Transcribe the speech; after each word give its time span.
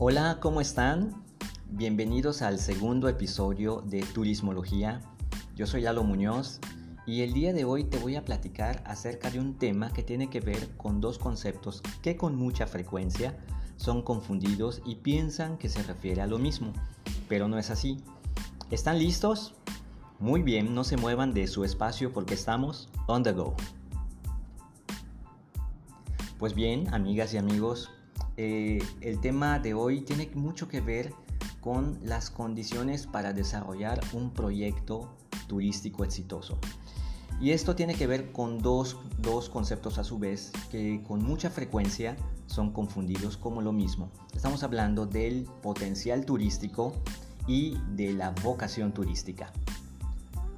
Hola, 0.00 0.38
¿cómo 0.40 0.60
están? 0.60 1.24
Bienvenidos 1.70 2.42
al 2.42 2.60
segundo 2.60 3.08
episodio 3.08 3.82
de 3.84 4.02
Turismología. 4.02 5.00
Yo 5.56 5.66
soy 5.66 5.80
Lalo 5.80 6.04
Muñoz 6.04 6.60
y 7.04 7.22
el 7.22 7.32
día 7.32 7.52
de 7.52 7.64
hoy 7.64 7.82
te 7.82 7.98
voy 7.98 8.14
a 8.14 8.24
platicar 8.24 8.80
acerca 8.86 9.28
de 9.28 9.40
un 9.40 9.58
tema 9.58 9.92
que 9.92 10.04
tiene 10.04 10.30
que 10.30 10.38
ver 10.38 10.76
con 10.76 11.00
dos 11.00 11.18
conceptos 11.18 11.82
que 12.00 12.16
con 12.16 12.36
mucha 12.36 12.68
frecuencia 12.68 13.36
son 13.74 14.02
confundidos 14.02 14.82
y 14.86 14.94
piensan 14.94 15.58
que 15.58 15.68
se 15.68 15.82
refiere 15.82 16.22
a 16.22 16.28
lo 16.28 16.38
mismo, 16.38 16.72
pero 17.28 17.48
no 17.48 17.58
es 17.58 17.68
así. 17.68 17.98
¿Están 18.70 19.00
listos? 19.00 19.56
Muy 20.20 20.42
bien, 20.42 20.76
no 20.76 20.84
se 20.84 20.96
muevan 20.96 21.34
de 21.34 21.48
su 21.48 21.64
espacio 21.64 22.12
porque 22.12 22.34
estamos 22.34 22.88
on 23.08 23.24
the 23.24 23.32
go. 23.32 23.56
Pues 26.38 26.54
bien, 26.54 26.94
amigas 26.94 27.34
y 27.34 27.38
amigos, 27.38 27.90
eh, 28.40 28.78
el 29.00 29.20
tema 29.20 29.58
de 29.58 29.74
hoy 29.74 30.02
tiene 30.02 30.30
mucho 30.34 30.68
que 30.68 30.80
ver 30.80 31.12
con 31.60 31.98
las 32.04 32.30
condiciones 32.30 33.04
para 33.04 33.32
desarrollar 33.32 34.00
un 34.12 34.30
proyecto 34.30 35.12
turístico 35.48 36.04
exitoso. 36.04 36.56
Y 37.40 37.50
esto 37.50 37.74
tiene 37.74 37.96
que 37.96 38.06
ver 38.06 38.30
con 38.30 38.60
dos, 38.60 38.96
dos, 39.18 39.48
conceptos 39.48 39.98
a 39.98 40.04
su 40.04 40.20
vez 40.20 40.52
que 40.70 41.02
con 41.02 41.20
mucha 41.24 41.50
frecuencia 41.50 42.16
son 42.46 42.72
confundidos 42.72 43.36
como 43.36 43.60
lo 43.60 43.72
mismo. 43.72 44.08
Estamos 44.32 44.62
hablando 44.62 45.04
del 45.04 45.48
potencial 45.60 46.24
turístico 46.24 46.92
y 47.48 47.76
de 47.96 48.12
la 48.12 48.30
vocación 48.44 48.94
turística. 48.94 49.52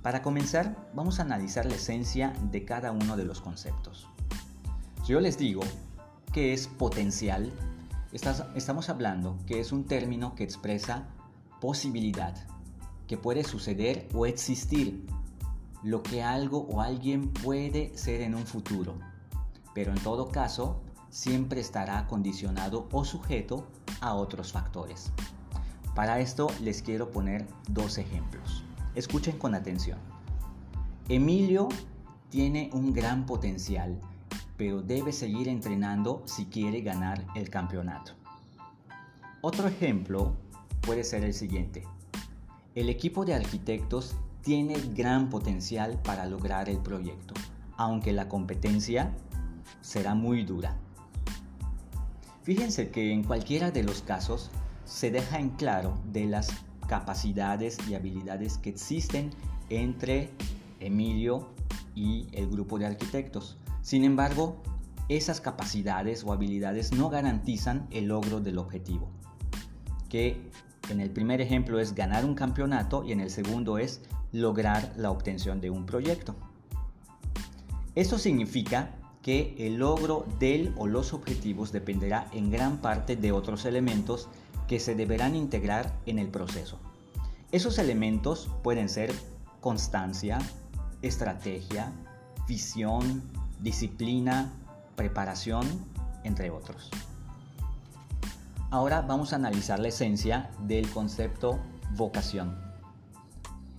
Para 0.03 0.21
comenzar, 0.21 0.91
vamos 0.95 1.19
a 1.19 1.23
analizar 1.23 1.65
la 1.65 1.77
esencia 1.77 2.35
de 2.51 2.67
cada 2.67 2.93
uno 2.93 3.17
de 3.17 3.25
los 3.25 3.41
conceptos. 3.41 4.07
Yo 5.07 5.21
les 5.21 5.39
digo 5.39 5.63
que 6.33 6.53
es 6.53 6.69
potencial, 6.69 7.53
estamos 8.13 8.89
hablando 8.89 9.39
que 9.47 9.61
es 9.61 9.73
un 9.73 9.85
término 9.85 10.35
que 10.35 10.45
expresa 10.45 11.09
posibilidad, 11.61 12.35
que 13.07 13.17
puede 13.17 13.45
suceder 13.45 14.09
o 14.15 14.27
existir, 14.27 15.07
lo 15.83 16.03
que 16.03 16.23
algo 16.23 16.67
o 16.71 16.81
alguien 16.81 17.33
puede 17.33 17.97
ser 17.97 18.21
en 18.21 18.35
un 18.35 18.47
futuro, 18.47 18.99
pero 19.75 19.93
en 19.93 19.99
todo 20.01 20.29
caso 20.29 20.83
siempre 21.09 21.61
estará 21.61 22.07
condicionado 22.07 22.89
o 22.93 23.05
sujeto 23.05 23.67
a 24.01 24.15
otros 24.15 24.53
factores. 24.53 25.11
Para 25.95 26.21
esto 26.21 26.49
les 26.61 26.83
quiero 26.83 27.11
poner 27.11 27.47
dos 27.69 27.99
ejemplos. 27.99 28.65
Escuchen 28.95 29.39
con 29.39 29.55
atención. 29.55 29.99
Emilio 31.09 31.69
tiene 32.29 32.71
un 32.73 32.93
gran 32.93 33.27
potencial 33.27 34.01
pero 34.61 34.83
debe 34.83 35.11
seguir 35.11 35.49
entrenando 35.49 36.23
si 36.27 36.45
quiere 36.45 36.83
ganar 36.83 37.25
el 37.35 37.49
campeonato. 37.49 38.13
Otro 39.41 39.67
ejemplo 39.67 40.37
puede 40.83 41.03
ser 41.03 41.25
el 41.25 41.33
siguiente. 41.33 41.85
El 42.75 42.91
equipo 42.91 43.25
de 43.25 43.33
arquitectos 43.33 44.17
tiene 44.43 44.75
gran 44.95 45.31
potencial 45.31 45.99
para 46.05 46.27
lograr 46.27 46.69
el 46.69 46.77
proyecto, 46.77 47.33
aunque 47.79 48.13
la 48.13 48.29
competencia 48.29 49.11
será 49.81 50.15
muy 50.15 50.45
dura. 50.45 50.77
Fíjense 52.43 52.91
que 52.91 53.15
en 53.15 53.25
cualquiera 53.25 53.71
de 53.71 53.83
los 53.83 54.03
casos 54.03 54.51
se 54.85 55.11
deja 55.11 55.39
en 55.39 55.49
claro 55.49 55.99
de 56.13 56.27
las 56.27 56.51
capacidades 56.87 57.79
y 57.89 57.95
habilidades 57.95 58.59
que 58.59 58.69
existen 58.69 59.31
entre 59.71 60.29
Emilio 60.81 61.49
y 61.95 62.29
el 62.33 62.51
grupo 62.51 62.79
de 62.79 62.85
arquitectos. 62.85 63.57
Sin 63.83 64.05
embargo, 64.05 64.63
esas 65.09 65.41
capacidades 65.41 66.25
o 66.25 66.33
habilidades 66.33 66.93
no 66.93 67.11
garantizan 67.11 67.87
el 67.91 68.07
logro 68.07 68.41
del 68.41 68.59
objetivo, 68.59 69.09
que 70.09 70.51
en 70.89 71.01
el 71.01 71.11
primer 71.11 71.41
ejemplo 71.41 71.81
es 71.81 71.95
ganar 71.95 72.25
un 72.25 72.35
campeonato 72.35 73.05
y 73.05 73.13
en 73.13 73.21
el 73.21 73.31
segundo 73.31 73.79
es 73.79 74.03
lograr 74.33 74.93
la 74.97 75.11
obtención 75.11 75.61
de 75.61 75.71
un 75.71 75.87
proyecto. 75.87 76.37
Esto 77.95 78.19
significa 78.19 78.95
que 79.23 79.55
el 79.59 79.77
logro 79.77 80.27
del 80.39 80.73
o 80.77 80.87
los 80.87 81.13
objetivos 81.13 81.73
dependerá 81.73 82.29
en 82.33 82.51
gran 82.51 82.79
parte 82.79 83.17
de 83.17 83.33
otros 83.33 83.65
elementos 83.65 84.29
que 84.69 84.81
se 84.81 84.95
deberán 84.95 85.35
integrar 85.35 85.99
en 86.07 86.19
el 86.19 86.29
proceso. 86.29 86.79
Esos 87.53 87.79
elementos 87.79 88.49
pueden 88.63 88.89
ser 88.89 89.13
constancia, 89.61 90.39
estrategia, 91.03 91.93
visión, 92.47 93.23
disciplina, 93.63 94.53
preparación, 94.97 95.67
entre 96.25 96.51
otros. 96.51 96.91
Ahora 98.71 99.03
vamos 99.03 99.33
a 99.33 99.37
analizar 99.37 99.81
la 99.81 99.89
esencia 99.89 100.51
del 100.61 100.89
concepto 100.91 101.59
vocación. 101.97 102.57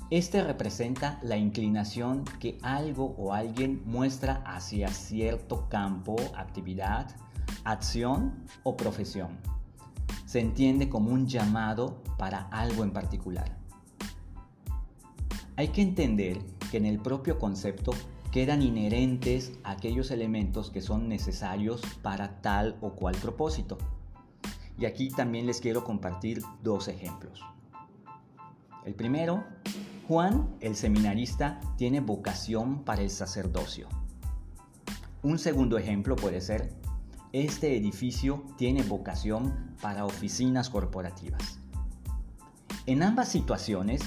Este 0.09 0.44
representa 0.44 1.20
la 1.24 1.38
inclinación 1.38 2.25
que 2.41 2.58
algo 2.62 3.16
o 3.18 3.34
alguien 3.34 3.81
muestra 3.86 4.44
hacia 4.46 4.90
cierto 4.90 5.70
campo, 5.70 6.18
actividad, 6.36 7.16
acción 7.64 8.46
o 8.64 8.75
profesión. 8.75 9.38
Se 10.25 10.41
entiende 10.41 10.90
como 10.90 11.12
un 11.12 11.28
llamado 11.28 12.03
para 12.18 12.50
algo 12.50 12.84
en 12.84 12.91
particular. 12.91 13.58
Hay 15.56 15.70
que 15.70 15.81
entender 15.81 16.40
que 16.70 16.78
en 16.78 16.86
el 16.86 17.00
propio 17.00 17.40
concepto 17.40 17.91
quedan 18.31 18.62
inherentes 18.62 19.52
aquellos 19.64 20.09
elementos 20.09 20.72
que 20.72 20.81
son 20.81 21.09
necesarios 21.09 21.81
para 22.02 22.42
tal 22.42 22.78
o 22.81 22.94
cual 22.94 23.16
propósito. 23.16 23.78
Y 24.78 24.86
aquí 24.86 25.09
también 25.09 25.46
les 25.46 25.59
quiero 25.59 25.84
compartir 25.84 26.41
dos 26.64 26.88
ejemplos. 26.88 27.41
El 28.86 28.96
primero, 28.96 29.44
Juan, 30.08 30.56
el 30.62 30.75
seminarista, 30.75 31.59
tiene 31.78 32.00
vocación 32.00 32.84
para 32.84 33.02
el 33.02 33.09
sacerdocio. 33.09 33.88
Un 35.24 35.38
segundo 35.38 35.78
ejemplo 35.78 36.16
puede 36.16 36.41
ser, 36.41 36.74
este 37.34 37.78
edificio 37.78 38.44
tiene 38.58 38.81
vocación 38.81 39.75
para 39.81 40.06
oficinas 40.06 40.70
corporativas. 40.70 41.59
En 42.88 43.03
ambas 43.03 43.30
situaciones, 43.30 44.02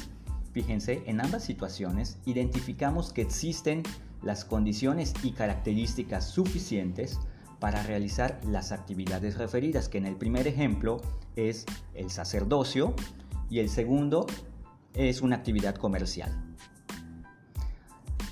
fíjense, 0.53 1.05
en 1.07 1.21
ambas 1.21 1.45
situaciones 1.45 2.19
identificamos 2.25 3.13
que 3.13 3.23
existen 3.23 3.83
las 4.25 4.45
condiciones 4.45 5.15
y 5.23 5.33
características 5.33 6.29
suficientes 6.29 7.19
para 7.61 7.83
realizar 7.83 8.41
las 8.47 8.73
actividades 8.73 9.39
referidas, 9.39 9.89
que 9.89 9.99
en 9.99 10.07
el 10.07 10.17
primer 10.17 10.47
ejemplo 10.47 11.01
es 11.37 11.67
el 11.95 12.11
sacerdocio 12.11 12.95
y 13.49 13.61
el 13.61 13.69
segundo 13.69 14.27
es 14.95 15.23
una 15.23 15.37
actividad 15.37 15.75
comercial. 15.77 16.33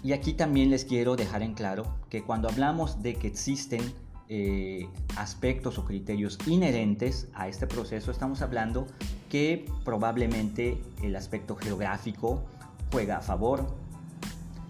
Y 0.03 0.13
aquí 0.13 0.33
también 0.33 0.71
les 0.71 0.85
quiero 0.85 1.15
dejar 1.15 1.43
en 1.43 1.55
claro 1.55 1.85
que 2.11 2.25
cuando 2.25 2.49
hablamos 2.49 3.03
de 3.03 3.15
que 3.15 3.29
existen 3.29 3.81
eh, 4.29 4.89
aspectos 5.17 5.79
o 5.79 5.85
criterios 5.85 6.39
inherentes 6.47 7.29
a 7.35 7.49
este 7.49 7.67
proceso, 7.67 8.11
estamos 8.11 8.43
hablando 8.43 8.87
que 9.31 9.67
probablemente 9.85 10.83
el 11.03 11.15
aspecto 11.17 11.55
geográfico 11.55 12.43
juega 12.91 13.19
a 13.19 13.21
favor, 13.21 13.67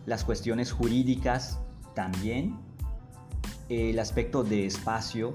las 0.07 0.25
cuestiones 0.25 0.73
jurídicas 0.73 1.59
también, 1.95 2.59
el 3.69 3.99
aspecto 3.99 4.45
de 4.45 4.67
espacio, 4.67 5.33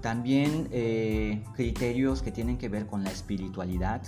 también 0.00 0.68
eh, 0.72 1.42
criterios 1.54 2.22
que 2.22 2.32
tienen 2.32 2.58
que 2.58 2.68
ver 2.68 2.86
con 2.86 3.04
la 3.04 3.10
espiritualidad, 3.10 4.02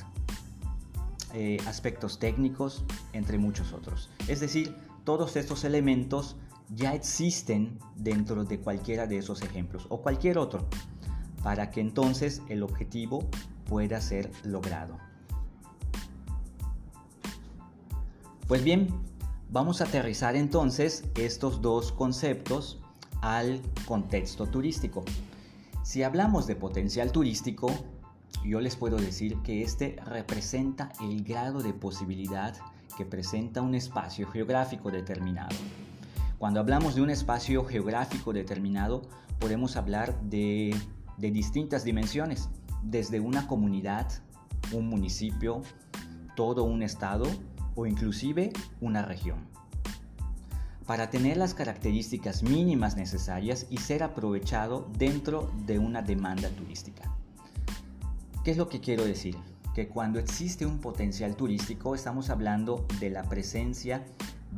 eh, 1.32 1.58
aspectos 1.66 2.18
técnicos, 2.18 2.84
entre 3.12 3.38
muchos 3.38 3.72
otros. 3.72 4.10
Es 4.28 4.40
decir, 4.40 4.76
todos 5.04 5.36
estos 5.36 5.64
elementos 5.64 6.36
ya 6.68 6.94
existen 6.94 7.78
dentro 7.94 8.44
de 8.44 8.58
cualquiera 8.58 9.06
de 9.06 9.18
esos 9.18 9.42
ejemplos 9.42 9.86
o 9.88 10.00
cualquier 10.00 10.38
otro, 10.38 10.66
para 11.42 11.70
que 11.70 11.80
entonces 11.80 12.42
el 12.48 12.62
objetivo 12.62 13.28
pueda 13.66 14.00
ser 14.00 14.30
logrado. 14.44 14.98
Pues 18.46 18.62
bien, 18.62 18.88
vamos 19.48 19.80
a 19.80 19.84
aterrizar 19.84 20.36
entonces 20.36 21.04
estos 21.14 21.62
dos 21.62 21.92
conceptos 21.92 22.78
al 23.22 23.62
contexto 23.86 24.46
turístico. 24.46 25.02
Si 25.82 26.02
hablamos 26.02 26.46
de 26.46 26.54
potencial 26.54 27.10
turístico, 27.10 27.72
yo 28.44 28.60
les 28.60 28.76
puedo 28.76 28.98
decir 28.98 29.38
que 29.38 29.62
este 29.62 29.96
representa 30.04 30.92
el 31.00 31.24
grado 31.24 31.62
de 31.62 31.72
posibilidad 31.72 32.54
que 32.98 33.06
presenta 33.06 33.62
un 33.62 33.74
espacio 33.74 34.28
geográfico 34.28 34.90
determinado. 34.90 35.56
Cuando 36.38 36.60
hablamos 36.60 36.96
de 36.96 37.00
un 37.00 37.08
espacio 37.08 37.64
geográfico 37.64 38.34
determinado, 38.34 39.00
podemos 39.38 39.74
hablar 39.76 40.20
de, 40.20 40.76
de 41.16 41.30
distintas 41.30 41.82
dimensiones, 41.82 42.50
desde 42.82 43.20
una 43.20 43.46
comunidad, 43.46 44.06
un 44.70 44.86
municipio, 44.86 45.62
todo 46.36 46.64
un 46.64 46.82
estado 46.82 47.24
o 47.74 47.86
inclusive 47.86 48.52
una 48.80 49.02
región. 49.02 49.38
Para 50.86 51.08
tener 51.08 51.36
las 51.36 51.54
características 51.54 52.42
mínimas 52.42 52.96
necesarias 52.96 53.66
y 53.70 53.78
ser 53.78 54.02
aprovechado 54.02 54.88
dentro 54.98 55.50
de 55.66 55.78
una 55.78 56.02
demanda 56.02 56.50
turística. 56.50 57.10
¿Qué 58.44 58.50
es 58.50 58.58
lo 58.58 58.68
que 58.68 58.80
quiero 58.80 59.04
decir? 59.04 59.36
Que 59.74 59.88
cuando 59.88 60.18
existe 60.18 60.66
un 60.66 60.80
potencial 60.80 61.36
turístico 61.36 61.94
estamos 61.94 62.28
hablando 62.28 62.86
de 63.00 63.08
la 63.10 63.22
presencia 63.22 64.04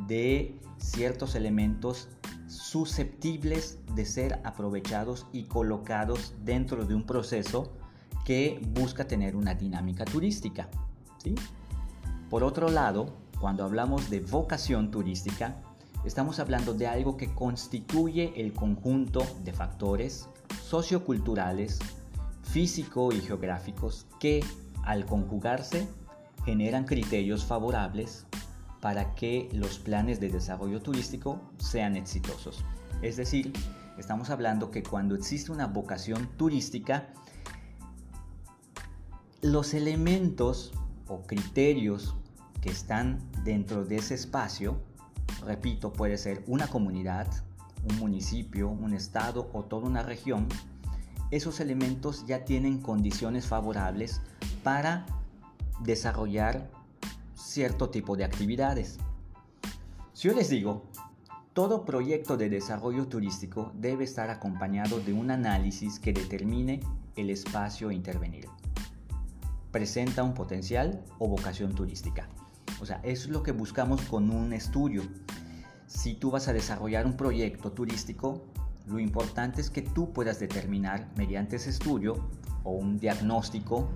de 0.07 0.59
ciertos 0.77 1.35
elementos 1.35 2.09
susceptibles 2.47 3.79
de 3.95 4.05
ser 4.05 4.41
aprovechados 4.43 5.25
y 5.31 5.43
colocados 5.43 6.33
dentro 6.43 6.85
de 6.85 6.95
un 6.95 7.05
proceso 7.05 7.71
que 8.25 8.59
busca 8.73 9.07
tener 9.07 9.35
una 9.37 9.55
dinámica 9.55 10.03
turística. 10.03 10.69
¿sí? 11.23 11.33
Por 12.29 12.43
otro 12.43 12.69
lado, 12.69 13.13
cuando 13.39 13.63
hablamos 13.63 14.09
de 14.09 14.19
vocación 14.19 14.91
turística, 14.91 15.55
estamos 16.03 16.39
hablando 16.39 16.73
de 16.73 16.87
algo 16.87 17.15
que 17.15 17.33
constituye 17.33 18.33
el 18.35 18.51
conjunto 18.51 19.25
de 19.45 19.53
factores 19.53 20.27
socioculturales, 20.61 21.79
físico 22.43 23.13
y 23.13 23.21
geográficos 23.21 24.07
que, 24.19 24.43
al 24.83 25.05
conjugarse, 25.05 25.87
generan 26.43 26.83
criterios 26.83 27.45
favorables 27.45 28.25
para 28.81 29.15
que 29.15 29.49
los 29.53 29.79
planes 29.79 30.19
de 30.19 30.29
desarrollo 30.29 30.81
turístico 30.81 31.41
sean 31.57 31.95
exitosos. 31.95 32.63
Es 33.01 33.15
decir, 33.15 33.53
estamos 33.97 34.29
hablando 34.31 34.69
que 34.69 34.83
cuando 34.83 35.15
existe 35.15 35.51
una 35.53 35.67
vocación 35.67 36.27
turística, 36.37 37.07
los 39.41 39.73
elementos 39.73 40.73
o 41.07 41.21
criterios 41.23 42.15
que 42.61 42.69
están 42.69 43.19
dentro 43.43 43.85
de 43.85 43.97
ese 43.97 44.15
espacio, 44.15 44.81
repito, 45.45 45.93
puede 45.93 46.17
ser 46.17 46.43
una 46.47 46.67
comunidad, 46.67 47.27
un 47.89 47.99
municipio, 47.99 48.69
un 48.69 48.93
estado 48.93 49.49
o 49.53 49.63
toda 49.63 49.87
una 49.87 50.03
región, 50.03 50.47
esos 51.31 51.59
elementos 51.59 52.25
ya 52.25 52.45
tienen 52.45 52.79
condiciones 52.79 53.47
favorables 53.47 54.21
para 54.63 55.05
desarrollar 55.81 56.69
cierto 57.35 57.89
tipo 57.89 58.15
de 58.15 58.23
actividades. 58.23 58.97
Si 60.13 60.27
yo 60.27 60.33
les 60.33 60.49
digo, 60.49 60.83
todo 61.53 61.85
proyecto 61.85 62.37
de 62.37 62.49
desarrollo 62.49 63.07
turístico 63.07 63.71
debe 63.75 64.03
estar 64.03 64.29
acompañado 64.29 64.99
de 64.99 65.13
un 65.13 65.31
análisis 65.31 65.99
que 65.99 66.13
determine 66.13 66.79
el 67.15 67.29
espacio 67.29 67.89
a 67.89 67.93
intervenir. 67.93 68.47
¿Presenta 69.77 70.23
un 70.23 70.33
potencial 70.33 71.03
o 71.19 71.27
vocación 71.27 71.75
turística? 71.75 72.27
O 72.81 72.85
sea, 72.87 72.99
eso 73.03 73.25
es 73.25 73.29
lo 73.29 73.43
que 73.43 73.51
buscamos 73.51 74.01
con 74.01 74.31
un 74.31 74.51
estudio. 74.51 75.03
Si 75.85 76.15
tú 76.15 76.31
vas 76.31 76.47
a 76.47 76.53
desarrollar 76.53 77.05
un 77.05 77.15
proyecto 77.15 77.71
turístico, 77.73 78.43
lo 78.87 78.97
importante 78.97 79.61
es 79.61 79.69
que 79.69 79.83
tú 79.83 80.13
puedas 80.13 80.39
determinar 80.39 81.07
mediante 81.15 81.57
ese 81.57 81.69
estudio 81.69 82.27
o 82.63 82.71
un 82.71 82.97
diagnóstico 82.97 83.87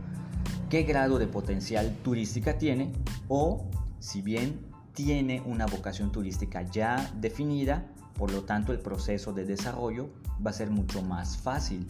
qué 0.69 0.83
grado 0.83 1.18
de 1.18 1.25
potencial 1.25 1.98
turística 2.04 2.60
tiene 2.60 2.92
o 3.27 3.66
si 3.98 4.22
bien 4.22 4.60
tiene 4.94 5.42
una 5.48 5.66
vocación 5.66 6.12
turística 6.12 6.62
ya 6.62 7.12
definida, 7.16 7.88
por 8.19 8.31
lo 8.31 8.44
tanto 8.44 8.72
el 8.72 8.77
proceso 8.81 9.34
de 9.34 9.45
desarrollo 9.45 10.12
va 10.45 10.51
a 10.51 10.54
ser 10.54 10.69
mucho 10.69 11.01
más 11.01 11.38
fácil. 11.38 11.88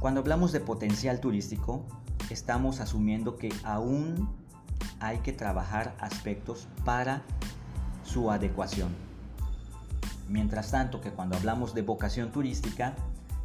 Cuando 0.00 0.20
hablamos 0.20 0.50
de 0.50 0.60
potencial 0.60 1.20
turístico, 1.20 1.84
estamos 2.30 2.80
asumiendo 2.80 3.36
que 3.36 3.52
aún 3.64 4.30
hay 4.98 5.18
que 5.18 5.34
trabajar 5.34 5.94
aspectos 6.00 6.68
para 6.86 7.22
su 8.02 8.30
adecuación. 8.30 8.96
Mientras 10.26 10.70
tanto 10.70 11.02
que 11.02 11.10
cuando 11.10 11.36
hablamos 11.36 11.74
de 11.74 11.82
vocación 11.82 12.32
turística, 12.32 12.96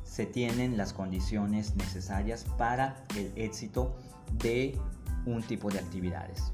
se 0.05 0.25
tienen 0.25 0.77
las 0.77 0.93
condiciones 0.93 1.75
necesarias 1.75 2.45
para 2.57 3.03
el 3.17 3.33
éxito 3.35 3.93
de 4.41 4.79
un 5.25 5.43
tipo 5.43 5.69
de 5.69 5.79
actividades. 5.79 6.53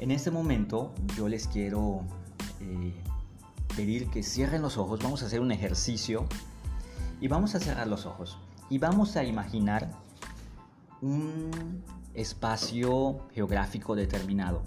En 0.00 0.10
este 0.10 0.32
momento 0.32 0.92
yo 1.16 1.28
les 1.28 1.46
quiero 1.46 2.00
eh, 2.60 2.92
pedir 3.76 4.10
que 4.10 4.24
cierren 4.24 4.60
los 4.60 4.76
ojos, 4.76 4.98
vamos 5.00 5.22
a 5.22 5.26
hacer 5.26 5.40
un 5.40 5.52
ejercicio 5.52 6.26
y 7.22 7.28
vamos 7.28 7.54
a 7.54 7.60
cerrar 7.60 7.86
los 7.86 8.04
ojos 8.04 8.36
y 8.68 8.78
vamos 8.78 9.16
a 9.16 9.22
imaginar 9.22 9.88
un 11.00 11.80
espacio 12.14 13.28
geográfico 13.32 13.94
determinado. 13.94 14.64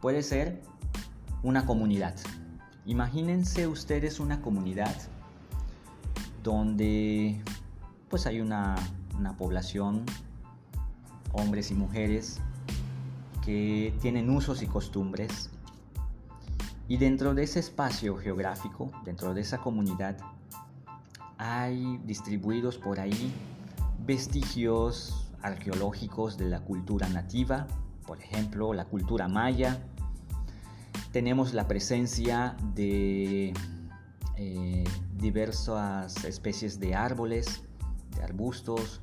Puede 0.00 0.22
ser 0.22 0.62
una 1.42 1.66
comunidad. 1.66 2.14
Imagínense 2.86 3.66
ustedes 3.66 4.20
una 4.20 4.40
comunidad 4.40 4.94
donde 6.44 7.42
pues 8.08 8.26
hay 8.26 8.40
una, 8.40 8.76
una 9.18 9.36
población, 9.36 10.04
hombres 11.32 11.72
y 11.72 11.74
mujeres, 11.74 12.40
que 13.44 13.92
tienen 14.00 14.30
usos 14.30 14.62
y 14.62 14.68
costumbres. 14.68 15.50
Y 16.86 16.98
dentro 16.98 17.34
de 17.34 17.42
ese 17.42 17.58
espacio 17.58 18.16
geográfico, 18.16 18.92
dentro 19.04 19.34
de 19.34 19.40
esa 19.40 19.58
comunidad, 19.58 20.18
hay 21.38 21.98
distribuidos 22.04 22.78
por 22.78 23.00
ahí 23.00 23.32
vestigios 24.04 25.30
arqueológicos 25.42 26.38
de 26.38 26.48
la 26.48 26.60
cultura 26.60 27.08
nativa, 27.08 27.66
por 28.06 28.20
ejemplo, 28.20 28.72
la 28.72 28.84
cultura 28.84 29.28
maya. 29.28 29.82
Tenemos 31.12 31.52
la 31.52 31.68
presencia 31.68 32.56
de 32.74 33.52
eh, 34.36 34.84
diversas 35.16 36.24
especies 36.24 36.80
de 36.80 36.94
árboles, 36.94 37.62
de 38.16 38.22
arbustos. 38.22 39.00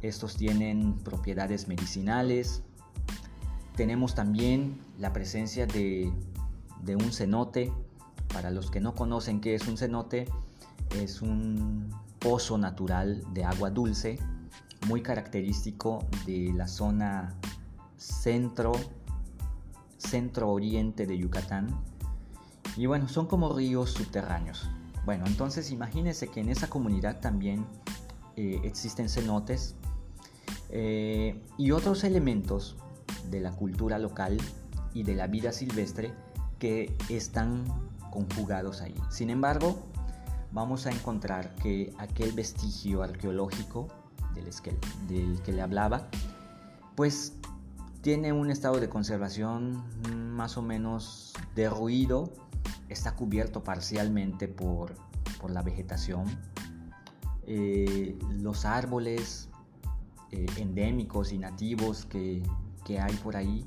Estos 0.00 0.36
tienen 0.36 0.98
propiedades 0.98 1.68
medicinales. 1.68 2.62
Tenemos 3.76 4.14
también 4.14 4.80
la 4.98 5.12
presencia 5.12 5.66
de, 5.66 6.12
de 6.82 6.96
un 6.96 7.12
cenote. 7.12 7.72
Para 8.32 8.50
los 8.50 8.70
que 8.70 8.80
no 8.80 8.94
conocen 8.94 9.40
qué 9.40 9.54
es 9.54 9.68
un 9.68 9.76
cenote, 9.76 10.26
es 10.96 11.22
un 11.22 11.90
pozo 12.18 12.58
natural 12.58 13.22
de 13.32 13.44
agua 13.44 13.70
dulce 13.70 14.18
muy 14.86 15.02
característico 15.02 16.06
de 16.26 16.52
la 16.54 16.66
zona 16.66 17.34
centro, 17.96 18.72
centro 19.96 20.50
oriente 20.50 21.06
de 21.06 21.18
Yucatán. 21.18 21.68
Y 22.76 22.86
bueno, 22.86 23.08
son 23.08 23.26
como 23.26 23.52
ríos 23.52 23.90
subterráneos. 23.90 24.68
Bueno, 25.04 25.24
entonces 25.26 25.70
imagínense 25.70 26.28
que 26.28 26.40
en 26.40 26.48
esa 26.48 26.68
comunidad 26.68 27.20
también 27.20 27.66
eh, 28.36 28.60
existen 28.64 29.08
cenotes 29.08 29.74
eh, 30.70 31.40
y 31.58 31.72
otros 31.72 32.04
elementos 32.04 32.76
de 33.30 33.40
la 33.40 33.52
cultura 33.52 33.98
local 33.98 34.38
y 34.94 35.02
de 35.02 35.14
la 35.14 35.26
vida 35.26 35.52
silvestre 35.52 36.12
que 36.58 36.96
están 37.08 37.64
conjugados 38.10 38.80
ahí. 38.80 38.94
Sin 39.10 39.30
embargo, 39.30 39.78
vamos 40.52 40.86
a 40.86 40.90
encontrar 40.90 41.54
que 41.56 41.92
aquel 41.98 42.32
vestigio 42.32 43.02
arqueológico 43.02 43.88
del 44.34 44.50
del 45.08 45.42
que 45.42 45.52
le 45.52 45.62
hablaba, 45.62 46.08
pues 46.94 47.34
tiene 48.00 48.32
un 48.32 48.50
estado 48.50 48.80
de 48.80 48.88
conservación 48.88 49.82
más 50.34 50.56
o 50.56 50.62
menos 50.62 51.32
derruido, 51.54 52.32
está 52.88 53.14
cubierto 53.14 53.62
parcialmente 53.62 54.48
por, 54.48 54.94
por 55.40 55.50
la 55.50 55.62
vegetación. 55.62 56.24
Eh, 57.46 58.18
los 58.40 58.64
árboles 58.64 59.48
eh, 60.30 60.46
endémicos 60.56 61.32
y 61.32 61.38
nativos 61.38 62.04
que, 62.06 62.42
que 62.84 63.00
hay 63.00 63.14
por 63.16 63.36
ahí, 63.36 63.66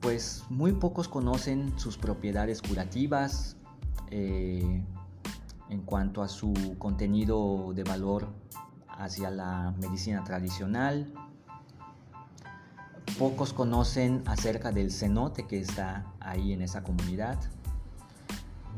pues 0.00 0.44
muy 0.50 0.72
pocos 0.72 1.08
conocen 1.08 1.76
sus 1.78 1.96
propiedades 1.96 2.62
curativas 2.62 3.56
eh, 4.10 4.84
en 5.68 5.82
cuanto 5.82 6.22
a 6.22 6.28
su 6.28 6.76
contenido 6.78 7.72
de 7.74 7.84
valor 7.84 8.28
hacia 8.88 9.30
la 9.30 9.74
medicina 9.80 10.24
tradicional. 10.24 11.12
Pocos 13.18 13.52
conocen 13.52 14.22
acerca 14.26 14.72
del 14.72 14.90
cenote 14.90 15.46
que 15.46 15.58
está 15.58 16.06
ahí 16.20 16.52
en 16.52 16.62
esa 16.62 16.82
comunidad. 16.82 17.38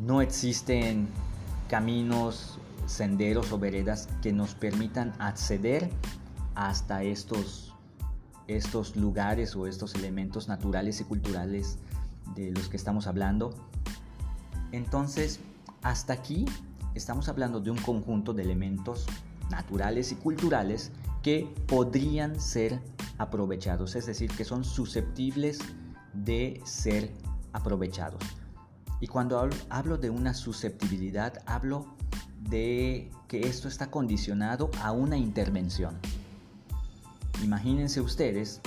No 0.00 0.22
existen 0.22 1.08
caminos, 1.68 2.58
senderos 2.86 3.52
o 3.52 3.58
veredas 3.58 4.08
que 4.22 4.32
nos 4.32 4.54
permitan 4.54 5.12
acceder 5.18 5.90
hasta 6.54 7.02
estos, 7.02 7.74
estos 8.46 8.96
lugares 8.96 9.54
o 9.56 9.66
estos 9.66 9.94
elementos 9.94 10.48
naturales 10.48 11.00
y 11.00 11.04
culturales 11.04 11.78
de 12.34 12.50
los 12.52 12.68
que 12.68 12.76
estamos 12.76 13.06
hablando. 13.06 13.54
Entonces, 14.72 15.40
hasta 15.82 16.12
aquí 16.12 16.46
estamos 16.98 17.28
hablando 17.28 17.60
de 17.60 17.70
un 17.70 17.78
conjunto 17.78 18.34
de 18.34 18.42
elementos 18.42 19.06
naturales 19.50 20.12
y 20.12 20.16
culturales 20.16 20.92
que 21.22 21.48
podrían 21.66 22.38
ser 22.40 22.80
aprovechados, 23.18 23.94
es 23.94 24.06
decir, 24.06 24.30
que 24.30 24.44
son 24.44 24.64
susceptibles 24.64 25.60
de 26.12 26.60
ser 26.64 27.12
aprovechados. 27.52 28.22
Y 29.00 29.06
cuando 29.06 29.48
hablo 29.70 29.96
de 29.96 30.10
una 30.10 30.34
susceptibilidad, 30.34 31.40
hablo 31.46 31.86
de 32.40 33.10
que 33.28 33.40
esto 33.46 33.68
está 33.68 33.90
condicionado 33.90 34.70
a 34.82 34.90
una 34.92 35.16
intervención. 35.16 35.98
Imagínense 37.44 38.00
ustedes, 38.00 38.60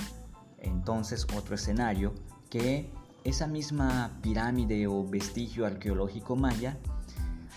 entonces, 0.58 1.26
otro 1.36 1.54
escenario, 1.54 2.14
que 2.48 2.90
esa 3.24 3.46
misma 3.46 4.10
pirámide 4.22 4.86
o 4.86 5.06
vestigio 5.06 5.66
arqueológico 5.66 6.34
maya 6.34 6.78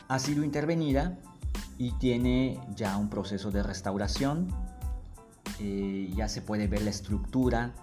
ha 0.08 0.20
sido 0.20 0.44
intervenida 0.44 1.18
y 1.78 1.92
tiene 1.94 2.60
ya 2.76 2.98
un 2.98 3.10
proceso 3.10 3.52
de 3.52 3.64
restauración. 3.64 4.48
Eh, 5.60 6.12
ya 6.16 6.28
se 6.28 6.42
puede 6.42 6.68
ver 6.68 6.82
la 6.82 6.90
estructura, 6.90 7.74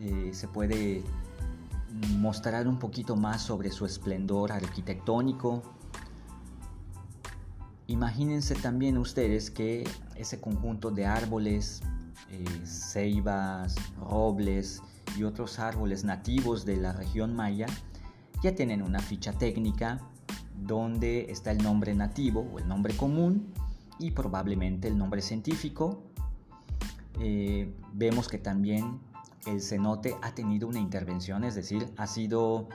eh, 0.00 0.30
se 0.32 0.48
puede 0.48 1.04
mostrar 2.18 2.68
un 2.68 2.78
poquito 2.78 3.16
más 3.16 3.42
sobre 3.42 3.70
su 3.70 3.84
esplendor 3.86 4.52
arquitectónico. 4.52 5.62
Imagínense 7.86 8.54
también 8.54 8.98
ustedes 8.98 9.50
que 9.50 9.88
ese 10.14 10.40
conjunto 10.40 10.90
de 10.90 11.06
árboles, 11.06 11.82
eh, 12.30 12.44
ceibas, 12.64 13.74
robles 13.98 14.82
y 15.16 15.24
otros 15.24 15.58
árboles 15.58 16.04
nativos 16.04 16.64
de 16.64 16.76
la 16.76 16.92
región 16.92 17.34
maya 17.34 17.66
ya 18.42 18.54
tienen 18.54 18.82
una 18.82 19.00
ficha 19.00 19.32
técnica 19.32 20.00
donde 20.60 21.30
está 21.30 21.50
el 21.50 21.62
nombre 21.62 21.94
nativo 21.94 22.48
o 22.52 22.58
el 22.58 22.68
nombre 22.68 22.96
común 22.96 23.52
y 23.98 24.10
probablemente 24.12 24.88
el 24.88 24.96
nombre 24.96 25.22
científico. 25.22 26.02
Eh, 27.20 27.74
vemos 27.92 28.28
que 28.28 28.38
también 28.38 28.98
el 29.46 29.60
cenote 29.60 30.16
ha 30.22 30.34
tenido 30.34 30.68
una 30.68 30.80
intervención, 30.80 31.44
es 31.44 31.54
decir, 31.54 31.86
ha 31.96 32.06
sido 32.06 32.68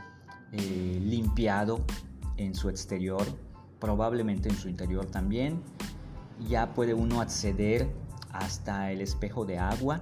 eh, 0.52 1.00
limpiado 1.02 1.80
en 2.38 2.56
su 2.56 2.70
exterior, 2.70 3.24
probablemente 3.80 4.50
en 4.50 4.56
su 4.56 4.70
interior 4.70 5.06
también. 5.06 5.62
Ya 6.48 6.74
puede 6.74 6.94
uno 6.94 7.22
acceder 7.22 7.90
hasta 8.32 8.92
el 8.92 9.02
espejo 9.02 9.46
de 9.46 9.58
agua. 9.58 10.02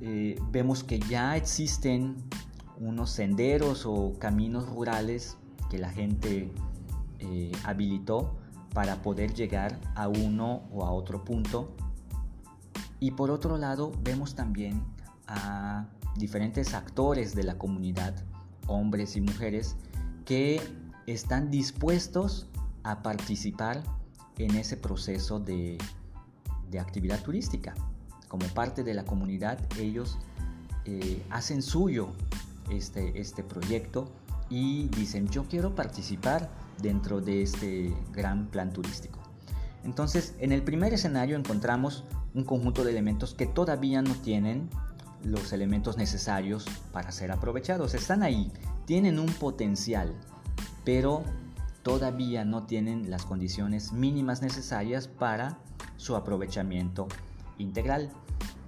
Eh, 0.00 0.38
vemos 0.50 0.82
que 0.82 0.98
ya 0.98 1.36
existen 1.36 2.16
unos 2.78 3.10
senderos 3.10 3.86
o 3.86 4.12
caminos 4.18 4.68
rurales 4.68 5.36
que 5.74 5.80
la 5.80 5.90
gente 5.90 6.52
eh, 7.18 7.50
habilitó 7.64 8.36
para 8.72 9.02
poder 9.02 9.34
llegar 9.34 9.80
a 9.96 10.06
uno 10.06 10.62
o 10.70 10.84
a 10.84 10.92
otro 10.92 11.24
punto. 11.24 11.74
Y 13.00 13.10
por 13.10 13.32
otro 13.32 13.58
lado, 13.58 13.90
vemos 14.04 14.36
también 14.36 14.84
a 15.26 15.86
diferentes 16.16 16.74
actores 16.74 17.34
de 17.34 17.42
la 17.42 17.58
comunidad, 17.58 18.14
hombres 18.68 19.16
y 19.16 19.20
mujeres, 19.20 19.74
que 20.24 20.60
están 21.08 21.50
dispuestos 21.50 22.46
a 22.84 23.02
participar 23.02 23.82
en 24.38 24.54
ese 24.54 24.76
proceso 24.76 25.40
de, 25.40 25.76
actividad 26.78 27.20
turística. 27.20 27.74
Como 28.28 28.46
parte 28.46 28.84
de 28.84 28.94
la 28.94 29.04
comunidad, 29.04 29.58
ellos 29.78 30.18
eh, 30.84 31.20
hacen 31.30 31.62
suyo 31.62 32.10
este, 32.70 33.20
este 33.20 33.42
proyecto 33.42 34.12
y 34.50 34.88
dicen, 34.88 35.28
yo 35.28 35.44
quiero 35.44 35.74
participar 35.74 36.50
dentro 36.80 37.20
de 37.20 37.42
este 37.42 37.94
gran 38.12 38.46
plan 38.46 38.72
turístico. 38.72 39.20
Entonces, 39.84 40.34
en 40.38 40.52
el 40.52 40.62
primer 40.62 40.94
escenario 40.94 41.36
encontramos 41.36 42.04
un 42.34 42.44
conjunto 42.44 42.84
de 42.84 42.90
elementos 42.90 43.34
que 43.34 43.46
todavía 43.46 44.02
no 44.02 44.14
tienen 44.14 44.68
los 45.22 45.52
elementos 45.52 45.96
necesarios 45.96 46.64
para 46.92 47.12
ser 47.12 47.30
aprovechados. 47.32 47.94
Están 47.94 48.22
ahí, 48.22 48.50
tienen 48.86 49.18
un 49.18 49.26
potencial, 49.26 50.14
pero 50.84 51.22
todavía 51.82 52.44
no 52.44 52.64
tienen 52.64 53.10
las 53.10 53.24
condiciones 53.24 53.92
mínimas 53.92 54.42
necesarias 54.42 55.08
para 55.08 55.58
su 55.96 56.16
aprovechamiento 56.16 57.06
integral. 57.58 58.10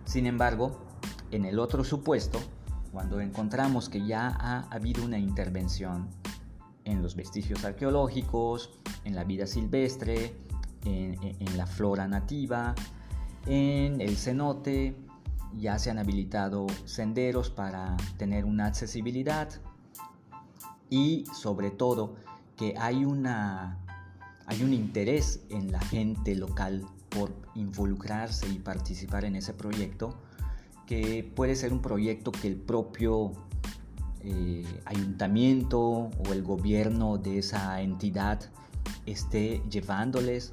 Sin 0.05 0.27
embargo, 0.27 0.79
en 1.31 1.45
el 1.45 1.59
otro 1.59 1.83
supuesto, 1.83 2.39
cuando 2.97 3.21
encontramos 3.21 3.91
que 3.91 4.07
ya 4.07 4.29
ha 4.29 4.61
habido 4.71 5.05
una 5.05 5.19
intervención 5.19 6.09
en 6.87 7.03
los 7.03 7.15
vestigios 7.15 7.63
arqueológicos, 7.63 8.71
en 9.05 9.15
la 9.15 9.23
vida 9.23 9.47
silvestre, 9.47 10.35
en, 10.87 11.19
en 11.23 11.59
la 11.59 11.67
flora 11.67 12.09
nativa, 12.09 12.75
en 13.45 14.01
el 14.01 14.17
cenote, 14.17 14.97
ya 15.59 15.79
se 15.79 15.91
han 15.91 15.99
habilitado 15.99 16.67
senderos 16.87 17.51
para 17.51 17.99
tener 18.17 18.47
una 18.47 18.65
accesibilidad. 18.65 19.51
Y 20.89 21.27
sobre 21.35 21.71
todo 21.71 22.17
que 22.57 22.77
hay, 22.79 23.05
una, 23.05 23.77
hay 24.47 24.63
un 24.63 24.73
interés 24.73 25.45
en 25.51 25.71
la 25.71 25.81
gente 25.81 26.35
local 26.35 26.87
por 27.11 27.31
involucrarse 27.55 28.49
y 28.49 28.59
participar 28.59 29.27
en 29.27 29.37
ese 29.37 29.53
proyecto 29.53 30.17
que 30.87 31.31
puede 31.35 31.57
ser 31.57 31.73
un 31.73 31.83
proyecto 31.83 32.33
que 32.33 32.49
el 32.49 32.57
propio 32.57 33.33
eh, 34.21 34.65
ayuntamiento 34.85 35.81
o 35.81 36.33
el 36.33 36.43
gobierno 36.43 37.19
de 37.19 37.39
esa 37.39 37.81
entidad 37.81 38.41
esté 39.05 39.63
llevándoles 39.71 40.53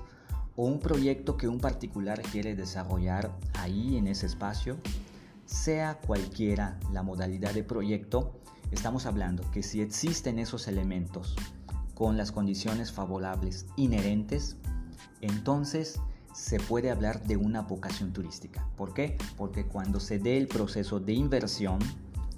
o 0.55 0.65
un 0.65 0.79
proyecto 0.79 1.37
que 1.37 1.47
un 1.47 1.59
particular 1.59 2.21
quiere 2.21 2.55
desarrollar 2.55 3.31
ahí 3.55 3.97
en 3.97 4.07
ese 4.07 4.25
espacio, 4.25 4.77
sea 5.45 5.99
cualquiera 5.99 6.79
la 6.91 7.03
modalidad 7.03 7.53
de 7.53 7.63
proyecto, 7.63 8.39
estamos 8.71 9.05
hablando 9.05 9.49
que 9.51 9.63
si 9.63 9.81
existen 9.81 10.39
esos 10.39 10.67
elementos 10.67 11.35
con 11.95 12.17
las 12.17 12.31
condiciones 12.31 12.91
favorables 12.91 13.65
inherentes, 13.75 14.57
entonces 15.21 15.99
se 16.33 16.59
puede 16.59 16.91
hablar 16.91 17.23
de 17.23 17.37
una 17.37 17.61
vocación 17.61 18.11
turística. 18.11 18.67
¿Por 18.75 18.93
qué? 18.93 19.17
Porque 19.37 19.65
cuando 19.65 19.99
se 19.99 20.19
dé 20.19 20.37
el 20.37 20.47
proceso 20.47 20.99
de 20.99 21.13
inversión, 21.13 21.79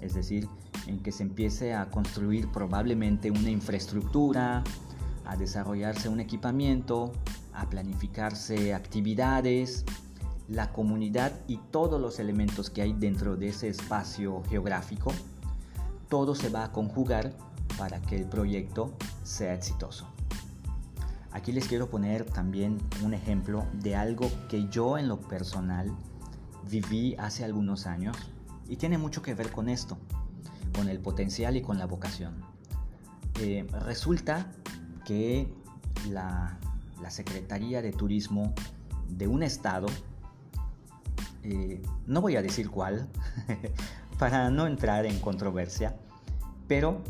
es 0.00 0.14
decir, 0.14 0.48
en 0.86 1.00
que 1.02 1.12
se 1.12 1.22
empiece 1.22 1.74
a 1.74 1.90
construir 1.90 2.48
probablemente 2.52 3.30
una 3.30 3.50
infraestructura, 3.50 4.62
a 5.24 5.36
desarrollarse 5.36 6.08
un 6.08 6.20
equipamiento, 6.20 7.12
a 7.52 7.68
planificarse 7.68 8.74
actividades, 8.74 9.84
la 10.48 10.72
comunidad 10.72 11.32
y 11.48 11.58
todos 11.70 12.00
los 12.00 12.20
elementos 12.20 12.70
que 12.70 12.82
hay 12.82 12.92
dentro 12.92 13.36
de 13.36 13.48
ese 13.48 13.68
espacio 13.68 14.42
geográfico, 14.48 15.12
todo 16.08 16.34
se 16.34 16.50
va 16.50 16.64
a 16.64 16.72
conjugar 16.72 17.32
para 17.78 18.00
que 18.00 18.16
el 18.16 18.26
proyecto 18.26 18.92
sea 19.24 19.54
exitoso. 19.54 20.15
Aquí 21.32 21.52
les 21.52 21.68
quiero 21.68 21.90
poner 21.90 22.24
también 22.24 22.78
un 23.04 23.14
ejemplo 23.14 23.66
de 23.74 23.94
algo 23.94 24.30
que 24.48 24.68
yo 24.68 24.98
en 24.98 25.08
lo 25.08 25.20
personal 25.20 25.94
viví 26.70 27.14
hace 27.18 27.44
algunos 27.44 27.86
años 27.86 28.16
y 28.68 28.76
tiene 28.76 28.98
mucho 28.98 29.22
que 29.22 29.34
ver 29.34 29.52
con 29.52 29.68
esto, 29.68 29.98
con 30.74 30.88
el 30.88 30.98
potencial 31.00 31.56
y 31.56 31.62
con 31.62 31.78
la 31.78 31.86
vocación. 31.86 32.34
Eh, 33.38 33.66
resulta 33.84 34.50
que 35.04 35.52
la 36.08 36.58
la 37.00 37.10
Secretaría 37.10 37.82
de 37.82 37.92
Turismo 37.92 38.54
de 39.08 39.28
un 39.28 39.42
estado, 39.42 39.86
eh, 41.42 41.82
no 42.06 42.20
voy 42.20 42.36
a 42.36 42.42
decir 42.42 42.70
cuál, 42.70 43.08
para 44.18 44.50
no 44.50 44.66
entrar 44.66 45.06
en 45.06 45.18
controversia, 45.20 45.96
pero 46.66 47.02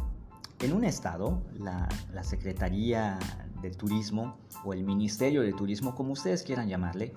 en 0.61 0.73
un 0.73 0.85
estado, 0.85 1.43
la, 1.59 1.89
Secretaría 2.23 3.19
de 3.69 3.77
Turismo 3.77 4.37
o 4.65 4.73
el 4.73 4.85
Ministerio 4.85 5.43
de 5.43 5.53
Turismo, 5.53 5.95
como 5.95 6.13
ustedes 6.13 6.43
quieran 6.43 6.69
llamarle, 6.69 7.13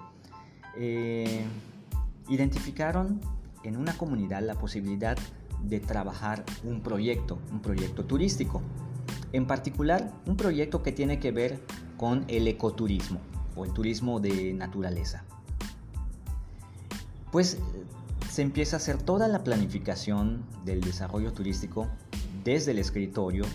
eh, 0.78 1.44
identificaron 2.28 3.20
en 3.64 3.78
una 3.78 3.98
comunidad 3.98 4.42
la 4.42 4.56
posibilidad 4.56 5.18
de 5.64 5.80
trabajar 5.80 6.44
un 6.64 6.82
proyecto, 6.82 7.40
un 7.52 7.62
proyecto 7.62 8.06
turístico. 8.06 8.62
En 9.34 9.46
particular, 9.46 10.12
un 10.26 10.38
proyecto 10.38 10.82
que 10.82 10.92
tiene 10.92 11.20
que 11.20 11.32
ver 11.32 11.60
con 11.98 12.26
el 12.28 12.48
ecoturismo 12.48 13.20
o 13.56 13.66
el 13.66 13.74
turismo 13.74 14.20
de 14.20 14.54
naturaleza. 14.54 15.24
Pues 17.32 17.58
se 18.30 18.42
empieza 18.42 18.78
a 18.78 18.80
hacer 18.80 19.02
toda 19.02 19.28
la 19.28 19.44
planificación 19.44 20.44
del 20.66 20.82
desarrollo 20.82 21.34
turístico 21.34 21.88
desde 22.44 22.72
el 22.72 22.80
escritorio. 22.80 23.46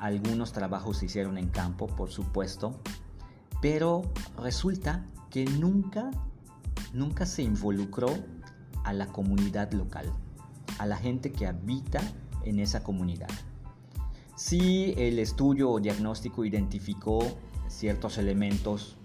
Algunos 0.00 0.54
trabajos 0.54 0.96
se 0.96 1.04
hicieron 1.04 1.36
en 1.36 1.48
campo, 1.48 1.86
por 1.86 2.10
supuesto, 2.10 2.80
pero 3.60 4.00
resulta 4.38 5.04
que 5.28 5.44
nunca, 5.44 6.10
nunca 6.94 7.26
se 7.26 7.42
involucró 7.42 8.08
a 8.82 8.94
la 8.94 9.08
comunidad 9.08 9.72
local, 9.72 10.10
a 10.78 10.86
la 10.86 10.96
gente 10.96 11.32
que 11.32 11.46
habita 11.46 12.00
en 12.44 12.60
esa 12.60 12.82
comunidad. 12.82 13.28
Si 14.36 14.94
el 14.96 15.18
estudio 15.18 15.70
o 15.70 15.80
diagnóstico 15.80 16.46
identificó 16.46 17.20
ciertos 17.68 18.16
elementos 18.16 18.96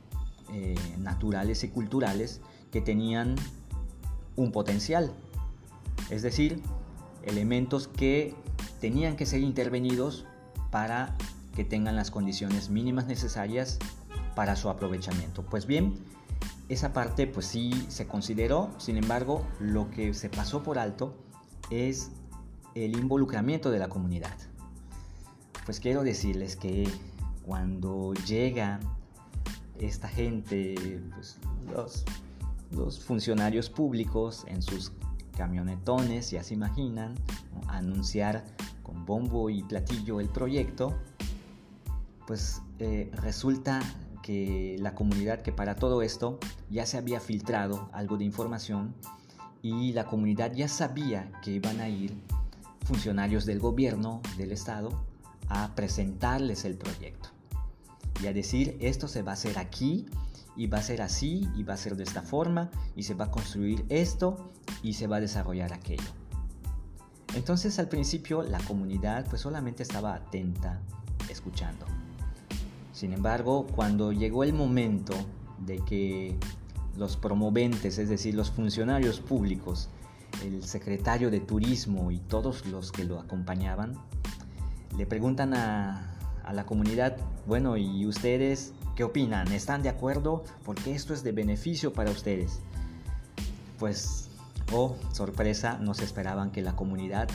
eh, 0.54 0.75
naturales 0.98 1.66
y 1.66 1.68
culturales 1.68 2.40
que 2.72 2.80
tenían 2.80 3.36
un 4.38 4.54
potencial, 4.54 5.12
es 6.10 6.22
decir, 6.22 6.62
elementos 7.24 7.90
que 7.90 8.34
tenían 8.80 9.18
que 9.18 9.25
ser 9.25 9.42
intervenidos 9.42 10.25
para 10.75 11.15
que 11.55 11.63
tengan 11.63 11.96
las 11.96 12.12
condiciones 12.12 12.70
mínimas 12.70 13.05
necesarias 13.08 13.79
para 14.36 14.58
su 14.58 14.70
aprovechamiento. 14.70 15.41
Pues 15.41 15.67
bien, 15.67 15.98
esa 16.67 16.91
parte 16.91 17.27
pues 17.27 17.46
sí 17.46 17.72
se 17.88 18.08
consideró, 18.08 18.70
sin 18.77 18.98
embargo, 18.98 19.48
lo 19.62 19.89
que 19.89 20.13
se 20.13 20.27
pasó 20.27 20.63
por 20.63 20.77
alto 20.77 21.15
es 21.70 22.12
el 22.74 23.00
involucramiento 23.00 23.72
de 23.72 23.79
la 23.79 23.88
comunidad. 23.88 24.36
Pues 25.63 25.79
quiero 25.79 26.03
decirles 26.03 26.58
que 26.58 26.89
cuando 27.46 28.13
llega 28.27 28.82
esta 29.79 30.10
gente, 30.10 31.01
pues, 31.13 31.39
los, 31.74 32.03
los 32.72 33.01
funcionarios 33.01 33.70
públicos 33.70 34.44
en 34.50 34.62
sus 34.62 34.91
camionetones, 35.38 36.32
ya 36.32 36.44
se 36.44 36.53
imaginan, 36.53 37.15
anunciar 37.70 38.44
con 38.86 39.06
bombo 39.06 39.50
y 39.50 39.63
platillo 39.63 40.22
el 40.22 40.30
proyecto, 40.30 40.94
pues 42.27 42.62
eh, 42.80 43.10
resulta 43.13 43.82
que 44.22 44.77
la 44.80 44.96
comunidad 44.96 45.42
que 45.42 45.51
para 45.51 45.75
todo 45.75 46.01
esto 46.01 46.39
ya 46.70 46.86
se 46.86 46.98
había 46.98 47.20
filtrado 47.20 47.89
algo 47.92 48.18
de 48.18 48.25
información 48.25 48.96
y 49.62 49.94
la 49.94 50.06
comunidad 50.06 50.54
ya 50.54 50.68
sabía 50.68 51.32
que 51.42 51.51
iban 51.51 51.82
a 51.82 51.89
ir 51.89 52.15
funcionarios 52.86 53.46
del 53.46 53.60
gobierno, 53.60 54.22
del 54.38 54.51
Estado, 54.51 54.89
a 55.50 55.74
presentarles 55.75 56.65
el 56.65 56.77
proyecto 56.77 57.30
y 58.22 58.27
a 58.27 58.34
decir 58.34 58.77
esto 58.80 59.08
se 59.08 59.22
va 59.22 59.32
a 59.32 59.34
hacer 59.34 59.58
aquí 59.58 60.06
y 60.56 60.68
va 60.68 60.77
a 60.77 60.82
ser 60.82 61.01
así 61.01 61.50
y 61.56 61.63
va 61.63 61.74
a 61.74 61.77
ser 61.77 61.96
de 61.96 62.04
esta 62.04 62.22
forma 62.22 62.70
y 62.96 63.04
se 63.04 63.13
va 63.13 63.25
a 63.25 63.32
construir 63.32 63.86
esto 63.89 64.51
y 64.82 64.94
se 64.94 65.08
va 65.08 65.18
a 65.18 65.20
desarrollar 65.20 65.74
aquello. 65.74 66.25
Entonces 67.36 67.77
al 67.80 67.89
principio 67.89 68.42
la 68.42 68.60
comunidad 68.60 69.25
pues 69.30 69.42
solamente 69.42 69.84
estaba 69.84 70.15
atenta, 70.15 70.80
escuchando. 71.30 71.86
Sin 72.94 73.12
embargo, 73.12 73.68
cuando 73.75 74.13
llegó 74.13 74.46
el 74.46 74.54
momento 74.54 75.13
de 75.60 75.80
que 75.80 76.38
los 76.98 77.18
promoventes, 77.18 77.98
es 77.98 78.08
decir, 78.08 78.36
los 78.36 78.51
funcionarios 78.51 79.20
públicos, 79.20 79.89
el 80.44 80.63
secretario 80.63 81.30
de 81.30 81.42
turismo 81.42 82.10
y 82.12 82.20
todos 82.20 82.65
los 82.68 82.94
que 82.94 83.04
lo 83.04 83.20
acompañaban, 83.20 83.98
le 84.98 85.06
preguntan 85.06 85.54
a, 85.54 86.12
la 86.54 86.65
comunidad, 86.65 87.18
bueno, 87.48 87.75
¿y 87.75 88.06
ustedes 88.06 88.74
qué 88.96 89.04
opinan? 89.04 89.51
¿Están 89.51 89.82
de 89.82 89.89
acuerdo? 89.89 90.44
Porque 90.63 90.94
esto 90.94 91.13
es 91.13 91.24
de 91.24 91.32
beneficio 91.32 91.92
para 91.92 92.12
ustedes. 92.12 92.60
Pues, 93.80 94.30
oh, 94.72 94.95
sorpresa, 95.12 95.77
no 95.79 95.93
se 95.93 96.05
esperaban 96.05 96.51
que 96.51 96.62
la 96.62 96.75
comunidad 96.75 97.27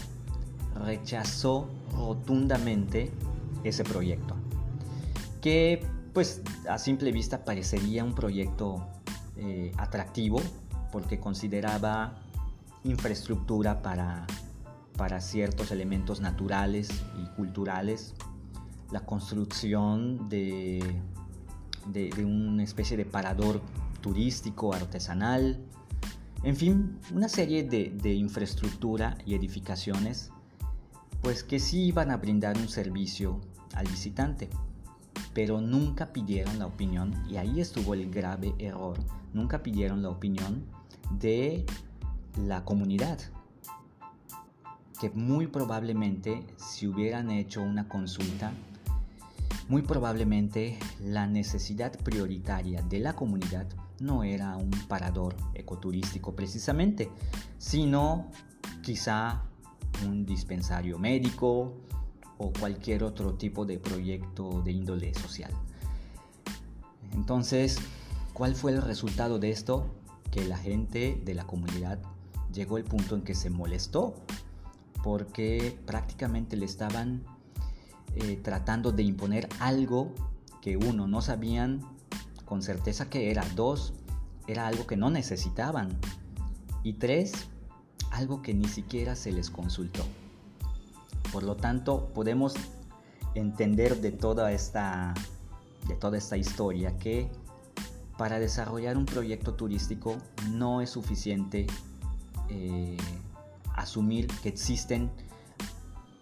rechazó 0.84 1.68
rotundamente 1.92 3.10
ese 3.64 3.84
proyecto. 3.84 4.37
Que, 5.40 5.84
pues, 6.12 6.42
a 6.68 6.78
simple 6.78 7.12
vista 7.12 7.44
parecería 7.44 8.04
un 8.04 8.14
proyecto 8.14 8.87
eh, 9.37 9.72
atractivo 9.78 10.40
porque 10.92 11.18
consideraba 11.18 12.18
infraestructura 12.84 13.82
para, 13.82 14.26
para 14.96 15.20
ciertos 15.20 15.70
elementos 15.70 16.20
naturales 16.20 16.90
y 17.22 17.26
culturales 17.37 18.14
la 18.90 19.00
construcción 19.00 20.28
de, 20.28 20.82
de, 21.87 22.25
una 22.25 22.62
especie 22.62 22.96
de 22.96 23.04
parador 23.04 23.60
turístico, 24.00 24.75
artesanal, 24.75 25.58
en 26.42 26.56
fin, 26.56 26.99
una 27.12 27.28
serie 27.28 27.64
de, 27.64 28.14
infraestructura 28.14 29.16
y 29.26 29.35
edificaciones, 29.35 30.30
pues 31.20 31.44
que 31.44 31.59
sí 31.59 31.85
iban 31.85 32.11
a 32.11 32.16
brindar 32.16 32.56
un 32.56 32.68
servicio 32.68 33.40
al 33.75 33.87
visitante, 33.87 34.49
pero 35.34 35.60
nunca 35.60 36.12
pidieron 36.12 36.58
la 36.58 36.67
opinión, 36.67 37.15
y 37.28 37.36
ahí 37.36 37.60
estuvo 37.60 37.93
el 37.93 38.10
grave 38.10 38.54
error, 38.58 38.97
nunca 39.34 39.62
pidieron 39.62 40.02
la 40.02 40.08
opinión 40.08 40.65
de 41.19 41.67
la 42.47 42.65
comunidad, 42.65 43.19
que 44.99 45.10
muy 45.10 45.47
probablemente 45.47 46.43
si 46.56 46.86
hubieran 46.86 47.30
hecho 47.30 47.62
una 47.62 47.86
consulta 47.88 48.52
muy 49.69 49.82
probablemente 49.82 50.78
la 51.00 51.26
necesidad 51.26 51.97
prioritaria 52.00 52.82
de 52.82 52.99
la 52.99 53.15
comunidad 53.15 53.67
no 54.00 54.25
era 54.25 54.56
un 54.56 54.71
parador 54.89 55.36
ecoturístico 55.54 56.34
precisamente, 56.34 57.10
sino 57.58 58.30
quizá 58.82 59.43
un 60.06 60.25
dispensario 60.25 60.99
médico 60.99 61.75
o 62.39 62.52
cualquier 62.58 63.04
otro 63.04 63.34
tipo 63.34 63.67
de 63.67 63.78
proyecto 63.78 64.63
de 64.63 64.73
índole 64.73 65.15
social. 65.15 65.52
Entonces, 67.13 67.78
¿cuál 68.32 68.54
fue 68.54 68.73
el 68.73 68.82
resultado 68.82 69.39
de 69.39 69.50
esto? 69.50 69.95
Que 70.30 70.45
la 70.47 70.56
gente 70.56 71.21
de 71.25 71.34
la 71.34 71.47
comunidad 71.47 71.99
llegó 72.52 72.76
al 72.76 72.84
punto 72.84 73.15
en 73.15 73.23
que 73.23 73.34
se 73.34 73.50
molestó 73.50 74.15
porque 75.02 75.78
prácticamente 75.86 76.56
le 76.56 76.65
estaban 76.65 77.23
eh, 78.17 78.39
tratando 78.43 78.93
de 78.93 79.02
imponer 79.02 79.49
algo 79.60 80.13
que 80.60 80.76
uno 80.76 81.06
no 81.06 81.21
sabían 81.23 81.80
con 82.50 82.63
certeza 82.63 83.08
que 83.08 83.30
era, 83.30 83.47
dos, 83.54 83.93
era 84.49 84.67
algo 84.67 84.84
que 84.84 84.97
no 84.97 85.08
necesitaban 85.08 85.89
y 86.82 86.95
tres, 86.95 87.32
algo 88.10 88.43
que 88.43 88.54
ni 88.54 88.67
siquiera 88.67 89.15
se 89.15 89.30
les 89.30 89.50
consultó. 89.50 90.02
Por 91.32 91.45
lo 91.45 91.54
tanto, 91.54 92.08
podemos 92.13 92.54
entender 93.36 94.00
de 94.00 94.10
toda 94.10 94.50
esta, 94.50 95.15
de 95.86 95.95
toda 95.95 96.19
esta 96.19 96.36
historia 96.36 96.99
que 96.99 97.30
para 98.19 98.41
desarrollar 98.41 98.97
un 98.97 99.06
proyecto 99.06 99.54
turístico 99.54 100.17
no 100.50 100.80
es 100.80 100.91
suficiente 100.91 101.69
eh, 102.49 102.97
asumir 103.76 104.26
que 104.43 104.49
existen 104.49 105.08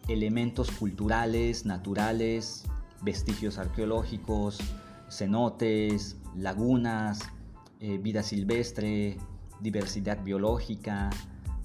elementos 0.09 0.71
culturales, 0.73 1.64
naturales, 1.64 2.64
vestigios 3.01 3.57
arqueológicos, 3.57 4.59
cenotes, 5.11 6.16
lagunas, 6.37 7.21
eh, 7.81 7.99
vida 7.99 8.23
silvestre, 8.23 9.16
diversidad 9.61 10.23
biológica. 10.23 11.11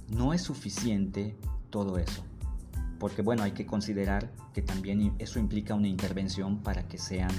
No 0.10 0.34
es 0.34 0.41
suficiente 0.41 1.36
todo 1.69 1.97
eso, 1.97 2.23
porque 2.99 3.21
bueno, 3.21 3.43
hay 3.43 3.51
que 3.51 3.65
considerar 3.65 4.32
que 4.53 4.62
también 4.62 5.13
eso 5.19 5.39
implica 5.39 5.73
una 5.73 5.88
intervención 5.88 6.60
para 6.60 6.88
que 6.88 6.97
sean 6.97 7.32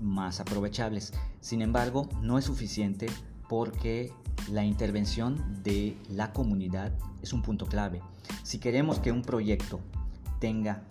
más 0.00 0.40
aprovechables. 0.40 1.12
Sin 1.40 1.62
embargo, 1.62 2.08
no 2.22 2.38
es 2.38 2.46
suficiente 2.46 3.06
porque 3.48 4.12
la 4.50 4.64
intervención 4.64 5.62
de 5.62 5.96
la 6.08 6.32
comunidad 6.32 6.92
es 7.22 7.32
un 7.32 7.42
punto 7.42 7.66
clave. 7.66 8.00
Si 8.42 8.58
queremos 8.58 8.98
que 8.98 9.12
un 9.12 9.22
proyecto 9.22 9.80
tenga, 10.38 10.84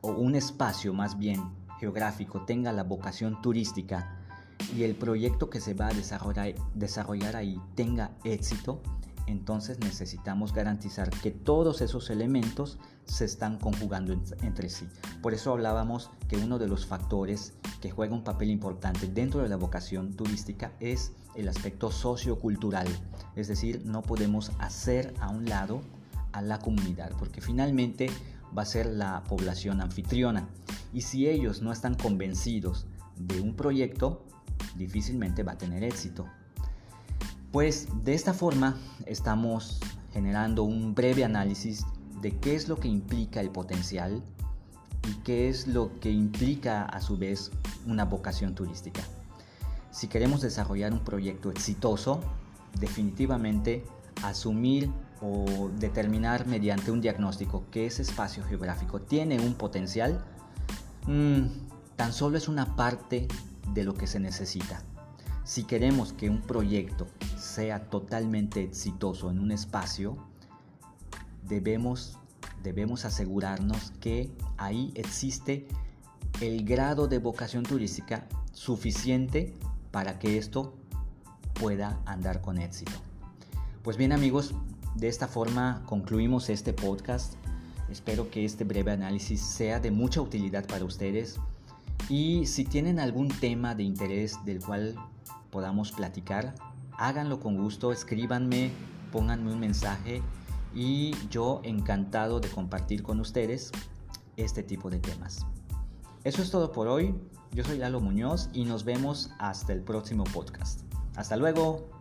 o 0.00 0.12
un 0.12 0.36
espacio 0.36 0.94
más 0.94 1.18
bien 1.18 1.42
geográfico, 1.78 2.44
tenga 2.44 2.72
la 2.72 2.84
vocación 2.84 3.40
turística 3.42 4.18
y 4.76 4.82
el 4.82 4.94
proyecto 4.94 5.50
que 5.50 5.60
se 5.60 5.74
va 5.74 5.88
a 5.88 5.94
desarrollar, 5.94 6.54
desarrollar 6.74 7.36
ahí 7.36 7.60
tenga 7.74 8.10
éxito, 8.24 8.82
entonces 9.26 9.78
necesitamos 9.80 10.52
garantizar 10.52 11.10
que 11.10 11.30
todos 11.30 11.80
esos 11.82 12.10
elementos 12.10 12.78
se 13.04 13.24
están 13.24 13.58
conjugando 13.58 14.14
entre 14.42 14.70
sí. 14.70 14.88
Por 15.22 15.34
eso 15.34 15.52
hablábamos 15.52 16.10
que 16.28 16.36
uno 16.36 16.58
de 16.58 16.66
los 16.66 16.86
factores 16.86 17.54
que 17.80 17.90
juega 17.90 18.14
un 18.14 18.24
papel 18.24 18.50
importante 18.50 19.06
dentro 19.06 19.42
de 19.42 19.48
la 19.48 19.56
vocación 19.56 20.14
turística 20.14 20.72
es 20.80 21.12
el 21.34 21.48
aspecto 21.48 21.90
sociocultural. 21.90 22.88
Es 23.36 23.48
decir, 23.48 23.82
no 23.84 24.02
podemos 24.02 24.50
hacer 24.58 25.14
a 25.20 25.28
un 25.28 25.44
lado 25.44 25.82
a 26.32 26.42
la 26.42 26.58
comunidad, 26.58 27.12
porque 27.18 27.40
finalmente 27.40 28.10
va 28.56 28.62
a 28.62 28.66
ser 28.66 28.86
la 28.86 29.22
población 29.24 29.80
anfitriona. 29.80 30.48
Y 30.92 31.02
si 31.02 31.28
ellos 31.28 31.62
no 31.62 31.72
están 31.72 31.94
convencidos 31.94 32.86
de 33.16 33.40
un 33.40 33.54
proyecto, 33.54 34.24
difícilmente 34.76 35.42
va 35.42 35.52
a 35.52 35.58
tener 35.58 35.84
éxito. 35.84 36.26
Pues 37.52 37.88
de 38.04 38.14
esta 38.14 38.34
forma 38.34 38.76
estamos 39.06 39.80
generando 40.12 40.64
un 40.64 40.94
breve 40.94 41.24
análisis 41.24 41.84
de 42.20 42.38
qué 42.38 42.54
es 42.54 42.68
lo 42.68 42.76
que 42.76 42.88
implica 42.88 43.40
el 43.40 43.50
potencial 43.50 44.22
y 45.08 45.12
qué 45.22 45.48
es 45.48 45.66
lo 45.66 45.98
que 46.00 46.10
implica 46.10 46.84
a 46.84 47.00
su 47.00 47.16
vez 47.16 47.50
una 47.86 48.04
vocación 48.04 48.54
turística. 48.54 49.02
Si 49.90 50.08
queremos 50.08 50.42
desarrollar 50.42 50.92
un 50.92 51.00
proyecto 51.00 51.50
exitoso, 51.50 52.20
definitivamente 52.78 53.84
asumir 54.22 54.90
o 55.20 55.70
determinar 55.78 56.46
mediante 56.46 56.90
un 56.90 57.00
diagnóstico 57.00 57.64
que 57.70 57.86
ese 57.86 58.02
espacio 58.02 58.44
geográfico 58.44 59.00
tiene 59.00 59.40
un 59.40 59.54
potencial, 59.54 60.24
mm, 61.06 61.46
tan 61.96 62.12
solo 62.12 62.38
es 62.38 62.48
una 62.48 62.76
parte 62.76 63.26
de 63.74 63.84
lo 63.84 63.94
que 63.94 64.06
se 64.06 64.20
necesita. 64.20 64.82
Si 65.44 65.64
queremos 65.64 66.12
que 66.12 66.30
un 66.30 66.42
proyecto 66.42 67.08
sea 67.36 67.88
totalmente 67.88 68.62
exitoso 68.62 69.30
en 69.30 69.40
un 69.40 69.50
espacio, 69.50 70.16
debemos, 71.48 72.18
debemos 72.62 73.04
asegurarnos 73.04 73.92
que 74.00 74.30
ahí 74.58 74.92
existe 74.94 75.66
el 76.40 76.64
grado 76.64 77.08
de 77.08 77.18
vocación 77.18 77.64
turística 77.64 78.26
suficiente 78.52 79.54
para 79.90 80.18
que 80.18 80.38
esto 80.38 80.74
pueda 81.54 82.00
andar 82.04 82.40
con 82.40 82.58
éxito. 82.58 82.92
Pues 83.82 83.96
bien 83.96 84.12
amigos, 84.12 84.54
de 84.94 85.08
esta 85.08 85.28
forma 85.28 85.82
concluimos 85.86 86.48
este 86.48 86.72
podcast. 86.72 87.34
Espero 87.90 88.30
que 88.30 88.44
este 88.44 88.64
breve 88.64 88.90
análisis 88.90 89.40
sea 89.40 89.80
de 89.80 89.90
mucha 89.90 90.20
utilidad 90.20 90.66
para 90.66 90.84
ustedes 90.84 91.38
y 92.08 92.46
si 92.46 92.64
tienen 92.64 93.00
algún 93.00 93.28
tema 93.28 93.74
de 93.74 93.82
interés 93.82 94.44
del 94.44 94.62
cual 94.62 94.94
podamos 95.50 95.92
platicar, 95.92 96.54
háganlo 96.96 97.40
con 97.40 97.56
gusto, 97.56 97.92
escríbanme, 97.92 98.70
pónganme 99.12 99.52
un 99.52 99.60
mensaje 99.60 100.22
y 100.74 101.14
yo 101.30 101.60
encantado 101.64 102.40
de 102.40 102.48
compartir 102.48 103.02
con 103.02 103.20
ustedes 103.20 103.72
este 104.36 104.62
tipo 104.62 104.90
de 104.90 104.98
temas. 104.98 105.46
Eso 106.24 106.42
es 106.42 106.50
todo 106.50 106.72
por 106.72 106.88
hoy. 106.88 107.14
Yo 107.52 107.64
soy 107.64 107.78
Lalo 107.78 108.00
Muñoz 108.00 108.50
y 108.52 108.64
nos 108.64 108.84
vemos 108.84 109.30
hasta 109.38 109.72
el 109.72 109.80
próximo 109.82 110.24
podcast. 110.24 110.82
Hasta 111.16 111.36
luego. 111.36 111.97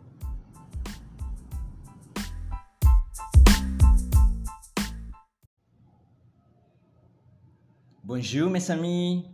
Bonjour 8.07 8.49
mes 8.49 8.71
amis, 8.71 9.25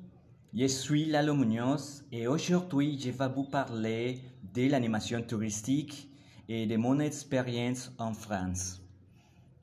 je 0.51 0.65
suis 0.65 1.05
Lalo 1.05 1.35
Muñoz 1.35 2.03
et 2.11 2.25
aujourd'hui 2.25 2.97
je 2.99 3.11
vais 3.11 3.27
vous 3.27 3.43
parler 3.43 4.19
de 4.51 4.67
l'animation 4.67 5.21
touristique 5.21 6.09
et 6.49 6.65
de 6.65 6.75
mon 6.75 6.99
expérience 6.99 7.93
en 7.99 8.15
France. 8.15 8.81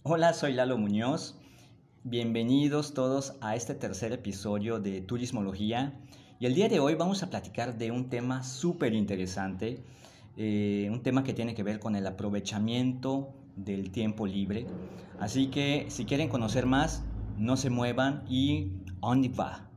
Hola, 0.05 0.33
soy 0.33 0.53
Lalo 0.53 0.79
Muñoz. 0.79 1.35
Bienvenidos 2.05 2.95
todos 2.95 3.33
a 3.41 3.57
este 3.57 3.75
tercer 3.75 4.13
episodio 4.13 4.79
de 4.79 5.01
Turismología. 5.01 5.93
Y 6.39 6.47
el 6.47 6.55
día 6.55 6.69
de 6.69 6.79
hoy 6.79 6.95
vamos 6.95 7.25
a 7.25 7.31
platicar 7.31 7.79
de 7.79 7.91
un 7.91 8.11
tema 8.11 8.45
súper 8.45 8.95
interesante, 8.95 9.83
eh, 10.37 10.89
un 10.89 11.03
tema 11.03 11.25
que 11.25 11.35
tiene 11.35 11.57
que 11.57 11.65
ver 11.65 11.81
con 11.81 11.97
el 11.97 12.07
aprovechamiento 12.07 13.35
del 13.57 13.91
tiempo 13.91 14.29
libre. 14.29 14.69
Así 15.19 15.49
que 15.49 15.87
si 15.89 16.05
quieren 16.05 16.29
conocer 16.29 16.65
más, 16.67 17.03
no 17.37 17.57
se 17.57 17.71
muevan 17.71 18.23
y 18.29 18.71
on 19.01 19.23
va. 19.39 19.69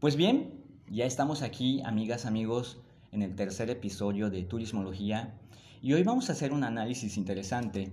Pues 0.00 0.16
bien, 0.16 0.62
ya 0.90 1.06
estamos 1.06 1.42
aquí, 1.42 1.80
amigas, 1.84 2.26
amigos, 2.26 2.78
en 3.12 3.22
el 3.22 3.34
tercer 3.34 3.70
episodio 3.70 4.28
de 4.28 4.42
Turismología 4.42 5.34
y 5.80 5.94
hoy 5.94 6.02
vamos 6.02 6.28
a 6.28 6.32
hacer 6.32 6.52
un 6.52 6.64
análisis 6.64 7.16
interesante. 7.16 7.92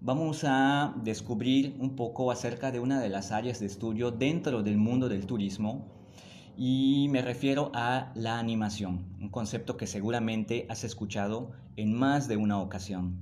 Vamos 0.00 0.44
a 0.44 0.94
descubrir 1.02 1.76
un 1.78 1.96
poco 1.96 2.30
acerca 2.30 2.70
de 2.70 2.80
una 2.80 3.00
de 3.00 3.08
las 3.08 3.32
áreas 3.32 3.60
de 3.60 3.66
estudio 3.66 4.10
dentro 4.10 4.62
del 4.62 4.76
mundo 4.76 5.08
del 5.08 5.26
turismo 5.26 5.86
y 6.58 7.08
me 7.10 7.22
refiero 7.22 7.70
a 7.74 8.12
la 8.14 8.38
animación, 8.38 9.06
un 9.20 9.30
concepto 9.30 9.76
que 9.76 9.86
seguramente 9.86 10.66
has 10.68 10.84
escuchado 10.84 11.52
en 11.76 11.94
más 11.94 12.28
de 12.28 12.36
una 12.36 12.60
ocasión. 12.60 13.16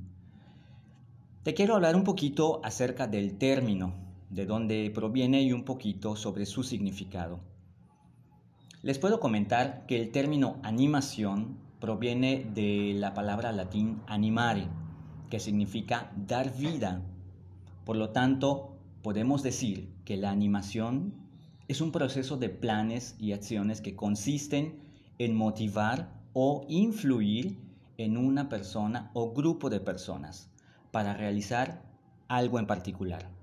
Te 1.45 1.55
quiero 1.55 1.77
hablar 1.77 1.95
un 1.95 2.05
poquito 2.05 2.61
acerca 2.65 3.07
del 3.07 3.39
término 3.39 4.05
de 4.31 4.47
dónde 4.47 4.91
proviene 4.95 5.43
y 5.43 5.53
un 5.53 5.65
poquito 5.65 6.17
sobre 6.17 6.47
su 6.47 6.63
significado. 6.63 7.41
Les 8.83 8.99
puedo 8.99 9.21
comentar 9.21 9.87
que 9.87 10.01
el 10.01 10.11
término 10.11 10.59
animación 10.63 11.57
proviene 11.81 12.51
de 12.55 12.93
la 12.95 13.15
palabra 13.15 13.53
latín 13.53 14.03
animare, 14.07 14.69
que 15.31 15.41
significa 15.41 16.13
dar 16.17 16.55
vida. 16.57 17.03
Por 17.85 17.97
lo 17.97 18.11
tanto, 18.11 18.77
podemos 19.03 19.43
decir 19.43 19.91
que 20.05 20.17
la 20.17 20.31
animación 20.31 21.15
es 21.69 21.81
un 21.81 21.93
proceso 21.93 22.37
de 22.37 22.51
planes 22.51 23.17
y 23.19 23.33
acciones 23.33 23.81
que 23.81 23.97
consisten 23.97 24.81
en 25.19 25.35
motivar 25.35 26.13
o 26.33 26.67
influir 26.69 27.59
en 27.97 28.17
una 28.17 28.49
persona 28.49 29.11
o 29.15 29.33
grupo 29.33 29.71
de 29.71 29.81
personas 29.81 30.51
para 30.91 31.15
realizar 31.15 31.83
algo 32.29 32.59
en 32.59 32.67
particular. 32.67 33.34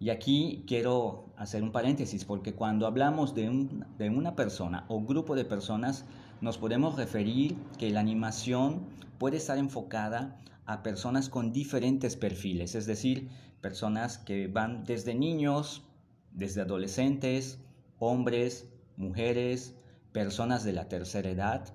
Y 0.00 0.10
aquí 0.10 0.64
quiero 0.66 1.32
hacer 1.36 1.62
un 1.62 1.72
paréntesis 1.72 2.24
porque 2.24 2.54
cuando 2.54 2.86
hablamos 2.86 3.34
de, 3.34 3.48
una 3.48 4.36
persona 4.36 4.84
o 4.88 5.00
grupo 5.02 5.34
de 5.34 5.44
personas, 5.44 6.04
nos 6.40 6.56
podemos 6.56 6.96
referir 6.96 7.56
que 7.78 7.90
la 7.90 8.00
animación 8.00 8.82
puede 9.18 9.38
estar 9.38 9.58
enfocada 9.58 10.38
a 10.66 10.82
personas 10.82 11.28
con 11.28 11.52
diferentes 11.52 12.16
perfiles, 12.16 12.76
es 12.76 12.86
decir, 12.86 13.28
personas 13.60 14.18
que 14.18 14.46
van 14.46 14.84
desde 14.84 15.14
niños, 15.14 15.82
desde 16.30 16.60
adolescentes, 16.60 17.58
hombres, 17.98 18.68
mujeres, 18.96 19.74
personas 20.12 20.62
de 20.62 20.74
la 20.74 20.88
tercera 20.88 21.30
edad, 21.30 21.74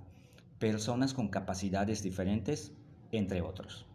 personas 0.59 1.13
con 1.13 1.27
capacidades 1.27 2.03
diferentes, 2.03 2.71
entre 3.11 3.41
otros. 3.41 3.85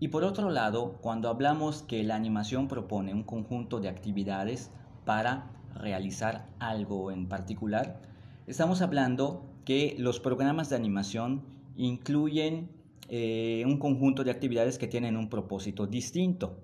Y 0.00 0.08
por 0.08 0.24
otro 0.24 0.48
lado, 0.48 0.96
cuando 1.02 1.28
hablamos 1.28 1.82
que 1.82 2.02
la 2.02 2.16
animación 2.16 2.68
propone 2.68 3.12
un 3.12 3.22
conjunto 3.22 3.80
de 3.80 3.90
actividades 3.90 4.70
para 5.04 5.50
realizar 5.74 6.48
algo 6.58 7.10
en 7.10 7.28
particular, 7.28 8.00
estamos 8.46 8.80
hablando 8.80 9.44
que 9.66 9.94
los 9.98 10.18
programas 10.18 10.70
de 10.70 10.76
animación 10.76 11.42
incluyen 11.76 12.70
eh, 13.10 13.62
un 13.66 13.78
conjunto 13.78 14.24
de 14.24 14.30
actividades 14.30 14.78
que 14.78 14.86
tienen 14.86 15.18
un 15.18 15.28
propósito 15.28 15.86
distinto. 15.86 16.58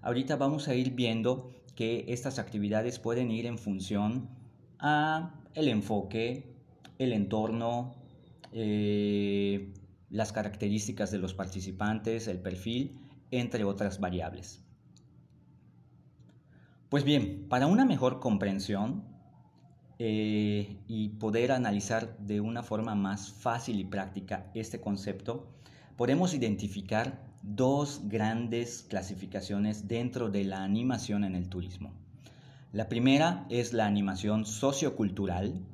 Ahorita 0.00 0.34
vamos 0.34 0.66
a 0.66 0.74
ir 0.74 0.90
viendo 0.90 1.50
que 1.76 2.06
estas 2.08 2.40
actividades 2.40 2.98
pueden 2.98 3.30
ir 3.30 3.46
en 3.46 3.58
función 3.58 4.28
a 4.80 5.34
el 5.54 5.68
enfoque, 5.68 6.52
el 6.98 7.12
entorno, 7.12 7.94
eh, 8.50 9.72
las 10.12 10.30
características 10.32 11.10
de 11.10 11.18
los 11.18 11.34
participantes, 11.34 12.28
el 12.28 12.38
perfil, 12.38 13.00
entre 13.30 13.64
otras 13.64 13.98
variables. 13.98 14.62
Pues 16.90 17.02
bien, 17.02 17.46
para 17.48 17.66
una 17.66 17.86
mejor 17.86 18.20
comprensión 18.20 19.04
eh, 19.98 20.76
y 20.86 21.08
poder 21.08 21.50
analizar 21.50 22.18
de 22.18 22.42
una 22.42 22.62
forma 22.62 22.94
más 22.94 23.32
fácil 23.32 23.80
y 23.80 23.84
práctica 23.84 24.50
este 24.52 24.80
concepto, 24.80 25.48
podemos 25.96 26.34
identificar 26.34 27.24
dos 27.42 28.02
grandes 28.04 28.82
clasificaciones 28.82 29.88
dentro 29.88 30.28
de 30.30 30.44
la 30.44 30.62
animación 30.62 31.24
en 31.24 31.34
el 31.34 31.48
turismo. 31.48 31.94
La 32.72 32.90
primera 32.90 33.46
es 33.48 33.72
la 33.72 33.86
animación 33.86 34.44
sociocultural 34.44 35.64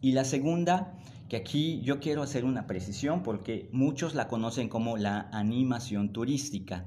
y 0.00 0.12
la 0.12 0.24
segunda 0.24 0.96
que 1.34 1.40
aquí 1.40 1.80
yo 1.82 1.98
quiero 1.98 2.22
hacer 2.22 2.44
una 2.44 2.68
precisión 2.68 3.24
porque 3.24 3.68
muchos 3.72 4.14
la 4.14 4.28
conocen 4.28 4.68
como 4.68 4.96
la 4.96 5.28
animación 5.32 6.12
turística. 6.12 6.86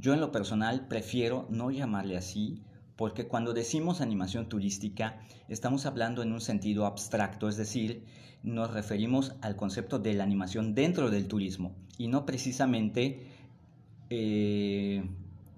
Yo 0.00 0.14
en 0.14 0.20
lo 0.20 0.32
personal 0.32 0.88
prefiero 0.88 1.46
no 1.48 1.70
llamarle 1.70 2.16
así 2.16 2.60
porque 2.96 3.28
cuando 3.28 3.52
decimos 3.52 4.00
animación 4.00 4.48
turística 4.48 5.20
estamos 5.48 5.86
hablando 5.86 6.24
en 6.24 6.32
un 6.32 6.40
sentido 6.40 6.86
abstracto, 6.86 7.48
es 7.48 7.56
decir, 7.56 8.04
nos 8.42 8.72
referimos 8.72 9.36
al 9.42 9.54
concepto 9.54 10.00
de 10.00 10.14
la 10.14 10.24
animación 10.24 10.74
dentro 10.74 11.08
del 11.08 11.28
turismo 11.28 11.70
y 11.96 12.08
no 12.08 12.26
precisamente 12.26 13.28
eh, 14.10 15.08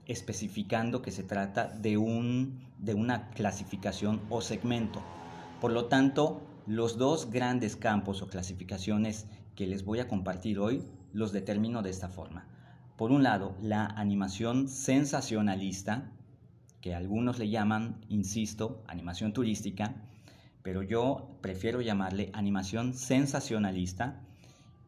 especificando 0.05 1.01
que 1.01 1.11
se 1.11 1.23
trata 1.23 1.69
de, 1.69 1.97
un, 1.97 2.61
de 2.81 2.93
una 2.93 3.31
clasificación 3.31 4.21
o 4.29 4.43
segmento. 4.43 5.03
Por 5.59 5.73
lo 5.73 5.87
tanto, 5.87 6.43
los 6.67 6.99
dos 6.99 7.31
grandes 7.31 7.77
campos 7.77 8.23
o 8.23 8.29
clasificaciones 8.29 9.27
que 9.55 9.67
les 9.67 9.85
voy 9.85 10.01
a 10.01 10.09
compartir 10.09 10.59
hoy 10.59 10.85
los 11.13 11.33
determino 11.33 11.83
de 11.83 11.91
esta 11.91 12.09
forma. 12.09 12.47
Por 12.97 13.13
un 13.13 13.23
lado, 13.23 13.55
la 13.63 13.87
animación 13.87 14.69
sensacionalista, 14.69 16.11
que 16.81 16.95
algunos 16.95 17.39
le 17.39 17.49
llaman, 17.49 18.01
insisto, 18.09 18.83
animación 18.87 19.33
turística, 19.33 19.95
pero 20.63 20.83
yo 20.83 21.29
prefiero 21.41 21.81
llamarle 21.81 22.31
animación 22.33 22.95
sensacionalista, 22.95 24.21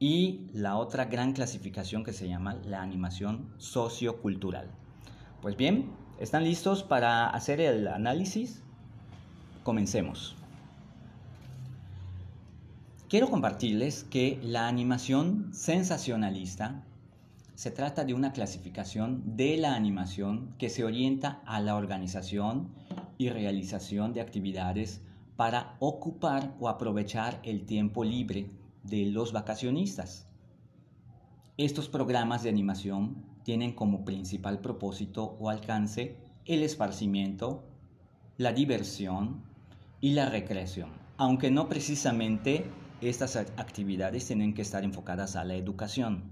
y 0.00 0.46
la 0.52 0.76
otra 0.76 1.06
gran 1.06 1.32
clasificación 1.32 2.04
que 2.04 2.12
se 2.12 2.28
llama 2.28 2.54
la 2.64 2.82
animación 2.82 3.52
sociocultural. 3.58 4.70
Pues 5.42 5.56
bien, 5.56 5.90
¿están 6.20 6.44
listos 6.44 6.82
para 6.82 7.28
hacer 7.30 7.60
el 7.60 7.88
análisis? 7.88 8.62
Comencemos. 9.64 10.36
Quiero 13.09 13.31
compartirles 13.31 14.05
que 14.05 14.38
la 14.42 14.68
animación 14.68 15.49
sensacionalista 15.55 16.85
se 17.55 17.71
trata 17.71 18.05
de 18.05 18.12
una 18.12 18.35
clasificación 18.35 19.35
de 19.35 19.57
la 19.57 19.75
animación 19.75 20.55
que 20.59 20.68
se 20.68 20.85
orienta 20.85 21.40
a 21.47 21.59
la 21.61 21.77
organización 21.77 22.68
y 23.16 23.31
realización 23.31 24.12
de 24.12 24.21
actividades 24.21 25.01
para 25.37 25.75
ocupar 25.79 26.55
o 26.61 26.68
aprovechar 26.68 27.40
el 27.44 27.64
tiempo 27.64 28.05
libre 28.05 28.51
de 28.83 29.07
los 29.07 29.33
vacacionistas. 29.33 30.29
Estos 31.57 31.88
programas 31.88 32.42
de 32.42 32.51
animación 32.51 33.25
tienen 33.42 33.73
como 33.73 34.05
principal 34.05 34.61
propósito 34.61 35.35
o 35.40 35.49
alcance 35.49 36.18
el 36.44 36.62
esparcimiento, 36.62 37.64
la 38.37 38.53
diversión 38.53 39.44
y 39.99 40.11
la 40.11 40.29
recreación 40.29 41.09
aunque 41.18 41.51
no 41.51 41.68
precisamente 41.68 42.64
estas 43.00 43.37
actividades 43.37 44.26
tienen 44.26 44.54
que 44.54 44.62
estar 44.62 44.84
enfocadas 44.84 45.37
a 45.37 45.44
la 45.44 45.54
educación. 45.54 46.24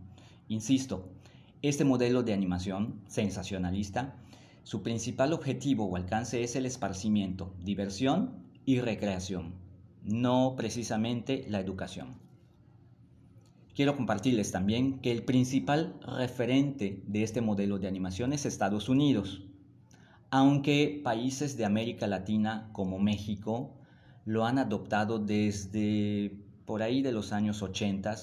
Insisto, 0.48 1.08
este 1.62 1.84
modelo 1.84 2.22
de 2.22 2.32
animación 2.32 3.00
sensacionalista, 3.06 4.16
su 4.62 4.82
principal 4.82 5.32
objetivo 5.32 5.86
o 5.86 5.96
alcance 5.96 6.42
es 6.42 6.56
el 6.56 6.66
esparcimiento, 6.66 7.54
diversión 7.62 8.46
y 8.64 8.80
recreación, 8.80 9.54
no 10.02 10.54
precisamente 10.56 11.44
la 11.48 11.60
educación. 11.60 12.18
Quiero 13.74 13.96
compartirles 13.96 14.52
también 14.52 15.00
que 15.00 15.12
el 15.12 15.22
principal 15.22 16.00
referente 16.00 17.02
de 17.06 17.22
este 17.22 17.42
modelo 17.42 17.78
de 17.78 17.86
animación 17.86 18.32
es 18.32 18.46
Estados 18.46 18.88
Unidos, 18.88 19.44
aunque 20.30 21.00
países 21.04 21.56
de 21.56 21.64
América 21.64 22.06
Latina 22.06 22.70
como 22.72 22.98
México 22.98 23.76
lo 24.24 24.44
han 24.44 24.58
adoptado 24.58 25.18
desde 25.18 26.45
por 26.66 26.82
ahí 26.82 27.02
de 27.02 27.12
los 27.12 27.32
años 27.32 27.62
80, 27.62 28.14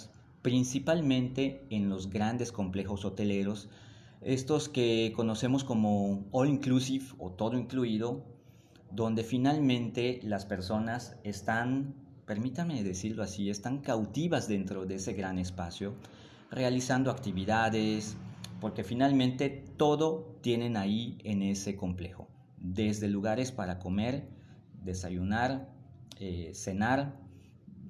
principalmente 0.41 1.65
en 1.69 1.89
los 1.89 2.09
grandes 2.09 2.51
complejos 2.51 3.05
hoteleros, 3.05 3.69
estos 4.21 4.69
que 4.69 5.11
conocemos 5.15 5.63
como 5.63 6.25
all 6.31 6.49
inclusive 6.49 7.05
o 7.17 7.31
todo 7.31 7.57
incluido, 7.57 8.23
donde 8.91 9.23
finalmente 9.23 10.19
las 10.23 10.45
personas 10.45 11.15
están 11.23 11.95
permítame 12.25 12.83
decirlo 12.83 13.23
así, 13.23 13.49
están 13.49 13.79
cautivas 13.79 14.47
dentro 14.47 14.85
de 14.85 14.95
ese 14.95 15.13
gran 15.13 15.39
espacio, 15.39 15.93
realizando 16.51 17.11
actividades, 17.11 18.15
porque 18.61 18.83
finalmente 18.83 19.49
todo 19.77 20.37
tienen 20.41 20.77
ahí 20.77 21.17
en 21.23 21.41
ese 21.41 21.75
complejo, 21.75 22.27
desde 22.57 23.07
lugares 23.07 23.51
para 23.51 23.79
comer, 23.79 24.27
desayunar, 24.83 25.69
eh, 26.19 26.51
cenar, 26.53 27.19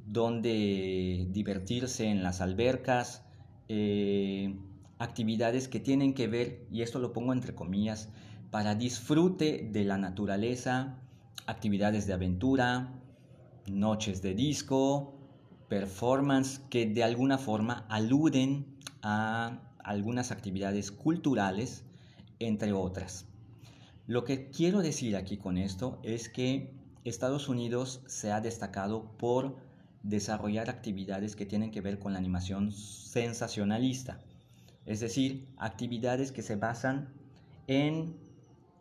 donde 0.06 1.28
divertirse 1.32 2.08
en 2.08 2.24
las 2.24 2.42
albercas, 2.42 3.24
eh, 3.70 4.56
actividades 5.00 5.68
que 5.68 5.80
tienen 5.80 6.14
que 6.14 6.28
ver, 6.28 6.66
y 6.72 6.82
esto 6.82 7.00
lo 7.00 7.14
pongo 7.14 7.34
entre 7.34 7.56
comillas, 7.56 8.10
para 8.52 8.76
disfrute 8.76 9.70
de 9.72 9.84
la 9.84 9.98
naturaleza, 9.98 11.00
actividades 11.48 12.06
de 12.06 12.14
aventura, 12.14 12.94
noches 13.68 14.22
de 14.22 14.36
disco, 14.36 15.16
performance 15.70 16.60
que 16.70 16.86
de 16.86 17.04
alguna 17.04 17.38
forma 17.38 17.86
aluden 17.90 18.66
a 19.02 19.60
algunas 19.80 20.32
actividades 20.32 20.92
culturales, 20.92 21.84
entre 22.40 22.74
otras. 22.74 23.26
Lo 24.06 24.24
que 24.24 24.50
quiero 24.50 24.82
decir 24.82 25.16
aquí 25.16 25.38
con 25.38 25.58
esto 25.58 26.00
es 26.04 26.30
que 26.30 26.74
Estados 27.06 27.50
Unidos 27.50 28.02
se 28.06 28.32
ha 28.32 28.42
destacado 28.42 29.18
por 29.18 29.58
desarrollar 30.04 30.70
actividades 30.70 31.36
que 31.36 31.46
tienen 31.46 31.72
que 31.72 31.82
ver 31.82 31.98
con 31.98 32.14
la 32.14 32.20
animación 32.20 32.72
sensacionalista, 32.72 34.20
es 34.86 35.00
decir, 35.00 35.48
actividades 35.58 36.32
que 36.32 36.42
se 36.42 36.56
basan 36.56 37.10
en 37.68 38.16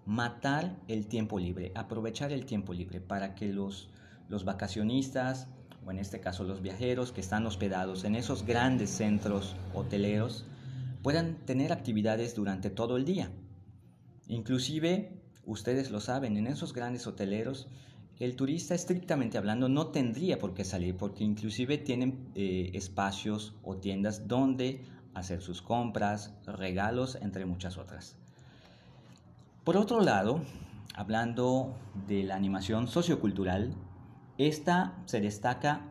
matar 0.04 0.76
el 0.88 1.06
tiempo 1.06 1.38
libre, 1.38 1.72
aprovechar 1.74 2.32
el 2.32 2.44
tiempo 2.44 2.74
libre 2.74 3.00
para 3.00 3.35
que 3.35 3.52
los 3.52 3.88
los 4.32 4.44
vacacionistas, 4.46 5.46
o 5.85 5.90
en 5.90 5.98
este 5.98 6.20
caso 6.20 6.42
los 6.44 6.62
viajeros 6.62 7.12
que 7.12 7.20
están 7.20 7.44
hospedados 7.44 8.04
en 8.04 8.14
esos 8.14 8.46
grandes 8.46 8.88
centros 8.88 9.54
hoteleros, 9.74 10.46
puedan 11.02 11.37
tener 11.44 11.70
actividades 11.70 12.35
durante 12.35 12.70
todo 12.70 12.96
el 12.96 13.04
día. 13.04 13.30
Inclusive, 14.28 15.20
ustedes 15.44 15.90
lo 15.90 16.00
saben, 16.00 16.38
en 16.38 16.46
esos 16.46 16.72
grandes 16.72 17.06
hoteleros, 17.06 17.68
el 18.18 18.37
turista 18.37 18.75
estrictamente 18.75 19.38
hablando 19.38 19.68
no 19.68 19.88
tendría 19.88 20.38
por 20.38 20.55
qué 20.55 20.64
salir 20.64 20.96
porque 20.96 21.25
inclusive 21.25 21.79
tienen 21.79 22.31
eh, 22.35 22.70
espacios 22.75 23.55
o 23.62 23.77
tiendas 23.77 24.29
donde 24.29 24.85
hacer 25.14 25.42
sus 25.42 25.62
compras, 25.62 26.35
regalos, 26.46 27.16
entre 27.20 27.46
muchas 27.46 27.79
otras. 27.79 28.16
Por 29.64 29.77
otro 29.77 30.01
lado, 30.01 30.42
hablando 30.94 31.75
de 32.07 32.22
la 32.22 32.37
animación 32.37 32.88
sociocultural, 32.88 33.75
esta 34.38 34.98
se 35.07 35.20
destaca 35.20 35.88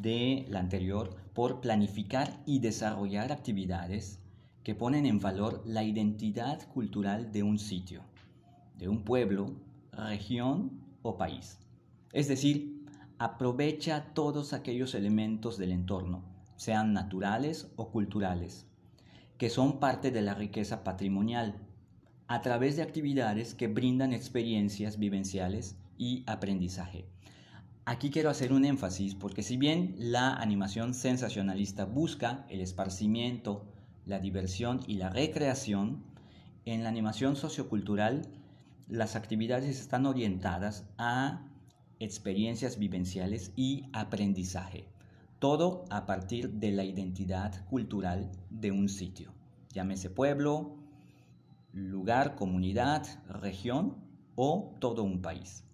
de 0.00 0.46
la 0.48 0.60
anterior 0.60 1.16
por 1.34 1.60
planificar 1.60 2.42
y 2.46 2.58
desarrollar 2.58 3.32
actividades 3.32 4.20
que 4.62 4.74
ponen 4.74 5.06
en 5.06 5.18
valor 5.18 5.62
la 5.66 5.82
identidad 5.82 6.68
cultural 6.72 7.32
de 7.32 7.42
un 7.42 7.58
sitio, 7.58 8.02
de 8.78 8.88
un 8.88 9.02
pueblo, 9.02 9.52
región 9.92 10.81
o 11.02 11.16
país. 11.16 11.58
Es 12.12 12.28
decir, 12.28 12.84
aprovecha 13.18 14.12
todos 14.14 14.52
aquellos 14.52 14.94
elementos 14.94 15.58
del 15.58 15.72
entorno, 15.72 16.24
sean 16.56 16.92
naturales 16.92 17.70
o 17.76 17.90
culturales, 17.90 18.66
que 19.38 19.50
son 19.50 19.80
parte 19.80 20.10
de 20.10 20.22
la 20.22 20.34
riqueza 20.34 20.84
patrimonial, 20.84 21.56
a 22.28 22.40
través 22.40 22.76
de 22.76 22.82
actividades 22.82 23.54
que 23.54 23.68
brindan 23.68 24.12
experiencias 24.12 24.98
vivenciales 24.98 25.76
y 25.98 26.24
aprendizaje. 26.26 27.06
Aquí 27.84 28.10
quiero 28.10 28.30
hacer 28.30 28.52
un 28.52 28.64
énfasis 28.64 29.14
porque 29.14 29.42
si 29.42 29.56
bien 29.56 29.94
la 29.98 30.34
animación 30.34 30.94
sensacionalista 30.94 31.84
busca 31.84 32.46
el 32.48 32.60
esparcimiento, 32.60 33.66
la 34.06 34.18
diversión 34.18 34.80
y 34.86 34.94
la 34.94 35.10
recreación, 35.10 36.04
en 36.64 36.84
la 36.84 36.88
animación 36.88 37.34
sociocultural 37.34 38.22
las 38.92 39.16
actividades 39.16 39.80
están 39.80 40.04
orientadas 40.04 40.84
a 40.98 41.46
experiencias 41.98 42.78
vivenciales 42.78 43.50
y 43.56 43.84
aprendizaje. 43.94 44.86
Todo 45.38 45.86
a 45.88 46.04
partir 46.04 46.50
de 46.50 46.72
la 46.72 46.84
identidad 46.84 47.64
cultural 47.70 48.30
de 48.50 48.70
un 48.70 48.90
sitio, 48.90 49.32
llámese 49.72 50.10
pueblo, 50.10 50.76
lugar, 51.72 52.34
comunidad, 52.34 53.06
región 53.30 53.96
o 54.36 54.74
todo 54.78 55.04
un 55.04 55.22
país. 55.22 55.64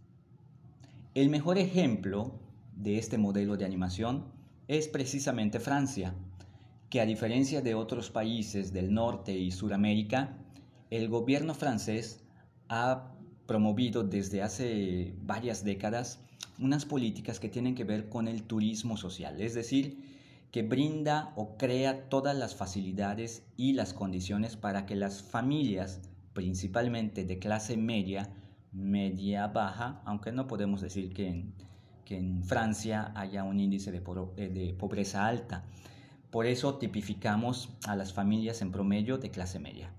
El 1.14 1.28
mejor 1.28 1.58
ejemplo 1.58 2.38
de 2.76 2.98
este 2.98 3.18
modelo 3.18 3.56
de 3.56 3.64
animación 3.64 4.26
es 4.68 4.86
precisamente 4.86 5.58
Francia, 5.58 6.14
que 6.88 7.00
a 7.00 7.06
diferencia 7.06 7.62
de 7.62 7.74
otros 7.74 8.10
países 8.10 8.72
del 8.72 8.94
norte 8.94 9.36
y 9.36 9.50
Suramérica, 9.50 10.38
el 10.90 11.08
gobierno 11.08 11.54
francés 11.54 12.22
ha 12.68 13.12
promovido 13.46 14.04
desde 14.04 14.42
hace 14.42 15.14
varias 15.22 15.64
décadas 15.64 16.20
unas 16.58 16.84
políticas 16.84 17.40
que 17.40 17.48
tienen 17.48 17.74
que 17.74 17.84
ver 17.84 18.08
con 18.08 18.28
el 18.28 18.42
turismo 18.42 18.96
social, 18.96 19.40
es 19.40 19.54
decir, 19.54 19.98
que 20.50 20.62
brinda 20.62 21.32
o 21.36 21.56
crea 21.56 22.08
todas 22.08 22.36
las 22.36 22.54
facilidades 22.54 23.44
y 23.56 23.74
las 23.74 23.92
condiciones 23.92 24.56
para 24.56 24.86
que 24.86 24.96
las 24.96 25.22
familias, 25.22 26.00
principalmente 26.32 27.24
de 27.24 27.38
clase 27.38 27.76
media, 27.76 28.30
media 28.72 29.46
baja, 29.48 30.02
aunque 30.04 30.32
no 30.32 30.46
podemos 30.46 30.80
decir 30.80 31.12
que 31.12 31.28
en, 31.28 31.54
que 32.04 32.16
en 32.16 32.42
Francia 32.44 33.12
haya 33.14 33.44
un 33.44 33.60
índice 33.60 33.92
de, 33.92 34.02
eh, 34.36 34.48
de, 34.48 34.74
pobreza 34.74 35.26
alta. 35.26 35.64
Por 36.30 36.46
eso 36.46 36.76
tipificamos 36.76 37.70
a 37.86 37.96
las 37.96 38.12
familias 38.12 38.62
en 38.62 38.72
promedio 38.72 39.18
de 39.18 39.30
clase 39.30 39.58
media. 39.58 39.92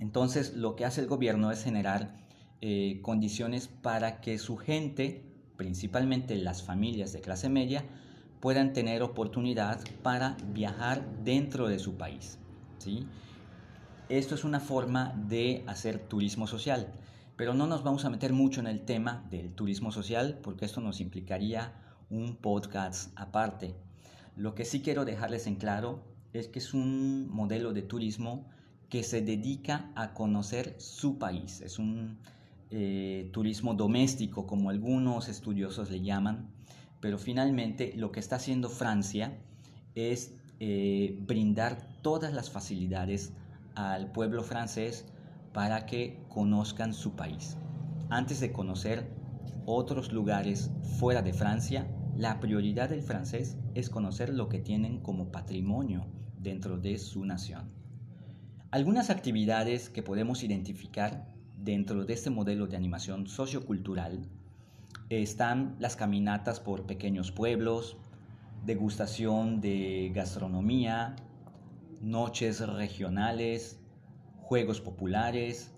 Entonces 0.00 0.56
lo 0.56 0.74
que 0.74 0.84
hace 0.84 1.02
el 1.02 1.06
gobierno 1.06 1.52
es 1.52 1.62
generar 1.62 2.16
eh, 2.62 3.00
condiciones 3.02 3.68
para 3.68 4.20
que 4.20 4.38
su 4.38 4.56
gente, 4.56 5.22
principalmente 5.56 6.34
las 6.36 6.62
familias 6.62 7.12
de 7.12 7.20
clase 7.20 7.48
media, 7.48 7.84
puedan 8.40 8.72
tener 8.72 9.02
oportunidad 9.02 9.78
para 10.02 10.36
viajar 10.52 11.06
dentro 11.22 11.68
de 11.68 11.78
su 11.78 11.96
país. 11.96 12.38
¿sí? 12.78 13.06
Esto 14.08 14.34
es 14.34 14.44
una 14.44 14.58
forma 14.58 15.14
de 15.28 15.62
hacer 15.66 15.98
turismo 15.98 16.46
social. 16.46 16.92
Pero 17.36 17.54
no 17.54 17.66
nos 17.66 17.84
vamos 17.84 18.04
a 18.04 18.10
meter 18.10 18.32
mucho 18.32 18.60
en 18.60 18.66
el 18.66 18.84
tema 18.84 19.26
del 19.30 19.54
turismo 19.54 19.92
social 19.92 20.38
porque 20.42 20.64
esto 20.64 20.80
nos 20.80 21.00
implicaría 21.00 21.72
un 22.10 22.36
podcast 22.36 23.12
aparte. 23.16 23.74
Lo 24.36 24.54
que 24.54 24.64
sí 24.64 24.82
quiero 24.82 25.04
dejarles 25.04 25.46
en 25.46 25.56
claro 25.56 26.02
es 26.32 26.48
que 26.48 26.58
es 26.58 26.74
un 26.74 27.28
modelo 27.30 27.72
de 27.72 27.82
turismo 27.82 28.48
que 28.90 29.04
se 29.04 29.22
dedica 29.22 29.90
a 29.94 30.12
conocer 30.12 30.74
su 30.78 31.16
país. 31.18 31.60
Es 31.60 31.78
un 31.78 32.18
eh, 32.70 33.30
turismo 33.32 33.74
doméstico, 33.74 34.46
como 34.46 34.68
algunos 34.68 35.28
estudiosos 35.28 35.90
le 35.90 36.02
llaman, 36.02 36.50
pero 37.00 37.16
finalmente 37.16 37.92
lo 37.96 38.10
que 38.12 38.20
está 38.20 38.36
haciendo 38.36 38.68
Francia 38.68 39.38
es 39.94 40.34
eh, 40.58 41.16
brindar 41.22 41.88
todas 42.02 42.34
las 42.34 42.50
facilidades 42.50 43.32
al 43.76 44.10
pueblo 44.12 44.42
francés 44.42 45.06
para 45.52 45.86
que 45.86 46.18
conozcan 46.28 46.92
su 46.92 47.14
país. 47.14 47.56
Antes 48.10 48.40
de 48.40 48.52
conocer 48.52 49.08
otros 49.66 50.12
lugares 50.12 50.70
fuera 50.98 51.22
de 51.22 51.32
Francia, 51.32 51.86
la 52.16 52.40
prioridad 52.40 52.90
del 52.90 53.02
francés 53.02 53.56
es 53.74 53.88
conocer 53.88 54.34
lo 54.34 54.48
que 54.48 54.58
tienen 54.58 55.00
como 55.00 55.30
patrimonio 55.30 56.06
dentro 56.38 56.76
de 56.76 56.98
su 56.98 57.24
nación. 57.24 57.79
Algunas 58.72 59.10
actividades 59.10 59.88
que 59.88 60.00
podemos 60.00 60.44
identificar 60.44 61.26
dentro 61.56 62.04
de 62.04 62.12
este 62.12 62.30
modelo 62.30 62.68
de 62.68 62.76
animación 62.76 63.26
sociocultural 63.26 64.20
están 65.08 65.74
las 65.80 65.96
caminatas 65.96 66.60
por 66.60 66.86
pequeños 66.86 67.32
pueblos, 67.32 67.96
degustación 68.64 69.60
de 69.60 70.12
gastronomía, 70.14 71.16
noches 72.00 72.60
regionales, 72.60 73.80
juegos 74.38 74.80
populares, 74.80 75.72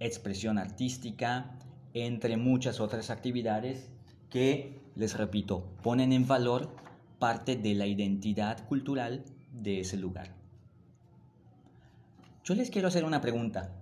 expresión 0.00 0.56
artística, 0.56 1.54
entre 1.92 2.38
muchas 2.38 2.80
otras 2.80 3.10
actividades 3.10 3.90
que, 4.30 4.80
les 4.96 5.18
repito, 5.18 5.68
ponen 5.82 6.14
en 6.14 6.26
valor 6.26 6.74
parte 7.18 7.56
de 7.56 7.74
la 7.74 7.86
identidad 7.86 8.66
cultural 8.68 9.22
de 9.52 9.80
ese 9.80 9.98
lugar. 9.98 10.37
Yo 12.48 12.54
les 12.54 12.70
quiero 12.70 12.88
hacer 12.88 13.04
una 13.04 13.20
pregunta. 13.20 13.74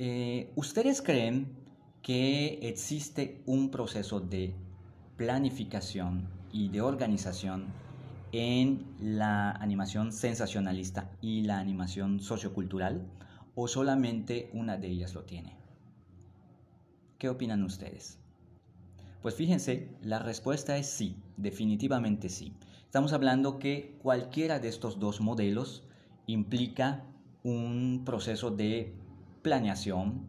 Eh, 0.00 0.50
¿Ustedes 0.56 1.02
creen 1.02 1.56
que 2.02 2.58
existe 2.62 3.44
un 3.46 3.70
proceso 3.70 4.18
de 4.18 4.56
planificación 5.16 6.28
y 6.50 6.68
de 6.68 6.80
organización 6.80 7.66
en 8.32 8.84
la 9.00 9.52
animación 9.52 10.10
sensacionalista 10.10 11.12
y 11.20 11.42
la 11.42 11.60
animación 11.60 12.18
sociocultural 12.18 13.06
o 13.54 13.68
solamente 13.68 14.50
una 14.52 14.76
de 14.76 14.88
ellas 14.88 15.14
lo 15.14 15.22
tiene? 15.22 15.56
¿Qué 17.18 17.28
opinan 17.28 17.62
ustedes? 17.62 18.18
Pues 19.22 19.36
fíjense, 19.36 19.96
la 20.02 20.18
respuesta 20.18 20.76
es 20.76 20.88
sí, 20.88 21.22
definitivamente 21.36 22.30
sí. 22.30 22.52
Estamos 22.84 23.12
hablando 23.12 23.60
que 23.60 23.96
cualquiera 24.02 24.58
de 24.58 24.70
estos 24.70 24.98
dos 24.98 25.20
modelos 25.20 25.84
implica 26.26 27.04
un 27.46 28.02
proceso 28.04 28.50
de 28.50 28.92
planeación, 29.42 30.26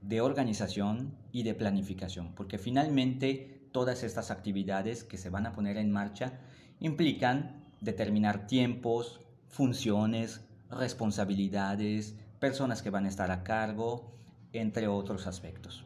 de 0.00 0.22
organización 0.22 1.14
y 1.30 1.42
de 1.42 1.54
planificación, 1.54 2.32
porque 2.34 2.56
finalmente 2.56 3.68
todas 3.72 4.02
estas 4.02 4.30
actividades 4.30 5.04
que 5.04 5.18
se 5.18 5.28
van 5.28 5.44
a 5.44 5.52
poner 5.52 5.76
en 5.76 5.92
marcha 5.92 6.40
implican 6.80 7.62
determinar 7.82 8.46
tiempos, 8.46 9.20
funciones, 9.48 10.46
responsabilidades, 10.70 12.16
personas 12.40 12.80
que 12.80 12.88
van 12.88 13.04
a 13.04 13.08
estar 13.08 13.30
a 13.30 13.42
cargo, 13.42 14.14
entre 14.54 14.88
otros 14.88 15.26
aspectos. 15.26 15.84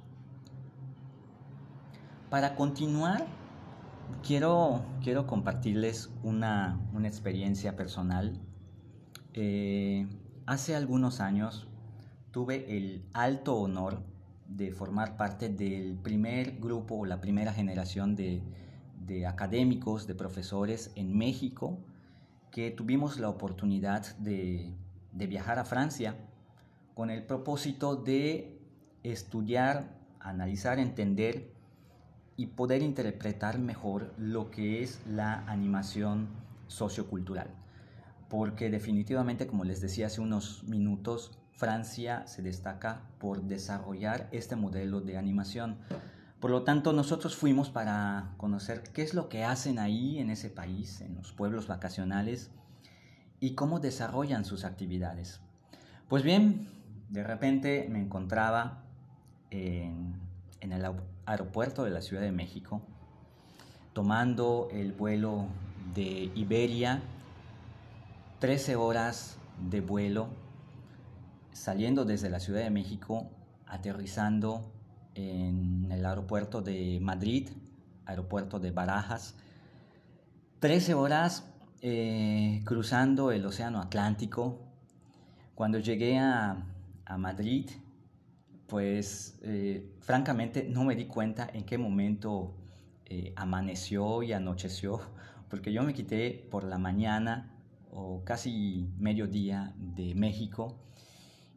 Para 2.31 2.55
continuar, 2.55 3.27
quiero, 4.25 4.85
quiero 5.03 5.27
compartirles 5.27 6.11
una, 6.23 6.79
experiencia 7.03 7.75
personal. 7.75 8.39
Eh, 9.33 10.07
hace 10.51 10.75
algunos 10.75 11.21
años 11.21 11.69
tuve 12.33 12.77
el 12.77 13.05
alto 13.13 13.55
honor 13.55 14.03
de 14.49 14.73
formar 14.73 15.17
parte 15.17 15.49
del 15.49 15.97
primer 15.97 16.59
grupo 16.59 16.97
o 16.97 17.07
la 17.07 17.21
primera 17.21 17.53
generación 17.53 18.17
de, 18.17 18.43
académicos, 19.29 20.09
de 20.09 20.17
profesores 20.17 20.91
en 20.97 21.17
México, 21.17 21.79
que 22.51 22.73
tuvimos 22.73 23.21
la 23.21 23.29
oportunidad 23.29 24.17
de, 24.17 24.75
de 25.13 25.27
viajar 25.29 25.61
a 25.61 25.65
Francia 25.65 26.17
con 26.95 27.11
el 27.11 27.25
propósito 27.25 27.95
de 27.95 28.61
estudiar, 29.05 30.01
analizar, 30.19 30.81
entender 30.81 31.53
y 32.37 32.47
poder 32.47 32.83
interpretar 32.83 33.61
mejor 33.61 34.13
lo 34.19 34.51
que 34.51 34.83
es 34.83 35.01
la 35.07 35.45
animación 35.47 36.27
sociocultural. 36.67 37.60
Porque 38.31 38.71
definitivamente, 38.71 39.47
como 39.47 39.65
les 39.65 39.83
decía 39.83 40.07
hace 40.07 40.23
unos 40.23 40.65
minutos, 40.65 41.39
Francia 41.53 42.27
se 42.27 42.41
destaca 42.41 43.03
por 43.19 43.43
desarrollar 43.43 44.31
este 44.33 44.57
modelo 44.57 45.03
de 45.03 45.19
animación. 45.19 45.77
Por 46.41 46.51
lo 46.51 46.63
tanto, 46.63 46.95
nosotros 46.95 47.37
fuimos 47.37 47.69
para 47.69 48.33
conocer 48.39 48.83
qué 48.95 49.03
es 49.03 49.13
lo 49.13 49.29
que 49.29 49.45
hacen 49.45 49.79
ahí 49.79 50.19
en 50.19 50.31
ese 50.31 50.49
país, 50.49 51.03
en 51.03 51.17
los 51.17 51.33
pueblos 51.33 51.67
vacacionales, 51.67 52.51
y 53.41 53.55
cómo 53.55 53.81
desarrollan 53.81 54.47
sus 54.47 54.65
actividades. 54.65 55.41
Pues 56.09 56.23
bien, 56.23 56.67
de 57.11 57.25
repente 57.25 57.89
me 57.91 58.01
encontraba 58.01 58.85
en, 59.51 60.15
el 60.61 60.87
aeropuerto 61.27 61.85
de 61.85 61.91
la 61.91 62.01
Ciudad 62.01 62.23
de 62.23 62.33
México, 62.33 62.81
tomando 63.93 64.69
el 64.71 64.93
vuelo 64.93 65.47
de 65.95 66.31
Iberia, 66.35 67.03
13 68.41 68.75
horas 68.77 69.37
de 69.69 69.83
vuelo, 69.83 70.31
saliendo 71.53 72.07
desde 72.07 72.31
la 72.31 72.41
Ciudad 72.41 72.63
de 72.63 72.71
México, 72.71 73.29
aterrizando 73.67 74.73
en 75.15 75.93
el 75.93 76.07
aeropuerto 76.07 76.63
de 76.63 76.99
Madrid, 77.03 77.51
aeropuerto 78.07 78.59
de 78.59 78.71
Barajas, 78.71 79.35
13 80.61 80.95
horas 80.95 81.53
eh, 81.83 82.63
cruzando 82.65 83.31
el 83.31 83.45
Océano 83.45 83.79
Atlántico. 83.79 84.59
Cuando 85.55 85.79
llegué 85.79 86.19
a, 86.19 86.65
a 87.05 87.19
Madrid, 87.19 87.69
pues 88.69 89.39
eh, 89.43 89.87
francamente 90.01 90.67
no 90.67 90.85
me 90.85 90.97
di 90.97 91.05
cuenta 91.05 91.47
en 91.53 91.65
qué 91.65 91.77
momento 91.77 92.55
eh, 93.05 93.35
amaneció 93.37 94.23
y 94.23 94.33
anocheció, 94.33 94.99
porque 95.51 95.75
yo 95.75 95.83
me 95.83 95.93
quité 95.93 96.49
por 96.51 96.65
la 96.65 96.79
mañana 96.79 97.60
o 97.93 98.23
casi 98.25 98.89
mediodía 98.99 99.75
de 99.77 100.15
México 100.15 100.79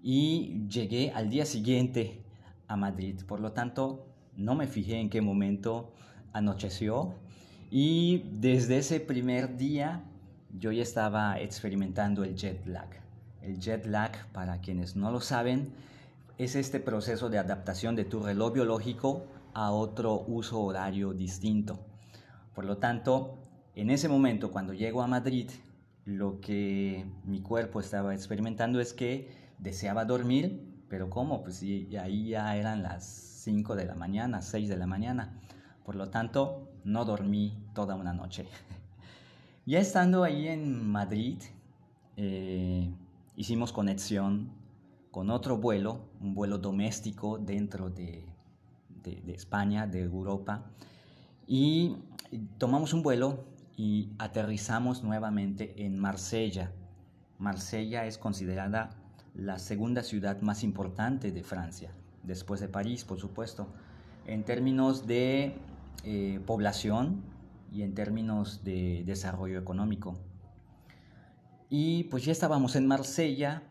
y 0.02 0.68
llegué 0.68 1.12
al 1.12 1.30
día 1.30 1.46
siguiente 1.46 2.24
a 2.68 2.76
Madrid. 2.76 3.22
Por 3.28 3.40
lo 3.40 3.52
tanto, 3.52 4.08
no 4.36 4.56
me 4.56 4.68
fijé 4.68 5.00
en 5.00 5.10
qué 5.10 5.22
momento 5.22 5.94
anocheció 6.34 7.14
y 7.72 8.26
desde 8.34 8.78
ese 8.78 9.00
primer 9.00 9.58
día 9.58 10.04
yo 10.60 10.72
ya 10.72 10.84
estaba 10.84 11.40
experimentando 11.40 12.24
el 12.24 12.36
jet 12.36 12.66
lag. 12.66 12.90
El 13.42 13.60
jet 13.60 13.86
lag, 13.86 14.12
para 14.32 14.60
quienes 14.62 14.96
no 14.96 15.12
lo 15.12 15.20
saben, 15.20 15.74
es 16.38 16.56
este 16.56 16.80
proceso 16.80 17.30
de 17.30 17.38
adaptación 17.38 17.96
de 17.96 18.06
tu 18.06 18.22
reloj 18.22 18.54
biológico 18.54 19.26
a 19.54 19.72
otro 19.72 20.24
uso 20.28 20.62
horario 20.62 21.14
distinto. 21.14 21.80
Por 22.54 22.66
lo 22.66 22.78
tanto, 22.78 23.38
en 23.76 23.90
ese 23.90 24.08
momento, 24.08 24.52
cuando 24.52 24.74
llego 24.74 25.02
a 25.02 25.08
Madrid, 25.08 25.50
lo 26.06 26.42
que 26.42 27.06
mi 27.26 27.42
cuerpo 27.42 27.80
estaba 27.80 28.14
experimentando 28.14 28.80
es 28.80 28.94
que 28.94 29.32
deseaba 29.58 30.06
dormir, 30.06 30.84
pero 30.90 31.10
¿cómo? 31.10 31.44
Pues 31.44 31.62
ahí 31.62 32.28
ya 32.28 32.56
eran 32.56 32.84
las 32.84 33.06
5 33.06 33.76
de 33.76 33.86
la 33.86 33.96
mañana, 33.96 34.42
6 34.42 34.70
de 34.70 34.78
la 34.78 34.88
mañana. 34.88 35.40
Por 35.84 35.96
lo 35.96 36.10
tanto, 36.10 36.70
no 36.84 37.06
dormí 37.06 37.58
toda 37.74 37.96
una 37.96 38.14
noche. 38.14 38.48
ya 39.66 39.80
estando 39.80 40.24
ahí 40.24 40.48
en 40.48 40.86
Madrid, 40.88 41.42
eh, 42.18 42.94
hicimos 43.36 43.72
conexión 43.72 44.52
con 45.12 45.30
otro 45.30 45.58
vuelo, 45.58 46.10
un 46.22 46.34
vuelo 46.34 46.58
doméstico 46.58 47.38
dentro 47.38 47.90
de, 47.90 48.26
España, 49.28 49.86
de 49.86 50.02
Europa, 50.02 50.72
y 51.46 51.96
tomamos 52.58 52.94
un 52.94 53.04
vuelo 53.04 53.46
y 53.84 54.14
aterrizamos 54.18 55.04
nuevamente 55.04 55.84
en 55.84 56.00
Marsella. 56.00 56.72
Marsella 57.38 58.06
es 58.06 58.18
considerada 58.18 58.92
la 59.36 59.60
segunda 59.60 60.04
ciudad 60.04 60.40
más 60.40 60.64
importante 60.64 61.34
de 61.34 61.44
Francia, 61.44 61.92
después 62.24 62.62
de 62.62 62.70
París, 62.70 63.04
por 63.04 63.20
supuesto, 63.20 63.68
en 64.26 64.46
términos 64.46 65.06
de 65.06 65.58
eh, 66.06 66.40
población 66.46 67.24
y 67.74 67.82
en 67.82 67.94
términos 67.94 68.64
de 68.64 69.04
desarrollo 69.06 69.60
económico. 69.60 70.16
Y 71.70 72.06
pues 72.06 72.24
ya 72.24 72.32
estábamos 72.32 72.78
en 72.78 72.88
Marsella, 72.88 73.64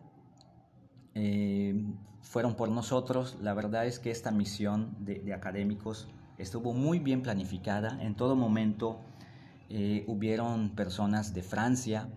eh, 1.14 1.86
fueron 2.20 2.54
por 2.54 2.68
nosotros. 2.68 3.38
La 3.40 3.54
verdad 3.54 3.86
es 3.86 3.98
que 3.98 4.10
esta 4.10 4.30
misión 4.30 4.94
de, 5.00 5.32
académicos 5.32 6.06
estuvo 6.36 6.74
muy 6.74 6.98
bien 6.98 7.22
planificada. 7.22 7.96
En 8.02 8.14
todo 8.14 8.36
momento 8.36 9.00
eh, 9.68 10.04
hubieron 10.06 10.70
personas 10.70 11.34
de 11.34 11.42
Francia 11.42 12.08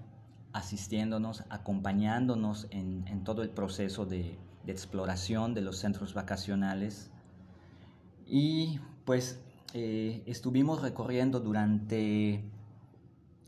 asistiéndonos, 0.53 1.43
acompañándonos 1.49 2.67
en, 2.71 3.23
todo 3.23 3.43
el 3.43 3.49
proceso 3.49 4.05
de, 4.05 4.37
exploración 4.67 5.53
de 5.53 5.61
los 5.61 5.77
centros 5.77 6.13
vacacionales. 6.13 7.11
Y 8.25 8.79
pues 9.03 9.39
eh, 9.73 10.23
estuvimos 10.25 10.81
recorriendo 10.81 11.39
durante 11.39 12.43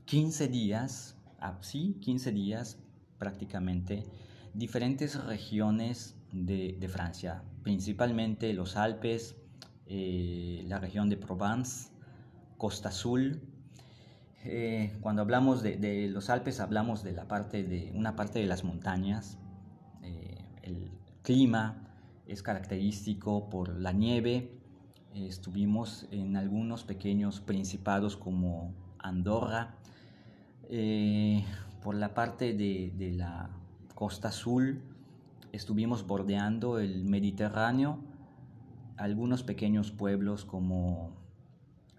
15 0.06 0.48
días, 0.50 1.16
ah, 1.40 1.58
sí, 1.62 1.98
15 2.02 2.32
días 2.32 2.78
prácticamente, 3.18 4.04
diferentes 4.54 5.24
regiones 5.26 6.16
de, 6.32 6.90
Francia, 6.92 7.44
principalmente 7.64 8.54
los 8.54 8.76
Alpes, 8.76 9.36
eh, 9.86 10.64
la 10.68 10.80
región 10.80 11.10
de 11.10 11.18
Provence, 11.18 11.90
Costa 12.58 12.90
Azul. 12.90 13.42
Eh, 14.50 14.98
cuando 15.02 15.22
hablamos 15.22 15.62
de, 15.62 16.08
los 16.10 16.30
Alpes 16.30 16.62
hablamos 16.62 17.04
de 17.04 17.12
la 17.12 17.28
parte 17.28 17.64
de 17.64 17.92
una 17.94 18.16
parte 18.16 18.40
de 18.40 18.46
las 18.46 18.64
montañas. 18.64 19.38
Eh, 20.04 20.38
el 20.64 20.90
clima 21.22 21.90
es 22.26 22.42
característico 22.42 23.50
por 23.50 23.78
la 23.78 23.92
nieve, 23.92 24.52
estuvimos 25.14 26.08
en 26.12 26.38
algunos 26.38 26.86
pequeños 26.86 27.42
principados 27.42 28.16
como 28.16 28.74
Andorra, 29.00 29.76
eh, 30.70 31.44
por 31.84 31.96
la 31.96 32.14
parte 32.14 32.54
de, 32.54 32.94
de, 32.96 33.12
la 33.12 33.50
costa 33.96 34.30
azul 34.30 34.82
estuvimos 35.52 36.08
bordeando 36.08 36.80
el 36.80 37.04
Mediterráneo, 37.04 38.00
algunos 38.96 39.44
pequeños 39.44 39.92
pueblos 39.92 40.46
como 40.46 41.12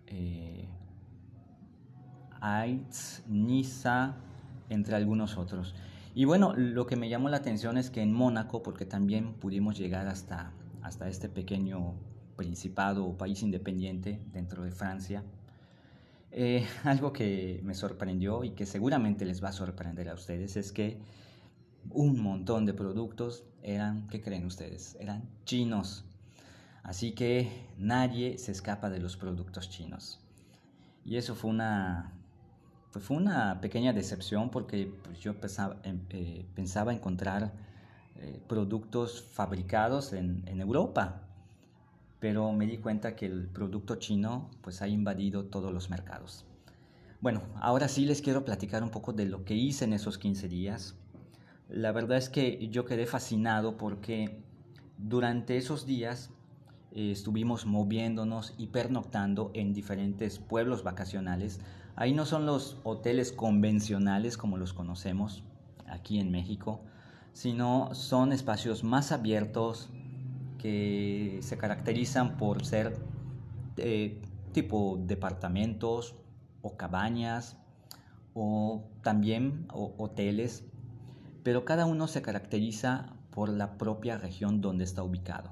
eh, 0.06 0.68
Aitz, 2.40 3.22
Niza, 3.28 4.16
entre 4.68 4.96
algunos 4.96 5.36
otros. 5.36 5.74
Y 6.14 6.24
bueno, 6.24 6.54
lo 6.56 6.86
que 6.86 6.96
me 6.96 7.08
llamó 7.08 7.28
la 7.28 7.36
atención 7.38 7.78
es 7.78 7.90
que 7.90 8.02
en 8.02 8.12
Mónaco, 8.12 8.62
porque 8.62 8.84
también 8.84 9.34
pudimos 9.34 9.78
llegar 9.78 10.08
hasta, 10.08 10.52
hasta 10.82 11.08
este 11.08 11.28
pequeño 11.28 11.94
principado 12.36 13.04
o 13.04 13.16
país 13.16 13.42
independiente 13.42 14.20
dentro 14.32 14.64
de 14.64 14.70
Francia, 14.70 15.22
eh, 16.30 16.66
algo 16.84 17.12
que 17.12 17.60
me 17.62 17.74
sorprendió 17.74 18.44
y 18.44 18.50
que 18.50 18.66
seguramente 18.66 19.24
les 19.24 19.42
va 19.42 19.48
a 19.48 19.52
sorprender 19.52 20.08
a 20.08 20.14
ustedes 20.14 20.56
es 20.56 20.72
que 20.72 20.98
un 21.90 22.20
montón 22.20 22.66
de 22.66 22.74
productos 22.74 23.44
eran, 23.62 24.08
¿qué 24.08 24.20
creen 24.20 24.44
ustedes? 24.44 24.96
Eran 25.00 25.28
chinos. 25.44 26.04
Así 26.82 27.12
que 27.12 27.50
nadie 27.76 28.38
se 28.38 28.52
escapa 28.52 28.90
de 28.90 28.98
los 28.98 29.16
productos 29.16 29.68
chinos. 29.68 30.20
Y 31.04 31.16
eso 31.16 31.34
fue 31.34 31.50
una, 31.50 32.17
pues 32.92 33.04
fue 33.04 33.16
una 33.16 33.60
pequeña 33.60 33.92
decepción 33.92 34.50
porque 34.50 34.92
pues, 35.04 35.18
yo 35.20 35.34
pensaba, 35.40 35.76
em, 35.82 36.00
eh, 36.10 36.46
pensaba 36.54 36.92
encontrar 36.92 37.52
eh, 38.16 38.40
productos 38.48 39.22
fabricados 39.22 40.12
en, 40.12 40.42
en 40.46 40.60
Europa, 40.60 41.22
pero 42.20 42.52
me 42.52 42.66
di 42.66 42.78
cuenta 42.78 43.14
que 43.14 43.26
el 43.26 43.46
producto 43.46 43.96
chino 43.96 44.50
pues 44.62 44.82
ha 44.82 44.88
invadido 44.88 45.44
todos 45.44 45.72
los 45.72 45.90
mercados. 45.90 46.44
Bueno, 47.20 47.42
ahora 47.56 47.88
sí 47.88 48.04
les 48.04 48.22
quiero 48.22 48.44
platicar 48.44 48.84
un 48.84 48.90
poco 48.90 49.12
de 49.12 49.26
lo 49.26 49.44
que 49.44 49.54
hice 49.54 49.84
en 49.84 49.92
esos 49.92 50.18
15 50.18 50.48
días. 50.48 50.94
La 51.68 51.90
verdad 51.90 52.16
es 52.16 52.28
que 52.28 52.68
yo 52.68 52.84
quedé 52.84 53.06
fascinado 53.06 53.76
porque 53.76 54.40
durante 54.98 55.56
esos 55.56 55.84
días 55.84 56.30
eh, 56.92 57.10
estuvimos 57.10 57.66
moviéndonos 57.66 58.54
y 58.56 58.68
pernoctando 58.68 59.50
en 59.54 59.74
diferentes 59.74 60.38
pueblos 60.38 60.82
vacacionales. 60.84 61.60
Ahí 62.00 62.12
no 62.12 62.26
son 62.26 62.46
los 62.46 62.78
hoteles 62.84 63.32
convencionales 63.32 64.36
como 64.36 64.56
los 64.56 64.72
conocemos 64.72 65.42
aquí 65.88 66.20
en 66.20 66.30
México, 66.30 66.80
sino 67.32 67.92
son 67.92 68.32
espacios 68.32 68.84
más 68.84 69.10
abiertos, 69.10 69.90
que 70.58 71.40
se 71.42 71.58
caracterizan 71.58 72.36
por 72.36 72.64
ser 72.64 72.96
eh, 73.78 74.22
tipo 74.52 75.00
departamentos 75.04 76.14
o 76.62 76.76
cabañas 76.76 77.56
o 78.32 78.84
también 79.02 79.66
hoteles, 79.72 80.64
pero 81.42 81.64
cada 81.64 81.84
uno 81.84 82.06
se 82.06 82.22
caracteriza 82.22 83.12
por 83.32 83.48
la 83.48 83.76
propia 83.76 84.18
región 84.18 84.60
donde 84.60 84.84
está 84.84 85.02
ubicado, 85.02 85.50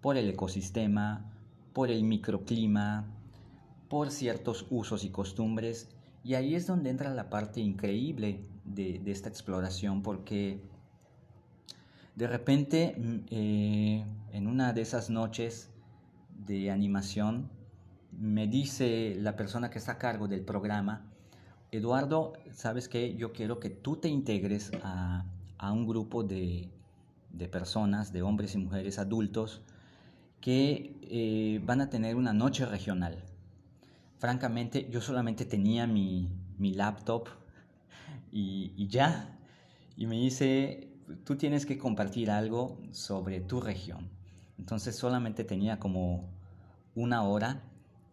por 0.00 0.16
el 0.16 0.30
ecosistema, 0.30 1.32
por 1.72 1.90
el 1.90 2.04
microclima, 2.04 3.08
por 3.90 4.10
ciertos 4.10 4.66
usos 4.70 5.04
y 5.04 5.10
costumbres, 5.10 5.90
y 6.24 6.32
ahí 6.34 6.54
es 6.54 6.66
donde 6.66 6.88
entra 6.88 7.12
la 7.12 7.28
parte 7.28 7.60
increíble 7.60 8.40
de, 8.64 9.00
de 9.00 9.10
esta 9.10 9.28
exploración, 9.28 10.02
porque 10.02 10.62
de 12.20 12.26
repente, 12.26 12.94
mm, 12.98 13.16
eh, 13.30 14.04
en 14.32 14.46
una 14.46 14.74
de 14.74 14.82
esas 14.82 15.08
noches 15.08 15.70
de 16.46 16.70
animación, 16.70 17.48
me 18.12 18.46
dice 18.46 19.16
la 19.18 19.36
persona 19.36 19.70
que 19.70 19.78
está 19.78 19.92
a 19.92 19.98
cargo 19.98 20.28
del 20.28 20.42
programa, 20.42 21.06
Eduardo, 21.72 22.34
¿sabes 22.52 22.88
qué? 22.88 23.14
Yo 23.16 23.32
quiero 23.32 23.60
que 23.60 23.70
tú 23.70 23.96
te 23.96 24.08
integres 24.08 24.72
a, 24.82 25.24
un 25.72 25.86
grupo 25.86 26.22
de, 26.22 26.68
personas, 27.50 28.12
de 28.12 28.20
hombres 28.22 28.54
y 28.54 28.58
mujeres 28.58 28.98
adultos, 28.98 29.62
que 30.40 30.98
eh, 31.02 31.60
van 31.64 31.80
a 31.80 31.88
tener 31.88 32.16
una 32.16 32.32
noche 32.32 32.66
regional. 32.66 33.24
Francamente, 34.20 34.88
yo 34.88 35.00
solamente 35.00 35.44
tenía 35.44 35.88
mi, 35.88 36.30
laptop 36.58 37.28
y, 38.30 38.72
y 38.76 38.86
ya. 38.86 39.36
Y 39.96 40.06
me 40.06 40.16
dice, 40.16 40.92
tú 41.24 41.34
tienes 41.36 41.66
que 41.66 41.76
compartir 41.76 42.30
algo 42.30 42.78
sobre 42.92 43.40
tu 43.40 43.60
región. 43.60 44.08
Entonces 44.58 44.94
solamente 44.94 45.42
tenía 45.42 45.80
como 45.80 46.28
una 46.94 47.22
hora 47.24 47.62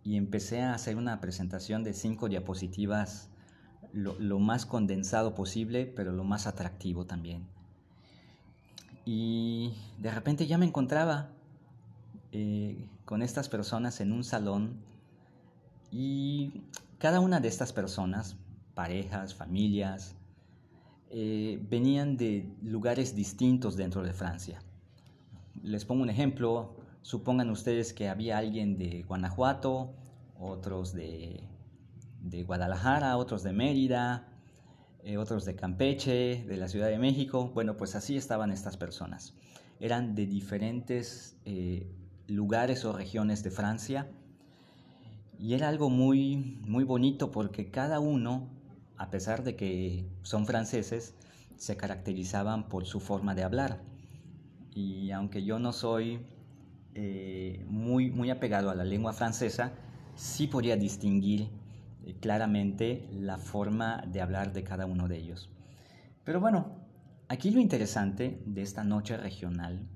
y 0.08 0.16
empecé 0.16 0.62
a 0.62 0.74
hacer 0.74 0.96
una 0.96 1.20
presentación 1.20 1.84
de 1.84 1.94
cinco 1.94 2.30
diapositivas, 2.30 3.30
lo, 3.92 4.40
más 4.40 4.66
condensado 4.66 5.36
posible, 5.36 5.86
pero 5.86 6.14
lo 6.14 6.24
más 6.24 6.48
atractivo 6.48 7.06
también. 7.06 7.46
Y 9.04 9.74
de 10.00 10.10
repente 10.12 10.48
ya 10.48 10.58
me 10.58 10.66
encontraba 10.66 11.32
eh, 12.32 12.88
con 13.04 13.22
estas 13.22 13.50
personas 13.50 14.00
en 14.00 14.14
un 14.14 14.24
salón 14.24 14.80
y 15.92 16.64
cada 16.98 17.20
una 17.20 17.40
de 17.40 17.48
estas 17.48 17.74
personas, 17.74 18.38
parejas, 18.74 19.34
familias, 19.34 20.16
eh, 21.10 21.60
venían 21.70 22.18
de 22.18 22.50
lugares 22.62 23.16
distintos 23.16 23.78
dentro 23.78 24.04
de 24.04 24.14
Francia. 24.14 24.60
Les 25.64 25.86
pongo 25.86 26.04
un 26.04 26.10
ejemplo, 26.10 26.76
supongan 27.02 27.50
ustedes 27.50 27.94
que 27.94 28.10
había 28.10 28.38
alguien 28.38 28.78
de 28.78 29.04
Guanajuato, 29.04 29.94
otros 30.40 30.94
de, 30.94 31.44
de 32.22 32.44
Guadalajara, 32.44 33.18
otros 33.18 33.44
de 33.44 33.54
Mérida, 33.54 34.28
eh, 35.04 35.18
otros 35.18 35.46
de 35.46 35.56
Campeche, 35.56 36.44
de 36.46 36.58
la 36.58 36.68
Ciudad 36.68 36.90
de 36.90 37.00
México. 37.00 37.52
Bueno, 37.54 37.78
pues 37.78 37.96
así 37.96 38.18
estaban 38.18 38.52
estas 38.52 38.76
personas. 38.76 39.34
Eran 39.80 40.16
de 40.16 40.26
diferentes 40.26 41.38
eh, 41.46 41.88
lugares 42.28 42.84
o 42.84 42.92
regiones 42.92 43.42
de 43.44 43.52
Francia. 43.52 44.12
Y 45.40 45.54
era 45.54 45.70
algo 45.70 45.90
muy, 45.90 46.60
muy 46.66 46.84
bonito 46.84 47.32
porque 47.32 47.70
cada 47.70 48.00
uno 48.00 48.50
a 48.98 49.12
pesar 49.12 49.44
de 49.44 49.56
que 49.56 50.10
son 50.24 50.46
franceses, 50.46 51.14
se 51.56 51.78
caracterizaban 51.78 52.68
por 52.68 52.86
su 52.86 53.00
forma 53.00 53.36
de 53.36 53.44
hablar. 53.44 53.82
Y 54.74 55.12
aunque 55.12 55.44
yo 55.44 55.60
no 55.60 55.72
soy 55.72 56.20
eh, 56.96 57.64
muy, 57.70 58.12
muy 58.12 58.30
apegado 58.30 58.70
a 58.70 58.76
la 58.76 58.84
lengua 58.84 59.14
francesa, 59.14 59.72
sí 60.16 60.48
podía 60.48 60.76
distinguir 60.76 61.50
eh, 62.04 62.16
claramente 62.20 63.08
la 63.12 63.38
forma 63.38 64.04
de 64.08 64.22
hablar 64.22 64.52
de 64.52 64.64
cada 64.64 64.86
uno 64.86 65.08
de 65.08 65.18
ellos. 65.18 65.50
Pero 66.24 66.40
bueno, 66.40 66.76
aquí 67.28 67.52
lo 67.52 67.62
interesante 67.62 68.42
de 68.46 68.62
esta 68.64 68.84
noche 68.84 69.16
regional 69.16 69.88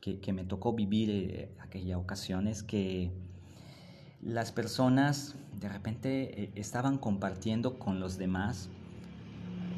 que, 0.00 0.20
que 0.20 0.32
me 0.32 0.44
tocó 0.44 0.74
vivir 0.74 1.10
eh, 1.10 1.54
aquella 1.60 1.98
ocasión 1.98 2.46
es 2.46 2.62
que 2.62 3.10
las 4.22 4.52
personas 4.52 5.36
de 5.60 5.68
repente 5.68 6.42
eh, 6.42 6.50
estaban 6.54 6.98
compartiendo 6.98 7.78
con 7.78 8.00
los 8.00 8.18
demás. 8.18 8.68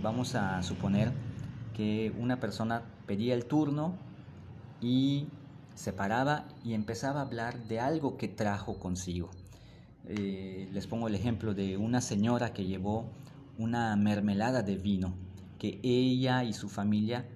Vamos 0.03 0.35
a 0.35 0.63
suponer 0.63 1.13
que 1.75 2.13
una 2.19 2.41
persona 2.41 2.83
pedía 3.07 3.35
el 3.35 3.45
turno 3.45 3.95
y 4.81 5.29
se 5.75 5.93
paraba 5.93 6.47
y 6.65 6.75
empezaba 6.75 7.21
a 7.21 7.25
hablar 7.25 7.59
de 7.65 7.81
algo 7.81 8.17
que 8.17 8.29
trajo 8.29 8.79
consigo. 8.79 9.31
Eh, 10.07 10.69
les 10.73 10.87
pongo 10.87 11.09
el 11.09 11.15
ejemplo 11.15 11.55
de 11.55 11.77
una 11.77 12.01
señora 12.01 12.53
que 12.53 12.65
llevó 12.65 13.05
una 13.59 13.95
mermelada 13.97 14.63
de 14.63 14.77
vino 14.77 15.15
que 15.59 15.79
ella 15.83 16.43
y 16.43 16.55
su 16.55 16.71
familia 16.71 17.29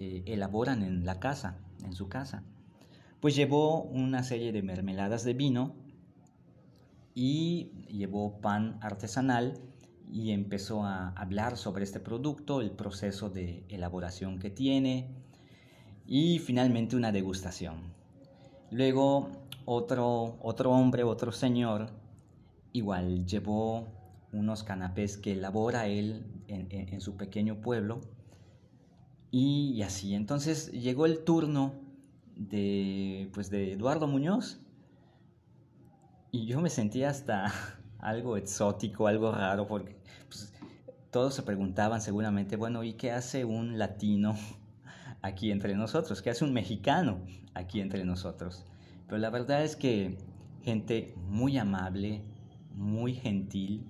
eh, 0.00 0.24
elaboran 0.26 0.82
en 0.82 1.06
la 1.06 1.20
casa, 1.20 1.56
en 1.84 1.94
su 1.94 2.08
casa. 2.08 2.42
Pues 3.20 3.36
llevó 3.36 3.82
una 3.82 4.24
serie 4.24 4.50
de 4.50 4.62
mermeladas 4.62 5.24
de 5.24 5.34
vino 5.34 5.74
y 7.14 7.72
llevó 7.88 8.40
pan 8.40 8.78
artesanal 8.80 9.58
y 10.12 10.32
empezó 10.32 10.84
a 10.84 11.10
hablar 11.10 11.56
sobre 11.56 11.84
este 11.84 12.00
producto, 12.00 12.60
el 12.60 12.70
proceso 12.70 13.30
de 13.30 13.64
elaboración 13.68 14.38
que 14.38 14.50
tiene 14.50 15.08
y 16.06 16.38
finalmente 16.38 16.96
una 16.96 17.12
degustación. 17.12 17.76
Luego 18.70 19.28
otro, 19.64 20.38
otro 20.40 20.72
hombre, 20.72 21.04
otro 21.04 21.32
señor, 21.32 21.88
igual 22.72 23.26
llevó 23.26 23.88
unos 24.32 24.62
canapés 24.62 25.16
que 25.16 25.32
elabora 25.32 25.86
él 25.86 26.24
en, 26.48 27.00
su 27.00 27.16
pequeño 27.16 27.60
pueblo 27.60 28.00
y, 29.30 29.82
así. 29.82 30.14
Entonces 30.14 30.72
llegó 30.72 31.06
el 31.06 31.24
turno 31.24 31.74
de, 32.36 33.30
pues, 33.32 33.50
de 33.50 33.72
Eduardo 33.72 34.06
Muñoz 34.06 34.60
y 36.30 36.46
yo 36.46 36.60
me 36.60 36.70
sentía 36.70 37.10
hasta 37.10 37.52
algo 37.98 38.36
exótico, 38.36 39.06
algo 39.06 39.32
raro, 39.32 39.66
porque 39.66 39.96
pues, 40.28 40.52
todos 41.10 41.34
se 41.34 41.42
preguntaban 41.42 42.00
seguramente, 42.00 42.56
bueno, 42.56 42.84
¿y 42.84 42.94
qué 42.94 43.12
hace 43.12 43.44
un 43.44 43.78
latino 43.78 44.36
aquí 45.22 45.50
entre 45.50 45.74
nosotros? 45.74 46.22
¿Qué 46.22 46.30
hace 46.30 46.44
un 46.44 46.52
mexicano 46.52 47.20
aquí 47.54 47.80
entre 47.80 48.04
nosotros? 48.04 48.64
Pero 49.06 49.18
la 49.18 49.30
verdad 49.30 49.64
es 49.64 49.76
que 49.76 50.18
gente 50.62 51.14
muy 51.28 51.58
amable, 51.58 52.22
muy 52.74 53.14
gentil, 53.14 53.86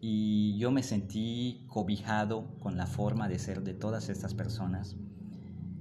y 0.00 0.56
yo 0.58 0.70
me 0.70 0.82
sentí 0.82 1.64
cobijado 1.68 2.46
con 2.60 2.76
la 2.76 2.86
forma 2.86 3.28
de 3.28 3.38
ser 3.38 3.62
de 3.62 3.74
todas 3.74 4.08
estas 4.08 4.34
personas 4.34 4.96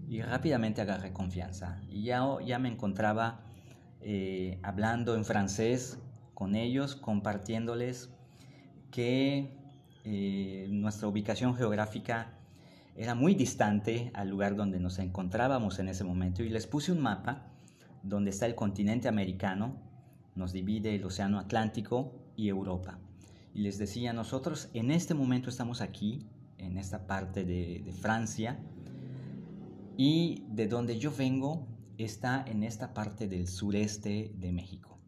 y 0.08 0.22
rápidamente 0.22 0.82
agarré 0.82 1.14
confianza. 1.14 1.82
Y 1.90 2.04
ya, 2.04 2.24
ya 2.46 2.58
me 2.60 2.70
encontraba 2.70 3.45
eh, 4.02 4.60
hablando 4.64 5.16
en 5.16 5.26
francés 5.26 6.00
con 6.34 6.56
ellos, 6.56 6.96
compartiéndoles 6.96 8.10
que 8.92 9.58
eh, 10.04 10.68
nuestra 10.70 11.08
ubicación 11.08 11.56
geográfica 11.56 12.34
era 12.96 13.16
muy 13.16 13.36
distante 13.36 14.12
al 14.14 14.30
lugar 14.30 14.56
donde 14.56 14.80
nos 14.80 15.00
encontrábamos 15.00 15.80
en 15.80 15.90
ese 15.90 16.04
momento 16.04 16.44
y 16.44 16.50
les 16.50 16.68
puse 16.68 16.92
un 16.92 17.02
mapa 17.02 17.48
donde 18.04 18.30
está 18.30 18.46
el 18.46 18.56
continente 18.56 19.08
americano, 19.08 19.76
nos 20.36 20.54
divide 20.54 20.96
el 20.96 21.04
Océano 21.04 21.40
Atlántico 21.40 22.14
y 22.36 22.50
Europa. 22.50 23.00
Y 23.54 23.62
les 23.62 23.78
decía, 23.78 24.14
nosotros 24.14 24.70
en 24.74 24.92
este 24.92 25.14
momento 25.14 25.50
estamos 25.50 25.82
aquí, 25.82 26.28
en 26.58 26.78
esta 26.78 27.08
parte 27.08 27.44
de, 27.44 27.82
de 27.84 27.92
Francia, 27.92 28.60
y 29.98 30.44
de 30.50 30.68
donde 30.68 31.00
yo 31.00 31.12
vengo 31.12 31.66
está 31.98 32.44
en 32.48 32.64
esta 32.64 32.94
parte 32.94 33.28
del 33.28 33.48
sureste 33.48 34.34
de 34.36 34.52
México, 34.52 35.00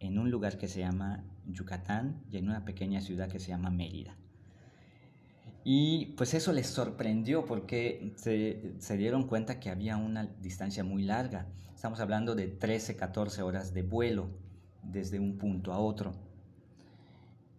en 0.00 0.18
un 0.18 0.30
lugar 0.30 0.58
que 0.58 0.68
se 0.68 0.80
llama 0.80 1.24
Yucatán 1.46 2.22
y 2.30 2.36
en 2.36 2.48
una 2.48 2.64
pequeña 2.64 3.00
ciudad 3.00 3.28
que 3.28 3.40
se 3.40 3.48
llama 3.48 3.70
Mérida. 3.70 4.16
Y 5.64 6.14
pues 6.16 6.32
eso 6.34 6.52
les 6.52 6.66
sorprendió 6.66 7.44
porque 7.44 8.14
se, 8.16 8.96
dieron 8.96 9.24
cuenta 9.24 9.60
que 9.60 9.70
había 9.70 9.96
una 9.96 10.26
distancia 10.40 10.82
muy 10.82 11.02
larga. 11.02 11.46
Estamos 11.74 12.00
hablando 12.00 12.34
de 12.34 12.46
13, 12.46 12.96
14 12.96 13.42
horas 13.42 13.74
de 13.74 13.82
vuelo 13.82 14.30
desde 14.82 15.20
un 15.20 15.36
punto 15.36 15.72
a 15.72 15.78
otro. 15.78 16.14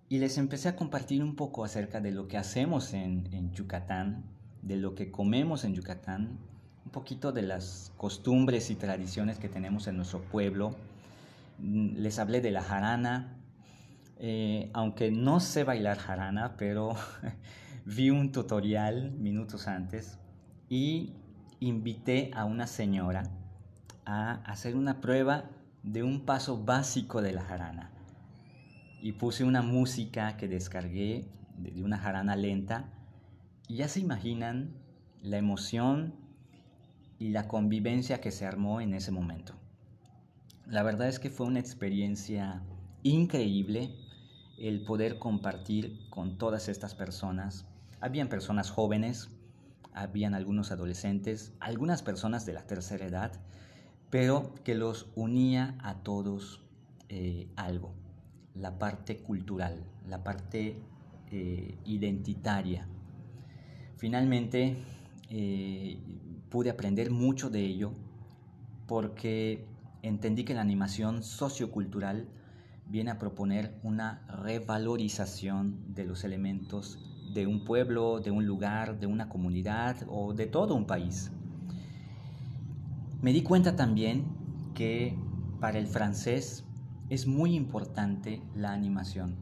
Y 0.08 0.18
les 0.18 0.40
empecé 0.40 0.70
a 0.70 0.76
compartir 0.76 1.24
un 1.24 1.36
poco 1.36 1.64
acerca 1.64 2.02
de 2.02 2.12
lo 2.12 2.28
que 2.28 2.38
hacemos 2.38 2.94
en, 2.94 3.30
en 3.32 3.52
Yucatán, 3.52 4.26
de 4.64 4.78
lo 4.78 4.96
que 4.96 5.12
comemos 5.12 5.64
en 5.64 5.76
Yucatán, 5.76 6.40
un 6.86 6.92
poquito 6.92 7.32
de 7.32 7.42
las 7.42 7.92
costumbres 7.98 8.70
y 8.70 8.76
tradiciones 8.76 9.40
que 9.40 9.50
tenemos 9.50 9.88
en 9.88 9.98
nuestro 9.98 10.22
pueblo. 10.22 10.76
Mm, 11.60 11.98
les 11.98 12.20
hablé 12.20 12.42
de 12.42 12.52
la 12.52 12.62
jarana, 12.62 13.38
eh, 14.18 14.70
aunque 14.74 15.12
no 15.12 15.40
sé 15.40 15.64
bailar 15.64 15.98
jarana, 15.98 16.56
pero 16.58 16.96
vi 17.86 18.10
un 18.10 18.32
tutorial 18.32 19.12
minutos 19.12 19.68
antes 19.68 20.18
y 20.70 21.14
invité 21.60 22.32
a 22.34 22.46
una 22.46 22.68
señora 22.68 23.24
a 24.06 24.42
hacer 24.46 24.76
una 24.76 25.02
prueba 25.02 25.46
de 25.84 26.04
un 26.04 26.26
paso 26.26 26.64
básico 26.64 27.22
de 27.22 27.34
la 27.34 27.42
jarana. 27.42 27.92
Y 29.02 29.14
puse 29.14 29.44
una 29.44 29.62
música 29.62 30.36
que 30.36 30.48
descargué 30.48 31.30
de 31.58 31.84
una 31.84 31.98
jarana 31.98 32.36
lenta 32.36 32.86
y 33.68 33.78
ya 33.78 33.88
se 33.88 34.00
imaginan 34.00 34.74
la 35.22 35.38
emoción 35.38 36.14
y 37.20 37.30
la 37.30 37.48
convivencia 37.48 38.22
que 38.22 38.32
se 38.32 38.46
armó 38.46 38.82
en 38.82 38.94
ese 38.94 39.12
momento. 39.12 39.54
La 40.66 40.84
verdad 40.84 41.10
es 41.10 41.20
que 41.20 41.30
fue 41.30 41.48
una 41.48 41.60
experiencia 41.60 42.64
increíble 43.04 43.94
el 44.58 44.82
poder 44.82 45.20
compartir 45.20 46.00
con 46.10 46.38
todas 46.38 46.70
estas 46.70 46.96
personas. 46.96 47.66
Habían 48.00 48.30
personas 48.30 48.72
jóvenes, 48.72 49.30
habían 49.94 50.34
algunos 50.34 50.72
adolescentes, 50.72 51.54
algunas 51.60 52.04
personas 52.04 52.46
de 52.46 52.54
la 52.54 52.66
tercera 52.66 53.06
edad, 53.06 53.32
pero 54.10 54.54
que 54.64 54.76
los 54.76 55.08
unía 55.16 55.76
a 55.80 55.96
todos 56.04 56.62
eh, 57.10 57.48
algo, 57.56 57.94
la 58.56 58.80
parte 58.80 59.18
cultural, 59.18 59.84
la 60.08 60.24
parte 60.24 60.78
eh, 61.32 61.78
identitaria. 61.86 62.88
Finalmente, 63.98 64.78
eh, 65.30 66.00
pude 66.50 66.70
aprender 66.70 67.12
mucho 67.12 67.50
de 67.50 67.66
ello 67.66 67.94
porque 68.88 69.68
entendí 70.02 70.44
que 70.44 70.54
la 70.54 70.62
animación 70.62 71.24
sociocultural 71.24 72.28
viene 72.88 73.12
a 73.12 73.20
proponer 73.20 73.80
una 73.84 74.26
revalorización 74.28 75.94
de 75.94 76.06
los 76.06 76.24
elementos 76.24 76.98
de 77.34 77.46
un 77.46 77.64
pueblo, 77.64 78.20
de 78.20 78.32
un 78.32 78.46
lugar, 78.46 79.00
de 79.00 79.06
una 79.06 79.30
comunidad 79.30 79.98
o 80.08 80.34
de 80.34 80.48
todo 80.48 80.74
un 80.74 80.88
país. 80.88 81.32
Me 83.22 83.32
di 83.32 83.44
cuenta 83.44 83.76
también 83.76 84.26
que 84.74 85.16
para 85.60 85.78
el 85.78 85.88
francés 85.88 86.64
es 87.10 87.28
muy 87.28 87.54
importante 87.54 88.42
la 88.56 88.72
animación. 88.72 89.36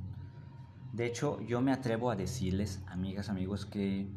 De 0.92 1.06
hecho, 1.06 1.40
yo 1.42 1.62
me 1.62 1.72
atrevo 1.72 2.10
a 2.10 2.16
decirles, 2.16 2.82
amigas, 2.88 3.30
amigos, 3.30 3.66
que 3.66 4.08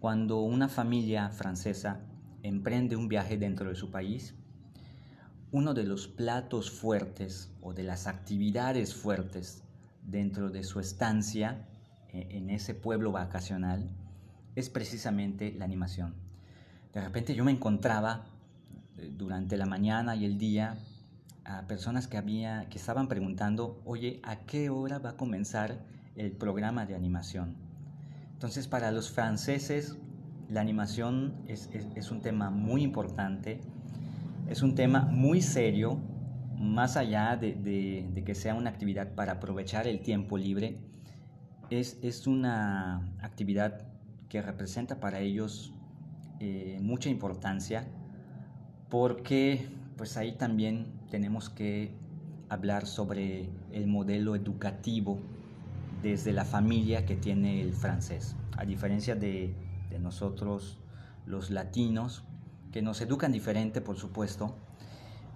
cuando 0.00 0.40
una 0.40 0.68
familia 0.68 1.28
francesa 1.28 2.05
emprende 2.46 2.96
un 2.96 3.08
viaje 3.08 3.36
dentro 3.36 3.68
de 3.68 3.74
su 3.74 3.90
país, 3.90 4.34
uno 5.52 5.74
de 5.74 5.84
los 5.84 6.08
platos 6.08 6.70
fuertes 6.70 7.50
o 7.60 7.72
de 7.72 7.82
las 7.82 8.06
actividades 8.06 8.94
fuertes 8.94 9.62
dentro 10.02 10.50
de 10.50 10.64
su 10.64 10.80
estancia 10.80 11.66
eh, 12.12 12.28
en 12.30 12.50
ese 12.50 12.74
pueblo 12.74 13.12
vacacional 13.12 13.88
es 14.54 14.70
precisamente 14.70 15.52
la 15.52 15.64
animación. 15.64 16.14
De 16.92 17.00
repente 17.00 17.34
yo 17.34 17.44
me 17.44 17.52
encontraba 17.52 18.26
eh, 18.98 19.10
durante 19.16 19.56
la 19.56 19.66
mañana 19.66 20.16
y 20.16 20.24
el 20.24 20.38
día 20.38 20.78
a 21.44 21.66
personas 21.66 22.08
que, 22.08 22.16
había, 22.16 22.68
que 22.68 22.78
estaban 22.78 23.06
preguntando, 23.06 23.80
oye, 23.84 24.20
¿a 24.24 24.40
qué 24.40 24.68
hora 24.68 24.98
va 24.98 25.10
a 25.10 25.16
comenzar 25.16 25.78
el 26.16 26.32
programa 26.32 26.86
de 26.86 26.94
animación? 26.94 27.54
Entonces 28.32 28.66
para 28.66 28.90
los 28.90 29.10
franceses 29.10 29.96
la 30.48 30.60
animación 30.60 31.34
es, 31.48 32.10
un 32.10 32.20
tema 32.20 32.50
muy 32.50 32.82
importante, 32.82 33.60
es 34.48 34.62
un 34.62 34.74
tema 34.74 35.00
muy 35.00 35.42
serio, 35.42 35.98
más 36.56 36.96
allá 36.96 37.36
de, 37.36 38.22
que 38.24 38.34
sea 38.34 38.54
una 38.54 38.70
actividad 38.70 39.14
para 39.14 39.32
aprovechar 39.32 39.86
el 39.86 40.00
tiempo 40.00 40.38
libre, 40.38 40.78
es, 41.70 42.26
una 42.26 43.12
actividad 43.20 43.86
que 44.28 44.40
representa 44.40 45.00
para 45.00 45.20
ellos 45.20 45.72
eh, 46.38 46.78
mucha 46.80 47.08
importancia 47.08 47.86
porque 48.88 49.66
pues 49.96 50.16
ahí 50.16 50.32
también 50.32 50.86
tenemos 51.10 51.48
que 51.50 51.92
hablar 52.48 52.86
sobre 52.86 53.48
el 53.72 53.86
modelo 53.86 54.36
educativo 54.36 55.18
desde 56.02 56.32
la 56.32 56.44
familia 56.44 57.04
que 57.04 57.16
tiene 57.16 57.60
el 57.60 57.72
francés. 57.72 58.36
A 58.56 58.64
diferencia 58.64 59.16
de, 59.16 59.54
de 59.90 59.98
nosotros 59.98 60.78
los 61.26 61.50
latinos, 61.50 62.24
que 62.72 62.82
nos 62.82 63.00
educan 63.00 63.32
diferente, 63.32 63.80
por 63.80 63.96
supuesto, 63.96 64.56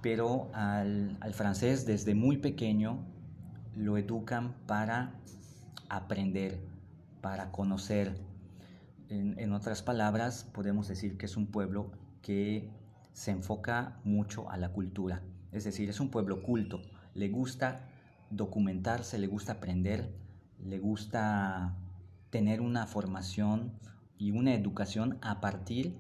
pero 0.03 0.51
al, 0.55 1.19
francés 1.33 1.87
desde 1.87 2.15
muy 2.15 2.39
pequeño 2.39 2.99
lo 3.75 3.99
educan 3.99 4.55
para 4.67 5.15
aprender, 5.89 6.61
para 7.21 7.51
conocer. 7.51 8.19
En, 9.09 9.39
en, 9.39 9.53
otras 9.53 9.83
palabras, 9.83 10.45
podemos 10.53 10.87
decir 10.89 11.17
que 11.17 11.27
es 11.27 11.37
un 11.37 11.47
pueblo 11.47 11.91
que 12.23 12.71
se 13.13 13.33
enfoca 13.33 13.99
mucho 14.05 14.49
a 14.51 14.57
la 14.57 14.71
cultura, 14.71 15.23
es 15.53 15.65
decir, 15.65 15.91
es 15.91 15.99
un 15.99 16.11
pueblo 16.11 16.43
culto, 16.43 16.81
le 17.15 17.29
gusta 17.29 17.89
documentarse, 18.31 19.19
le 19.19 19.27
gusta 19.27 19.55
aprender, 19.55 20.15
le 20.65 20.79
gusta 20.79 21.75
tener 22.31 22.61
una 22.61 22.87
formación 22.87 23.73
y 24.21 24.31
una 24.33 24.55
educación 24.55 25.19
a 25.23 25.41
partir 25.41 25.97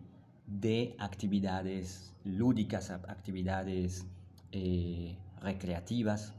de 0.46 0.94
actividades 0.98 2.14
lúdicas, 2.22 2.90
actividades 2.90 4.06
eh, 4.52 5.16
recreativas. 5.40 6.34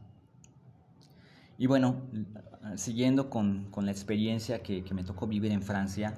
Y 1.57 1.65
bueno, 1.65 1.95
siguiendo 2.75 3.32
con, 3.32 3.65
con 3.71 3.86
la 3.86 3.91
experiencia 3.91 4.61
que, 4.61 4.84
que, 4.84 4.93
me 4.93 5.03
tocó 5.03 5.25
vivir 5.25 5.51
en 5.51 5.63
Francia, 5.63 6.13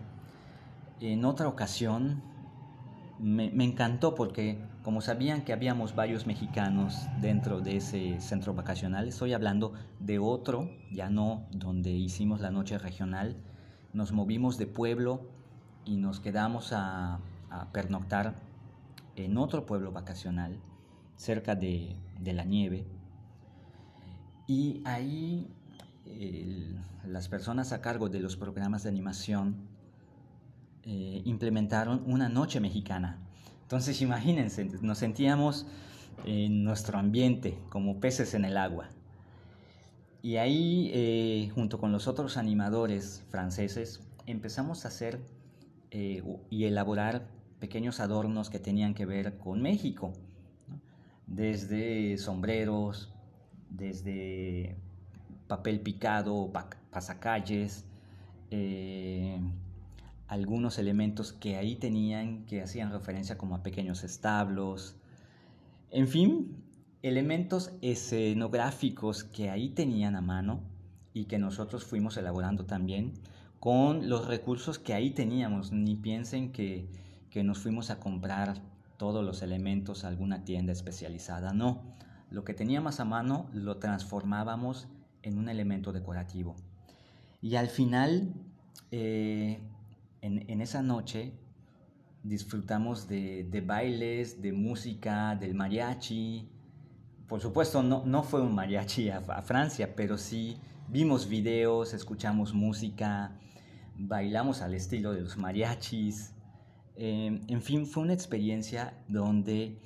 en 1.00 1.24
otra 1.24 1.48
ocasión 1.48 2.22
me, 3.20 3.50
me, 3.52 3.64
encantó 3.64 4.16
porque 4.16 4.60
como 4.84 5.00
sabían 5.00 5.46
que 5.46 5.54
habíamos 5.54 5.96
varios 5.96 6.28
mexicanos 6.28 7.08
dentro 7.22 7.62
de 7.62 7.78
ese 7.78 8.20
centro 8.20 8.54
vacacional, 8.54 9.08
estoy 9.08 9.32
hablando 9.32 9.74
de 10.00 10.20
otro, 10.20 10.70
ya 10.92 11.10
no 11.10 11.46
donde 11.52 11.92
hicimos 11.92 12.42
la 12.42 12.52
noche 12.52 12.78
regional, 12.78 13.38
nos 13.94 14.12
movimos 14.12 14.58
de 14.58 14.68
pueblo 14.68 15.33
y 15.86 15.98
nos 15.98 16.20
quedamos 16.20 16.72
a, 16.74 17.20
pernoctar 17.72 18.34
en 19.16 19.38
otro 19.38 19.68
pueblo 19.68 19.92
vacacional 19.92 20.60
cerca 21.18 21.56
de, 21.56 21.96
la 22.24 22.44
nieve. 22.44 22.88
Y 24.48 24.82
ahí 24.86 25.48
las 27.06 27.28
personas 27.28 27.74
a 27.74 27.82
cargo 27.82 28.10
de 28.10 28.20
los 28.20 28.36
programas 28.36 28.84
de 28.84 28.90
animación 28.90 29.68
eh, 30.84 31.22
implementaron 31.26 32.04
una 32.08 32.28
noche 32.28 32.60
mexicana. 32.60 33.20
Entonces 33.62 34.02
imagínense, 34.02 34.66
nos 34.82 34.98
sentíamos 34.98 35.68
en 36.26 36.64
nuestro 36.64 36.98
ambiente, 36.98 37.60
como 37.70 38.00
peces 38.00 38.34
en 38.34 38.46
el 38.46 38.58
agua. 38.58 38.90
Y 40.22 40.38
ahí, 40.38 40.90
eh, 40.94 41.52
junto 41.54 41.80
con 41.80 41.92
los 41.92 42.08
otros 42.08 42.38
animadores 42.38 43.24
franceses, 43.30 44.00
empezamos 44.26 44.86
a 44.86 44.88
hacer 44.88 45.20
eh, 45.96 46.24
y 46.50 46.66
elaborar 46.66 47.28
pequeños 47.60 48.00
adornos 48.00 48.50
que 48.50 48.58
tenían 48.58 48.96
que 48.96 49.06
ver 49.06 49.38
con 49.38 49.62
México, 49.62 50.12
desde 51.28 52.18
sombreros, 52.18 53.14
desde 53.70 54.76
papel 55.48 55.82
picado, 55.82 56.52
pasacalles, 56.90 57.86
eh, 58.50 59.40
algunos 60.28 60.80
elementos 60.80 61.32
que 61.32 61.58
ahí 61.58 61.76
tenían 61.76 62.48
que 62.48 62.64
hacían 62.64 62.92
referencia 62.92 63.38
como 63.38 63.54
a 63.54 63.62
pequeños 63.62 64.04
establos, 64.04 64.96
en 65.92 66.08
fin, 66.08 66.58
elementos 67.04 67.72
escenográficos 67.84 69.24
que 69.26 69.52
ahí 69.52 69.70
tenían 69.70 70.16
a 70.16 70.22
mano 70.22 70.60
y 71.14 71.26
que 71.26 71.38
nosotros 71.38 71.84
fuimos 71.84 72.18
elaborando 72.18 72.66
también 72.66 73.14
con 73.64 74.10
los 74.10 74.28
recursos 74.28 74.78
que 74.78 74.94
ahí 74.94 75.12
teníamos. 75.12 75.72
Ni 75.72 75.96
piensen 75.96 76.52
que, 76.52 76.90
que 77.30 77.46
nos 77.46 77.60
fuimos 77.60 77.92
a 77.92 77.98
comprar 78.02 78.62
todos 78.98 79.24
los 79.24 79.42
elementos 79.42 80.04
a 80.04 80.10
alguna 80.10 80.44
tienda 80.44 80.74
especializada, 80.74 81.54
no. 81.54 81.82
Lo 82.30 82.44
que 82.44 82.54
teníamos 82.54 83.00
a 83.00 83.06
mano 83.06 83.50
lo 83.54 83.78
transformábamos 83.78 84.90
en 85.22 85.38
un 85.38 85.48
elemento 85.48 85.94
decorativo. 85.94 86.58
Y 87.42 87.56
al 87.56 87.70
final, 87.70 88.34
eh, 88.92 89.62
en, 90.20 90.44
en, 90.50 90.60
esa 90.60 90.82
noche, 90.82 91.32
disfrutamos 92.22 93.08
de, 93.08 93.46
de, 93.46 93.62
bailes, 93.62 94.42
de 94.42 94.52
música, 94.52 95.38
del 95.38 95.56
mariachi. 95.56 96.50
Por 97.30 97.40
supuesto, 97.40 97.82
no, 97.82 98.04
no 98.06 98.24
fue 98.24 98.42
un 98.42 98.56
mariachi 98.56 99.10
a, 99.10 99.22
Francia, 99.42 99.96
pero 99.96 100.18
sí 100.18 100.58
vimos 100.90 101.30
videos, 101.30 101.94
escuchamos 101.94 102.54
música, 102.54 103.40
bailamos 103.98 104.62
al 104.62 104.74
estilo 104.74 105.14
de 105.14 105.22
los 105.22 105.38
mariachis. 105.38 106.34
Eh, 106.96 107.42
en 107.48 107.62
fin, 107.62 107.86
fue 107.86 108.04
una 108.04 108.14
experiencia 108.14 108.94
donde 109.08 109.80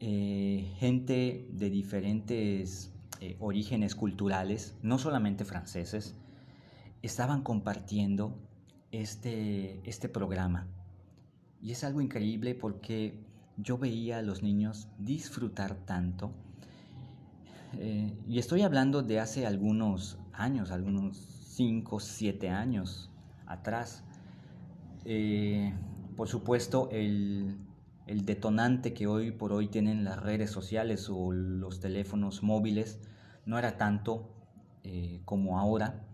eh, 0.00 0.72
gente 0.78 1.48
de 1.52 1.70
diferentes 1.70 2.92
eh, 3.20 3.36
orígenes 3.40 3.94
culturales, 3.94 4.76
no 4.82 4.98
solamente 4.98 5.44
franceses, 5.44 6.14
estaban 7.02 7.42
compartiendo 7.42 8.38
este, 8.90 9.80
este 9.88 10.08
programa 10.08 10.66
y 11.60 11.72
es 11.72 11.84
algo 11.84 12.00
increíble 12.00 12.54
porque 12.54 13.14
yo 13.56 13.78
veía 13.78 14.18
a 14.18 14.22
los 14.22 14.42
niños 14.42 14.88
disfrutar 14.98 15.74
tanto. 15.74 16.32
Eh, 17.74 18.16
y 18.26 18.38
estoy 18.38 18.62
hablando 18.62 19.02
de 19.02 19.20
hace 19.20 19.46
algunos 19.46 20.18
años, 20.32 20.70
algunos 20.70 21.16
5, 21.56 22.00
7 22.00 22.48
años 22.48 23.10
atrás. 23.48 24.04
Eh, 25.04 25.72
por 26.16 26.28
supuesto, 26.28 26.88
el, 26.92 27.58
el, 28.06 28.24
detonante 28.24 28.92
que 28.92 29.06
hoy 29.06 29.30
por 29.30 29.52
hoy 29.52 29.68
tienen 29.68 30.04
las 30.04 30.22
redes 30.22 30.50
sociales 30.50 31.08
o 31.10 31.32
los 31.32 31.80
teléfonos 31.80 32.42
móviles 32.42 33.00
no 33.46 33.58
era 33.58 33.76
tanto 33.76 34.30
eh, 34.84 35.20
como 35.24 35.58
ahora, 35.58 36.04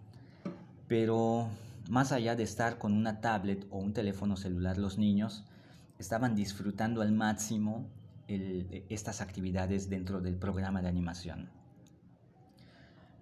pero 0.89 1.49
más 1.91 2.12
allá 2.12 2.37
de 2.37 2.45
estar 2.45 2.78
con 2.78 2.93
una 2.93 3.20
tablet 3.20 3.66
o 3.70 3.78
un 3.78 3.93
teléfono 3.93 4.37
celular, 4.37 4.78
los 4.78 4.99
niños 4.99 5.45
estaban 5.99 6.35
disfrutando 6.35 7.03
al 7.03 7.12
máximo 7.12 7.89
estas 8.26 9.20
actividades 9.20 9.91
dentro 9.91 10.22
del 10.22 10.37
programa 10.37 10.80
de 10.80 10.89
animación. 10.89 11.51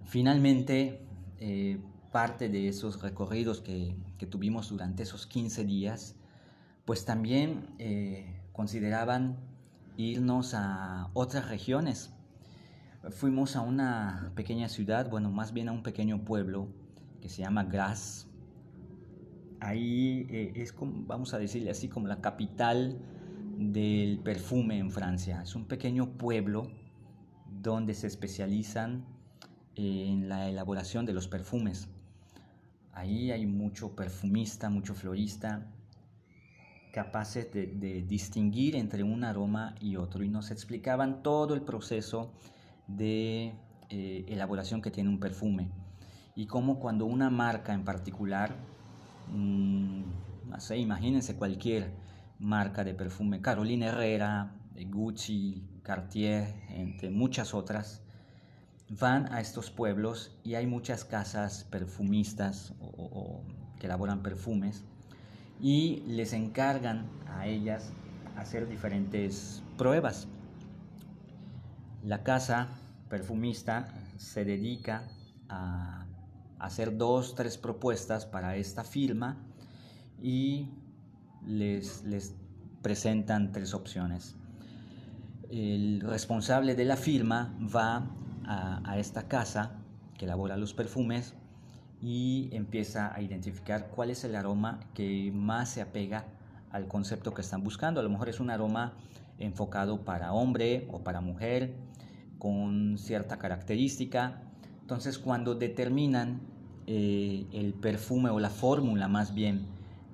Finalmente, 0.05 1.01
eh, 1.41 1.81
parte 2.13 2.49
de 2.49 2.69
esos 2.69 3.03
recorridos 3.03 3.61
que, 3.61 3.97
tuvimos 4.31 4.69
durante 4.69 5.03
esos 5.03 5.27
15 5.27 5.65
días, 5.65 6.15
pues 6.85 7.05
también 7.05 7.75
eh, 7.79 8.41
consideraban 8.53 9.37
irnos 9.97 10.55
a 10.55 11.11
otras 11.15 11.49
regiones. 11.49 12.13
Fuimos 13.11 13.57
a 13.57 13.63
una 13.63 14.33
pequeña 14.37 14.69
ciudad, 14.69 15.11
bueno, 15.11 15.33
más 15.33 15.53
bien 15.53 15.69
a 15.69 15.73
un 15.73 15.83
pequeño 15.83 16.25
pueblo 16.25 16.69
que 17.21 17.29
se 17.29 17.43
llama 17.43 17.65
Grasse, 17.65 18.29
ahí 19.63 20.27
eh, 20.31 20.53
es 20.57 20.73
como, 20.73 21.05
vamos 21.07 21.35
a 21.35 21.39
decirle 21.39 21.71
así, 21.71 21.89
como 21.89 22.07
la 22.07 22.21
capital 22.21 22.99
del 23.59 24.19
perfume 24.19 24.79
en 24.79 24.91
Francia. 24.91 25.43
Es 25.43 25.55
un 25.55 25.67
pequeño 25.67 26.17
pueblo 26.19 26.71
donde 27.47 27.95
se 27.95 28.07
especializan 28.07 29.05
en 29.75 30.29
la 30.29 30.49
elaboración 30.49 31.07
de 31.07 31.13
los 31.13 31.29
perfumes. 31.29 31.89
Ahí 32.93 33.31
hay 33.31 33.47
mucho 33.47 33.97
perfumista, 33.97 34.69
mucho 34.71 34.95
florista, 34.95 35.67
capaces 36.93 37.53
de, 37.53 38.05
distinguir 38.07 38.77
entre 38.77 39.03
un 39.03 39.25
aroma 39.25 39.75
y 39.81 39.97
otro. 39.97 40.23
Y 40.23 40.29
nos 40.29 40.51
explicaban 40.51 41.23
todo 41.23 41.55
el 41.55 41.63
proceso 41.63 42.33
de 42.87 43.55
eh, 43.89 44.25
elaboración 44.29 44.83
que 44.83 44.91
tiene 44.91 45.11
un 45.11 45.19
perfume. 45.19 45.71
Y 46.35 46.47
cómo 46.47 46.79
cuando 46.79 47.07
una 47.07 47.31
marca 47.31 47.73
en 47.75 47.85
particular 47.85 48.55
Mm, 49.29 50.03
no 50.49 50.61
sé, 50.61 50.79
imagínense 50.79 51.37
cualquier 51.37 51.91
marca 52.39 52.85
de 52.85 52.95
perfume, 52.95 53.41
Carolina 53.41 53.87
Herrera, 53.87 54.55
Gucci, 54.75 55.81
Cartier, 55.83 56.55
entre 56.69 57.11
muchas 57.11 57.55
otras, 57.55 58.03
van 58.99 59.33
a 59.33 59.41
estos 59.41 59.71
pueblos 59.71 60.37
y 60.45 60.55
hay 60.55 60.67
muchas 60.67 61.05
casas 61.05 61.65
perfumistas 61.71 62.75
que 63.79 63.87
elaboran 63.87 64.23
perfumes 64.23 64.85
y 65.61 66.03
les 66.07 66.33
encargan 66.33 67.09
a 67.27 67.47
ellas 67.47 67.93
hacer 68.37 68.69
diferentes 68.69 69.63
pruebas. 69.79 70.29
La 72.05 72.23
casa 72.23 72.69
perfumista 73.09 73.89
se 74.19 74.45
dedica 74.45 75.09
a 75.49 76.07
hacer 76.59 76.97
dos, 76.97 77.35
tres 77.35 77.57
propuestas 77.57 78.27
para 78.27 78.57
esta 78.57 78.85
firma 78.85 79.39
y 80.21 80.69
les, 81.47 82.05
les 82.05 82.35
presentan 82.83 83.53
tres 83.53 83.73
opciones. 83.73 84.37
El 85.51 86.01
responsable 86.01 86.75
de 86.75 86.85
la 86.85 86.97
firma 86.97 87.57
va 87.75 88.07
a, 88.47 88.99
esta 88.99 89.29
casa 89.29 89.73
que 90.19 90.25
elabora 90.25 90.57
los 90.57 90.75
perfumes 90.75 91.35
y 92.01 92.49
empieza 92.53 93.15
a 93.15 93.23
identificar 93.23 93.89
cuál 93.89 94.11
es 94.11 94.25
el 94.25 94.35
aroma 94.35 94.81
que 94.95 95.31
más 95.35 95.71
se 95.71 95.83
apega 95.83 96.25
al 96.71 96.89
concepto 96.89 97.35
que 97.35 97.43
están 97.43 97.63
buscando. 97.63 98.01
A 98.01 98.03
lo 98.03 98.11
mejor 98.11 98.29
es 98.29 98.41
un 98.41 98.51
aroma 98.51 98.95
enfocado 99.39 100.05
para 100.05 100.33
hombre 100.33 100.89
o 100.91 101.01
para 101.01 101.21
mujer 101.21 101.75
con 102.39 102.99
cierta 102.99 103.39
característica. 103.39 104.43
Entonces 104.81 105.19
cuando 105.19 105.55
determinan 105.55 106.41
eh, 106.87 107.47
el 107.53 107.75
perfume 107.75 108.31
o 108.31 108.41
la 108.41 108.51
fórmula 108.51 109.07
más 109.07 109.35
bien 109.35 109.67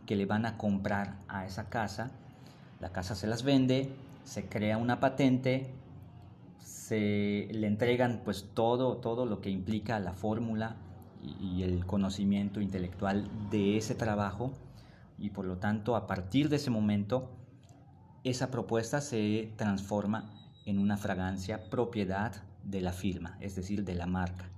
que 0.07 0.17
le 0.17 0.27
van 0.27 0.47
a 0.47 0.57
comprar 0.57 1.17
a 1.29 1.47
esa 1.47 1.69
casa. 1.69 2.11
La 2.81 2.93
casa 2.93 3.15
se 3.15 3.27
las 3.27 3.43
vende, 3.43 3.91
se 4.25 4.47
crea 4.47 4.79
una 4.79 5.01
patente, 5.01 5.75
se 6.89 7.49
le 7.51 7.67
entregan 7.67 8.23
pues 8.25 8.49
todo, 8.55 8.97
todo 8.97 9.27
lo 9.27 9.43
que 9.43 9.51
implica 9.51 10.01
la 10.01 10.15
fórmula 10.15 10.77
y, 11.23 11.63
el 11.63 11.85
conocimiento 11.85 12.63
intelectual 12.63 13.29
de 13.51 13.77
ese 13.77 13.95
trabajo 13.95 14.55
y 15.19 15.29
por 15.31 15.45
lo 15.45 15.59
tanto 15.59 15.97
a 15.97 16.07
partir 16.07 16.49
de 16.49 16.57
ese 16.57 16.71
momento 16.71 17.31
esa 18.25 18.51
propuesta 18.51 19.03
se 19.03 19.53
transforma 19.57 20.33
en 20.65 20.79
una 20.79 20.97
fragancia 20.97 21.69
propiedad 21.69 22.33
de 22.65 22.81
la 22.81 22.93
firma, 22.93 23.37
es 23.41 23.55
decir, 23.55 23.85
de 23.85 23.95
la 23.95 24.07
marca. 24.07 24.49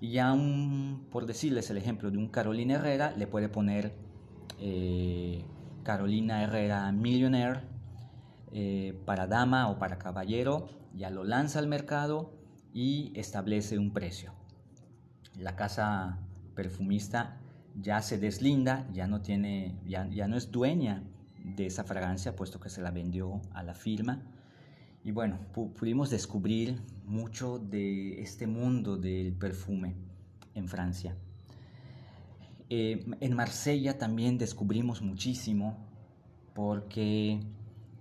Y 0.00 0.12
ya 0.12 0.32
un, 0.32 1.08
por 1.10 1.26
decirles 1.26 1.68
el 1.70 1.78
ejemplo 1.78 2.12
de 2.12 2.18
un 2.18 2.28
Carolina 2.28 2.74
Herrera, 2.74 3.12
le 3.16 3.26
puede 3.26 3.48
poner 3.48 3.92
eh, 4.60 5.44
Carolina 5.82 6.44
Herrera 6.44 6.92
Millionaire 6.92 7.69
eh, 8.52 8.98
para 9.04 9.26
dama 9.26 9.68
o 9.68 9.78
para 9.78 9.98
caballero, 9.98 10.68
ya 10.94 11.10
lo 11.10 11.24
lanza 11.24 11.58
al 11.58 11.66
mercado 11.66 12.32
y 12.72 13.12
establece 13.14 13.78
un 13.78 13.92
precio. 13.92 14.32
La 15.36 15.56
casa 15.56 16.18
perfumista 16.54 17.40
ya 17.80 18.02
se 18.02 18.18
deslinda, 18.18 18.88
ya 18.92 19.06
no, 19.06 19.22
tiene, 19.22 19.78
ya, 19.86 20.08
ya 20.08 20.28
no 20.28 20.36
es 20.36 20.50
dueña 20.50 21.04
de 21.44 21.66
esa 21.66 21.84
fragancia, 21.84 22.36
puesto 22.36 22.60
que 22.60 22.68
se 22.68 22.82
la 22.82 22.90
vendió 22.90 23.40
a 23.52 23.62
la 23.62 23.74
firma 23.74 24.22
y 25.02 25.12
bueno, 25.12 25.38
pudimos 25.54 26.10
descubrir 26.10 26.82
mucho 27.06 27.58
de 27.58 28.20
este 28.20 28.46
mundo 28.46 28.98
del 28.98 29.32
perfume 29.32 29.94
en 30.54 30.68
Francia. 30.68 31.16
Eh, 32.68 33.06
en 33.20 33.34
Marsella 33.34 33.96
también 33.96 34.36
descubrimos 34.36 35.00
muchísimo 35.00 35.78
porque 36.54 37.40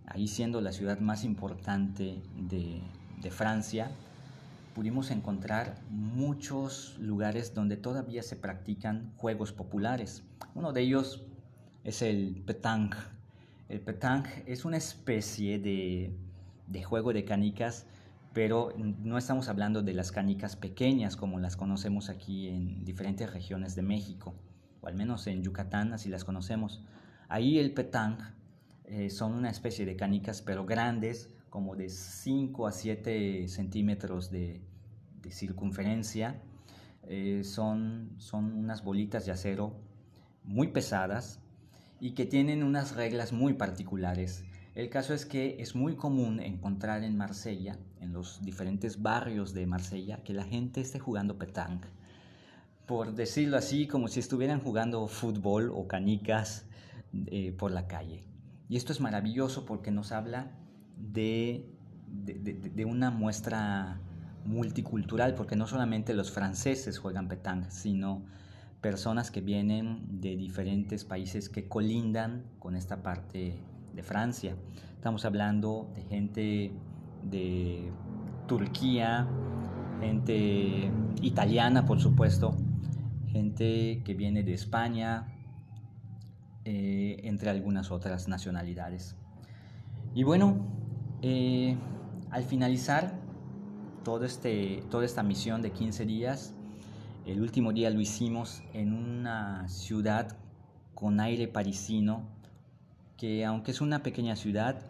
ahí 0.09 0.27
siendo 0.27 0.59
la 0.61 0.71
ciudad 0.71 0.99
más 0.99 1.23
importante 1.23 2.21
de, 2.35 2.81
Francia, 3.31 3.91
pudimos 4.73 5.11
encontrar 5.11 5.75
muchos 5.89 6.97
lugares 6.99 7.53
donde 7.53 7.77
todavía 7.77 8.23
se 8.23 8.35
practican 8.35 9.13
juegos 9.17 9.51
populares. 9.51 10.23
Uno 10.55 10.73
de 10.73 10.81
ellos 10.81 11.23
es 11.83 12.01
el 12.01 12.41
petanque. 12.45 12.97
El 13.67 13.81
petanque 13.81 14.43
es 14.47 14.65
una 14.65 14.77
especie 14.77 15.59
de, 15.59 16.17
de 16.65 16.83
juego 16.83 17.13
de 17.13 17.23
canicas, 17.23 17.85
pero 18.33 18.73
no 18.77 19.17
estamos 19.17 19.47
hablando 19.47 19.83
de 19.83 19.93
las 19.93 20.11
canicas 20.11 20.55
pequeñas 20.55 21.15
como 21.15 21.39
las 21.39 21.55
conocemos 21.55 22.09
aquí 22.09 22.47
en 22.47 22.83
diferentes 22.83 23.31
regiones 23.31 23.75
de 23.75 23.83
México, 23.83 24.33
o 24.81 24.87
al 24.87 24.95
menos 24.95 25.27
en 25.27 25.43
Yucatán 25.43 25.93
así 25.93 26.09
las 26.09 26.23
conocemos. 26.23 26.81
Ahí 27.27 27.59
el 27.59 27.73
petanque 27.73 28.23
eh, 28.89 29.11
son 29.11 29.33
una 29.33 29.51
especie 29.51 29.85
de 29.85 29.95
canicas, 29.95 30.41
pero 30.41 30.65
grandes, 30.65 31.29
como 31.51 31.75
de 31.75 31.89
5 31.89 32.65
a 32.65 32.71
7 32.71 33.47
centímetros 33.47 34.31
de, 34.31 34.61
circunferencia. 35.29 36.41
Eh, 37.03 37.43
son, 37.43 38.15
son 38.17 38.51
unas 38.51 38.83
bolitas 38.83 39.27
de 39.27 39.31
acero 39.31 39.75
muy 40.43 40.69
pesadas 40.69 41.39
y 41.99 42.11
que 42.11 42.25
tienen 42.25 42.63
unas 42.63 42.95
reglas 42.95 43.31
muy 43.31 43.53
particulares. 43.53 44.43
El 44.73 44.89
caso 44.89 45.13
es 45.13 45.27
que 45.27 45.57
es 45.59 45.75
muy 45.75 45.95
común 45.95 46.39
encontrar 46.39 47.03
en 47.03 47.15
Marsella, 47.15 47.77
en 48.01 48.11
los 48.11 48.41
diferentes 48.41 49.03
barrios 49.03 49.53
de 49.53 49.67
Marsella, 49.67 50.23
que 50.23 50.33
la 50.33 50.45
gente 50.45 50.81
esté 50.81 50.97
jugando 50.97 51.37
petanque. 51.37 51.89
Por 52.87 53.13
decirlo 53.13 53.57
así, 53.57 53.85
como 53.85 54.07
si 54.07 54.19
estuvieran 54.19 54.61
jugando 54.61 55.07
fútbol 55.07 55.71
o 55.75 55.87
canicas 55.87 56.65
eh, 57.27 57.51
por 57.51 57.69
la 57.69 57.85
calle. 57.85 58.28
Y 58.69 58.77
esto 58.77 58.93
es 58.93 59.01
maravilloso 59.01 59.65
porque 59.65 59.91
nos 59.91 60.11
habla 60.11 60.51
de, 60.95 61.67
de, 62.07 62.53
de 62.53 62.85
una 62.85 63.11
muestra 63.11 63.99
multicultural, 64.45 65.35
porque 65.35 65.55
no 65.55 65.67
solamente 65.67 66.13
los 66.13 66.31
franceses 66.31 66.99
juegan 66.99 67.27
petanque, 67.27 67.71
sino 67.71 68.23
personas 68.79 69.31
que 69.31 69.41
vienen 69.41 70.21
de 70.21 70.37
diferentes 70.37 71.03
países 71.03 71.49
que 71.49 71.67
colindan 71.67 72.45
con 72.59 72.75
esta 72.75 73.03
parte 73.03 73.59
de 73.93 74.03
Francia. 74.03 74.55
Estamos 74.93 75.25
hablando 75.25 75.91
de 75.95 76.03
gente 76.03 76.71
de 77.23 77.91
Turquía, 78.47 79.27
gente 79.99 80.91
italiana, 81.21 81.85
por 81.85 81.99
supuesto, 81.99 82.55
gente 83.27 84.01
que 84.05 84.13
viene 84.13 84.43
de 84.43 84.53
España, 84.53 85.27
eh, 86.65 87.21
entre 87.23 87.49
algunas 87.49 87.89
otras 87.89 88.27
nacionalidades. 88.27 89.15
Y 90.13 90.23
bueno, 90.23 90.57
eh, 91.21 91.77
al 92.31 92.43
finalizar 92.43 93.13
todo 94.03 94.25
este, 94.25 94.83
toda 94.91 95.05
esta 95.05 95.23
misión 95.23 95.61
de 95.61 95.71
15 95.71 96.05
días. 96.05 96.53
El 97.25 97.41
último 97.41 97.71
día 97.71 97.89
lo 97.89 98.01
hicimos 98.01 98.61
en 98.73 98.93
una 98.93 99.69
ciudad 99.69 100.37
con 100.95 101.19
aire 101.19 101.47
parisino, 101.47 102.23
que 103.17 103.45
aunque 103.45 103.71
es 103.71 103.81
una 103.81 104.03
pequeña 104.03 104.35
ciudad, 104.35 104.81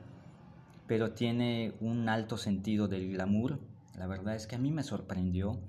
pero 0.88 1.12
tiene 1.12 1.74
un 1.82 2.10
alto 2.10 2.38
sentido 2.38 2.88
del 2.88 3.12
glamour. 3.12 3.60
La 3.96 4.08
verdad 4.08 4.36
es 4.36 4.48
que 4.48 4.56
a 4.56 4.60
mí 4.60 4.72
me 4.72 4.84
sorprendió. 4.84 5.60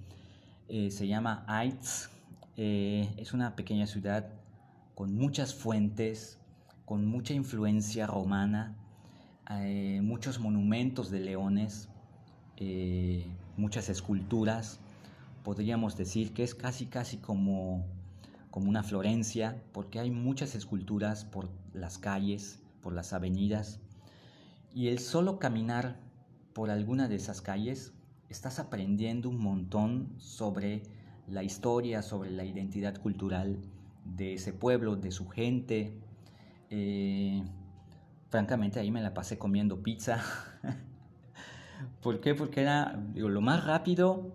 Eh, 0.68 0.90
se 0.90 1.06
llama 1.08 1.44
Aitz. 1.46 2.08
Es 2.56 3.32
una 3.32 3.56
pequeña 3.56 3.86
ciudad 3.86 4.39
con 5.00 5.14
muchas 5.14 5.54
fuentes, 5.54 6.38
con 6.84 7.06
mucha 7.06 7.32
influencia 7.32 8.06
romana, 8.06 8.76
eh, 9.50 10.02
muchos 10.02 10.38
monumentos 10.38 11.10
de 11.10 11.20
leones, 11.20 11.88
eh, 12.58 13.24
muchas 13.56 13.88
esculturas. 13.88 14.78
Podríamos 15.42 15.96
decir 15.96 16.34
que 16.34 16.42
es 16.42 16.54
casi 16.54 16.84
casi 16.84 17.16
como, 17.16 17.86
como 18.50 18.68
una 18.68 18.82
Florencia, 18.82 19.62
porque 19.72 20.00
hay 20.00 20.10
muchas 20.10 20.54
esculturas 20.54 21.24
por 21.24 21.48
las 21.72 21.96
calles, 21.96 22.60
por 22.82 22.92
las 22.92 23.14
avenidas. 23.14 23.80
Y 24.74 24.88
el 24.88 24.98
solo 24.98 25.38
caminar 25.38 25.98
por 26.52 26.68
alguna 26.68 27.08
de 27.08 27.14
esas 27.14 27.40
calles, 27.40 27.94
estás 28.28 28.58
aprendiendo 28.58 29.30
un 29.30 29.38
montón 29.38 30.12
sobre 30.18 30.82
la 31.26 31.42
historia, 31.42 32.02
sobre 32.02 32.30
la 32.30 32.44
identidad 32.44 33.00
cultural 33.00 33.56
de 34.16 34.34
ese 34.34 34.52
pueblo, 34.52 34.96
de 34.96 35.10
su 35.10 35.28
gente. 35.28 35.98
Eh, 36.70 37.42
francamente 38.28 38.78
ahí 38.78 38.90
me 38.90 39.02
la 39.02 39.12
pasé 39.12 39.38
comiendo 39.38 39.82
pizza 39.82 40.22
¿Por 42.02 42.20
qué? 42.20 42.34
Porque 42.34 42.60
era 42.60 43.02
lo 43.14 43.40
más 43.40 43.64
rápido 43.64 44.34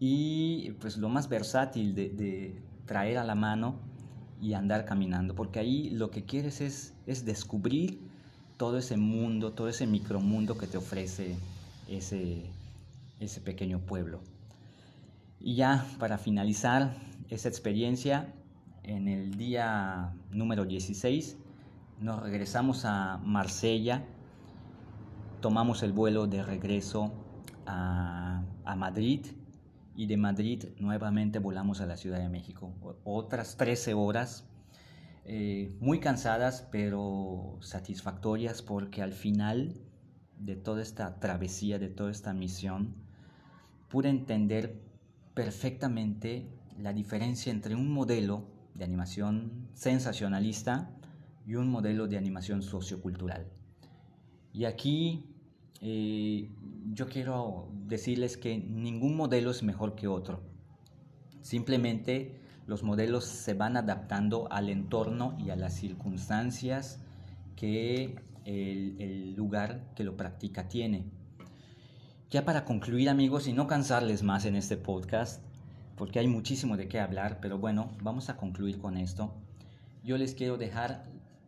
y 0.00 0.72
pues 0.80 0.96
lo 0.96 1.08
más 1.08 1.28
versátil 1.28 1.94
de, 1.94 2.60
traer 2.86 3.16
a 3.16 3.24
la 3.24 3.34
mano 3.34 3.76
y 4.42 4.52
andar 4.52 4.84
caminando, 4.84 5.34
porque 5.34 5.58
ahí 5.58 5.88
lo 5.90 6.10
que 6.10 6.24
quieres 6.24 6.60
es, 6.60 6.92
es 7.06 7.24
descubrir 7.24 7.98
todo 8.58 8.76
ese 8.76 8.98
mundo, 8.98 9.52
todo 9.52 9.68
ese 9.68 9.86
micromundo 9.86 10.58
que 10.58 10.66
te 10.66 10.76
ofrece 10.76 11.36
ese, 11.88 12.42
ese 13.20 13.40
pequeño 13.40 13.78
pueblo. 13.80 14.20
Y 15.40 15.54
ya 15.56 15.86
para 15.98 16.18
finalizar 16.18 16.94
esa 17.30 17.48
experiencia, 17.48 18.34
en 18.84 19.08
el 19.08 19.36
día 19.36 20.14
número 20.30 20.64
16 20.64 21.38
nos 22.00 22.22
regresamos 22.22 22.84
a 22.84 23.18
Marsella 23.18 24.04
tomamos 25.40 25.82
el 25.82 25.92
vuelo 25.92 26.26
de 26.26 26.42
regreso 26.42 27.12
a, 27.66 28.42
Madrid 28.76 29.26
y 29.94 30.06
de 30.06 30.16
Madrid 30.16 30.64
nuevamente 30.78 31.38
volamos 31.38 31.80
a 31.80 31.86
la 31.86 31.96
Ciudad 31.96 32.18
de 32.18 32.28
México. 32.28 32.72
Otras 33.04 33.56
13 33.56 33.94
horas, 33.94 34.48
eh, 35.26 35.76
muy 35.80 36.00
cansadas 36.00 36.66
pero 36.72 37.58
satisfactorias 37.60 38.62
porque 38.62 39.02
al 39.02 39.12
final 39.12 39.76
de 40.38 40.56
toda 40.56 40.82
esta 40.82 41.20
travesía, 41.20 41.78
de 41.78 41.88
toda 41.88 42.10
esta 42.10 42.32
misión, 42.32 42.94
pude 43.88 44.08
entender 44.08 44.80
perfectamente 45.34 46.48
la 46.78 46.92
diferencia 46.92 47.52
entre 47.52 47.74
un 47.74 47.92
modelo 47.92 48.53
de 48.74 48.84
animación 48.84 49.68
sensacionalista 49.74 50.90
y 51.46 51.54
un 51.54 51.68
modelo 51.68 52.06
de 52.06 52.18
animación 52.18 52.62
sociocultural. 52.62 53.46
Y 54.52 54.64
aquí 54.64 55.24
eh, 55.80 56.50
yo 56.92 57.08
quiero 57.08 57.68
decirles 57.86 58.36
que 58.36 58.58
ningún 58.58 59.16
modelo 59.16 59.50
es 59.50 59.62
mejor 59.62 59.94
que 59.94 60.08
otro. 60.08 60.42
Simplemente 61.42 62.40
los 62.66 62.82
modelos 62.82 63.24
se 63.24 63.54
van 63.54 63.76
adaptando 63.76 64.50
al 64.50 64.70
entorno 64.70 65.36
y 65.38 65.50
a 65.50 65.56
las 65.56 65.74
circunstancias 65.74 67.00
que 67.56 68.16
el, 68.44 68.96
el 68.98 69.34
lugar 69.34 69.92
que 69.94 70.04
lo 70.04 70.16
practica 70.16 70.68
tiene. 70.68 71.04
Ya 72.30 72.44
para 72.44 72.64
concluir 72.64 73.10
amigos 73.10 73.46
y 73.46 73.52
no 73.52 73.66
cansarles 73.66 74.22
más 74.22 74.44
en 74.46 74.56
este 74.56 74.76
podcast, 74.76 75.42
porque 75.96 76.18
hay 76.18 76.26
muchísimo 76.26 76.76
de 76.76 76.88
qué 76.88 77.00
hablar, 77.00 77.38
pero 77.40 77.58
bueno, 77.58 77.90
vamos 78.02 78.28
a 78.28 78.36
concluir 78.36 78.78
con 78.78 78.96
esto. 78.96 79.34
Yo 80.02 80.18
les 80.18 80.34
quiero 80.34 80.56
dejar 80.56 81.04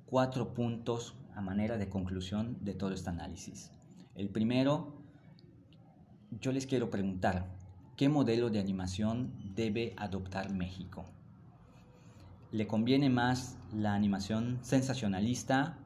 cuatro 0.06 0.54
puntos 0.54 1.14
a 1.34 1.40
manera 1.40 1.76
de 1.76 1.88
conclusión 1.88 2.56
de 2.60 2.74
todo 2.74 2.92
este 2.92 3.10
análisis. 3.10 3.72
El 4.14 4.28
primero, 4.30 4.94
yo 6.40 6.52
les 6.52 6.66
quiero 6.66 6.90
preguntar, 6.90 7.46
¿qué 7.96 8.08
modelo 8.08 8.48
de 8.50 8.60
animación 8.60 9.32
debe 9.54 9.94
adoptar 9.96 10.52
México? 10.52 11.04
¿Le 12.52 12.66
conviene 12.66 13.10
más 13.10 13.58
la 13.74 13.94
animación 13.94 14.58
sensacionalista 14.62 15.78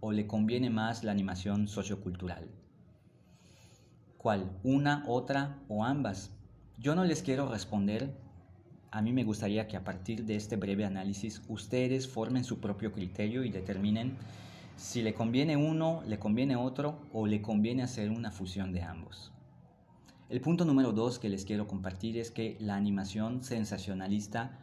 o 0.00 0.12
le 0.12 0.26
conviene 0.26 0.68
más 0.68 1.04
la 1.04 1.12
animación 1.12 1.68
sociocultural? 1.68 2.50
¿Cuál? 4.18 4.50
¿Una, 4.62 5.04
otra 5.06 5.58
o 5.68 5.84
ambas? 5.84 6.30
Yo 6.80 6.94
no 6.94 7.04
les 7.04 7.22
quiero 7.22 7.46
responder. 7.46 8.16
A 8.90 9.02
mí 9.02 9.12
me 9.12 9.22
gustaría 9.22 9.68
que 9.68 9.76
a 9.76 9.84
partir 9.84 10.24
de 10.24 10.36
este 10.36 10.56
breve 10.56 10.86
análisis 10.86 11.42
ustedes 11.46 12.08
formen 12.08 12.42
su 12.42 12.58
propio 12.58 12.90
criterio 12.90 13.44
y 13.44 13.50
determinen 13.50 14.16
si 14.76 15.02
le 15.02 15.12
conviene 15.12 15.58
uno, 15.58 16.02
le 16.06 16.18
conviene 16.18 16.56
otro 16.56 16.98
o 17.12 17.26
le 17.26 17.42
conviene 17.42 17.82
hacer 17.82 18.08
una 18.08 18.30
fusión 18.30 18.72
de 18.72 18.80
ambos. 18.80 19.30
El 20.30 20.40
punto 20.40 20.64
número 20.64 20.92
dos 20.92 21.18
que 21.18 21.28
les 21.28 21.44
quiero 21.44 21.66
compartir 21.66 22.16
es 22.16 22.30
que 22.30 22.56
la 22.60 22.76
animación 22.76 23.42
sensacionalista 23.44 24.58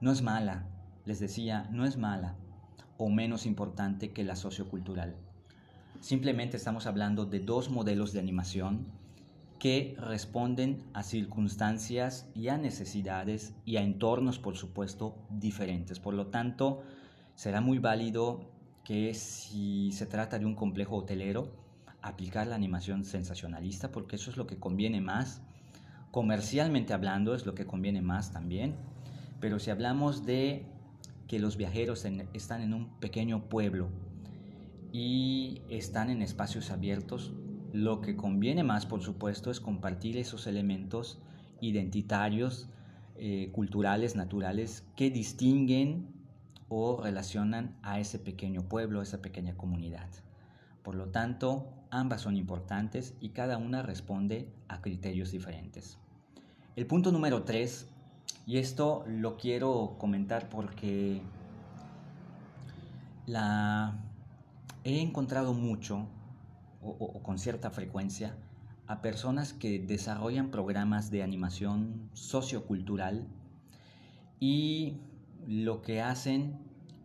no 0.00 0.10
es 0.10 0.20
mala, 0.20 0.66
les 1.04 1.20
decía, 1.20 1.68
no 1.70 1.86
es 1.86 1.96
mala 1.96 2.34
o 2.98 3.08
menos 3.08 3.46
importante 3.46 4.10
que 4.10 4.24
la 4.24 4.34
sociocultural. 4.34 5.14
Simplemente 6.00 6.56
estamos 6.56 6.86
hablando 6.86 7.24
de 7.24 7.38
dos 7.38 7.70
modelos 7.70 8.12
de 8.12 8.18
animación 8.18 9.00
que 9.62 9.94
responden 9.96 10.82
a 10.92 11.04
circunstancias 11.04 12.28
y 12.34 12.48
a 12.48 12.58
necesidades 12.58 13.54
y 13.64 13.76
a 13.76 13.82
entornos, 13.82 14.40
por 14.40 14.56
supuesto, 14.56 15.14
diferentes. 15.30 16.00
Por 16.00 16.14
lo 16.14 16.26
tanto, 16.26 16.82
será 17.36 17.60
muy 17.60 17.78
válido 17.78 18.50
que 18.82 19.14
si 19.14 19.92
se 19.92 20.06
trata 20.06 20.40
de 20.40 20.46
un 20.46 20.56
complejo 20.56 20.96
hotelero, 20.96 21.52
aplicar 22.00 22.48
la 22.48 22.56
animación 22.56 23.04
sensacionalista 23.04 23.92
porque 23.92 24.16
eso 24.16 24.32
es 24.32 24.36
lo 24.36 24.48
que 24.48 24.58
conviene 24.58 25.00
más. 25.00 25.42
Comercialmente 26.10 26.92
hablando 26.92 27.32
es 27.32 27.46
lo 27.46 27.54
que 27.54 27.64
conviene 27.64 28.02
más 28.02 28.32
también. 28.32 28.74
Pero 29.38 29.60
si 29.60 29.70
hablamos 29.70 30.26
de 30.26 30.66
que 31.28 31.38
los 31.38 31.56
viajeros 31.56 32.04
están 32.32 32.62
en 32.62 32.74
un 32.74 32.98
pequeño 32.98 33.48
pueblo 33.48 33.90
y 34.90 35.62
están 35.68 36.10
en 36.10 36.20
espacios 36.20 36.72
abiertos, 36.72 37.32
lo 37.72 38.00
que 38.00 38.16
conviene 38.16 38.64
más, 38.64 38.86
por 38.86 39.02
supuesto, 39.02 39.50
es 39.50 39.60
compartir 39.60 40.16
esos 40.16 40.46
elementos 40.46 41.18
identitarios, 41.60 42.68
eh, 43.16 43.50
culturales, 43.52 44.14
naturales, 44.14 44.86
que 44.96 45.10
distinguen 45.10 46.08
o 46.68 47.00
relacionan 47.02 47.76
a 47.82 47.98
ese 48.00 48.18
pequeño 48.18 48.68
pueblo, 48.68 49.00
a 49.00 49.02
esa 49.02 49.22
pequeña 49.22 49.56
comunidad. 49.56 50.08
Por 50.82 50.94
lo 50.94 51.08
tanto, 51.08 51.68
ambas 51.90 52.22
son 52.22 52.36
importantes 52.36 53.14
y 53.20 53.30
cada 53.30 53.58
una 53.58 53.82
responde 53.82 54.48
a 54.68 54.80
criterios 54.80 55.30
diferentes. 55.30 55.98
El 56.76 56.86
punto 56.86 57.12
número 57.12 57.44
tres, 57.44 57.88
y 58.46 58.58
esto 58.58 59.04
lo 59.06 59.36
quiero 59.36 59.96
comentar 59.98 60.48
porque 60.48 61.22
la 63.26 63.94
he 64.84 65.00
encontrado 65.00 65.54
mucho 65.54 66.08
o, 66.82 67.22
con 67.22 67.38
cierta 67.38 67.70
frecuencia 67.70 68.36
a 68.86 69.00
personas 69.00 69.52
que 69.52 69.78
desarrollan 69.78 70.50
programas 70.50 71.10
de 71.10 71.22
animación 71.22 72.10
sociocultural 72.12 73.26
y 74.40 74.98
lo 75.46 75.82
que 75.82 76.00
hacen 76.00 76.58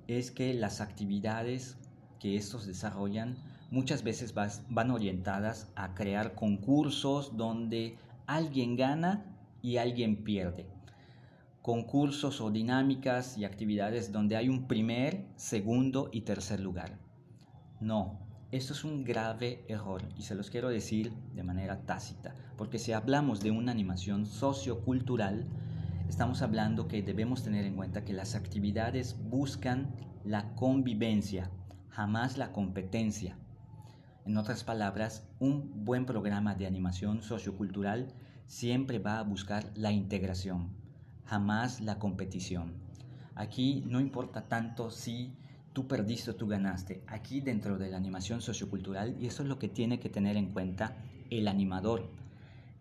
es 0.08 0.32
que 0.32 0.54
las 0.54 0.82
actividades 0.82 1.78
que 2.20 2.36
estos 2.36 2.66
desarrollan 2.66 3.38
muchas 3.70 4.04
veces 4.04 4.34
van 4.34 4.92
orientadas 4.92 5.72
a 5.76 5.94
crear 5.94 6.34
concursos 6.36 7.38
donde 7.38 7.98
alguien 8.26 8.76
gana 8.76 9.26
y 9.62 9.78
alguien 9.78 10.24
pierde. 10.24 10.66
Concursos 11.62 12.40
o 12.40 12.50
dinámicas 12.50 13.38
y 13.38 13.44
actividades 13.44 14.12
donde 14.12 14.38
hay 14.38 14.48
un 14.48 14.68
primer, 14.68 15.28
segundo 15.36 16.10
y 16.12 16.22
tercer 16.22 16.62
lugar. 16.62 16.98
No, 17.82 18.27
esto 18.52 18.72
es 18.72 18.86
un 18.86 19.04
grave 19.04 19.66
error 19.68 20.04
y 20.16 20.22
se 20.22 20.34
los 20.34 20.50
quiero 20.50 20.70
decir 20.70 21.12
de 21.34 21.44
manera 21.44 21.82
tácita, 21.86 22.34
porque 22.56 22.80
si 22.80 22.94
hablamos 22.94 23.42
de 23.42 23.52
una 23.52 23.74
animación 23.74 24.26
sociocultural, 24.26 25.46
estamos 26.08 26.42
hablando 26.42 26.88
que 26.88 27.02
debemos 27.02 27.44
tener 27.44 27.66
en 27.66 27.76
cuenta 27.76 28.06
que 28.06 28.14
las 28.14 28.36
actividades 28.36 29.18
buscan 29.22 29.94
la 30.24 30.56
convivencia, 30.56 31.52
jamás 31.90 32.38
la 32.38 32.54
competencia. 32.54 33.38
En 34.26 34.38
otras 34.38 34.64
palabras, 34.64 35.28
un 35.40 35.84
buen 35.84 36.06
programa 36.06 36.56
de 36.56 36.68
animación 36.68 37.22
sociocultural 37.22 38.14
siempre 38.46 39.00
va 39.00 39.20
a 39.20 39.24
buscar 39.24 39.72
la 39.76 39.92
integración, 39.92 40.70
jamás 41.26 41.82
la 41.82 42.00
competición. 42.00 42.76
Aquí 43.36 43.84
no 43.88 44.00
importa 44.00 44.48
tanto 44.48 44.90
si 44.90 45.36
tú 45.78 45.88
perdiste 45.88 46.32
o 46.32 46.36
tú 46.36 46.48
ganaste. 46.48 47.04
Aquí 47.06 47.40
dentro 47.40 47.78
de 47.78 47.88
la 47.92 47.98
animación 47.98 48.42
sociocultural, 48.42 49.16
y 49.22 49.28
eso 49.28 49.44
es 49.44 49.48
lo 49.48 49.60
que 49.60 49.68
tiene 49.68 50.00
que 50.00 50.10
tener 50.10 50.36
en 50.36 50.52
cuenta 50.52 50.98
el 51.30 51.48
animador, 51.48 52.10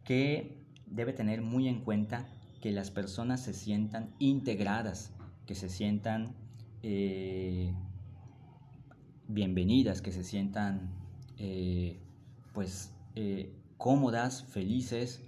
que 0.03 0.65
debe 0.87 1.13
tener 1.13 1.43
muy 1.43 1.69
en 1.69 1.83
cuenta 1.83 2.27
que 2.63 2.73
las 2.73 2.91
personas 2.91 3.43
se 3.43 3.53
sientan 3.53 4.15
integradas, 4.19 5.13
que 5.45 5.55
se 5.55 5.69
sientan 5.69 6.37
eh, 6.83 7.75
bienvenidas, 9.29 10.01
que 10.01 10.11
se 10.11 10.25
sientan 10.25 10.89
eh, 11.37 12.01
pues 12.55 12.95
eh, 13.15 13.53
cómodas, 13.77 14.43
felices, 14.45 15.23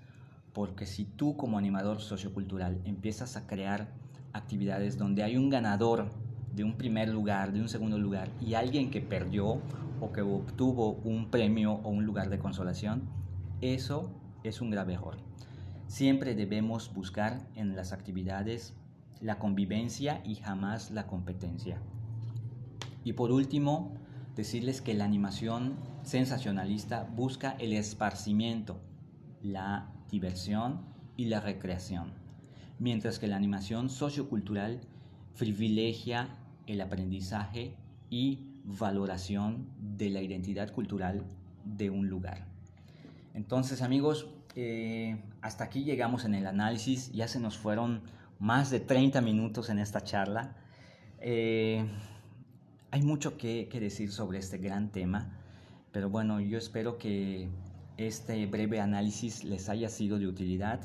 porque 0.55 0.87
si 0.87 1.05
tú 1.05 1.37
como 1.37 1.59
animador 1.59 2.01
sociocultural 2.01 2.81
empiezas 2.87 3.37
a 3.37 3.47
crear 3.47 3.93
actividades 4.33 4.97
donde 4.97 5.23
hay 5.23 5.37
un 5.37 5.51
ganador, 5.51 6.11
de 6.59 6.65
un 6.65 6.73
primer 6.73 7.09
lugar, 7.09 7.53
de 7.53 7.61
un 7.61 7.69
segundo 7.69 7.99
lugar, 7.99 8.29
y 8.41 8.55
alguien 8.55 8.91
que 8.91 9.01
perdió 9.01 9.61
o 10.01 10.13
que 10.13 10.23
obtuvo 10.23 11.01
un 11.05 11.31
premio 11.31 11.75
o 11.85 11.89
un 11.89 12.05
lugar 12.05 12.31
de 12.31 12.41
consolación, 12.41 13.09
eso 13.61 14.11
es 14.43 14.61
un 14.61 14.71
grave 14.71 14.95
error. 14.95 15.17
Siempre 15.87 16.35
debemos 16.35 16.93
buscar 16.93 17.47
en 17.55 17.77
las 17.77 17.93
actividades 17.93 18.75
la 19.21 19.39
convivencia 19.39 20.21
y 20.25 20.35
jamás 20.35 20.91
la 20.91 21.07
competencia. 21.07 21.81
Y 23.05 23.13
por 23.13 23.31
último, 23.31 23.95
decirles 24.35 24.81
que 24.81 24.95
la 24.95 25.05
animación 25.05 25.77
sensacionalista 26.03 27.05
busca 27.05 27.53
el 27.61 27.73
esparcimiento, 27.73 28.81
la 29.43 29.93
diversión 30.11 30.81
y 31.17 31.27
la 31.27 31.39
recreación, 31.39 32.15
mientras 32.81 33.21
que 33.21 33.29
la 33.29 33.37
animación 33.37 33.91
sociocultural 33.91 34.81
privilegia 35.37 36.29
el 36.69 36.81
aprendizaje 36.81 37.75
y 38.11 38.47
valoración 38.65 39.69
de 39.79 40.11
la 40.11 40.23
identidad 40.23 40.73
cultural 40.73 41.25
de 41.65 41.91
un 41.91 42.09
lugar. 42.09 42.47
Entonces 43.35 43.83
amigos, 43.83 44.29
eh, 44.55 45.23
hasta 45.41 45.65
aquí 45.65 45.85
llegamos 45.85 46.25
en 46.25 46.35
el 46.35 46.47
análisis, 46.47 47.11
ya 47.13 47.29
se 47.29 47.41
nos 47.41 47.57
fueron 47.57 48.03
más 48.39 48.71
de 48.71 48.81
30 48.81 49.21
minutos 49.21 49.71
en 49.71 49.79
esta 49.79 50.03
charla. 50.03 50.57
Eh, 51.21 51.85
hay 52.91 53.03
mucho 53.03 53.37
que, 53.37 53.69
que 53.69 53.81
decir 53.81 54.13
sobre 54.13 54.39
este 54.39 54.59
gran 54.59 54.91
tema, 54.91 55.37
pero 55.93 56.11
bueno, 56.11 56.41
yo 56.41 56.59
espero 56.59 56.99
que 56.99 57.49
este 57.97 58.47
breve 58.47 58.81
análisis 58.81 59.45
les 59.45 59.69
haya 59.69 59.89
sido 59.89 60.19
de 60.19 60.27
utilidad 60.27 60.81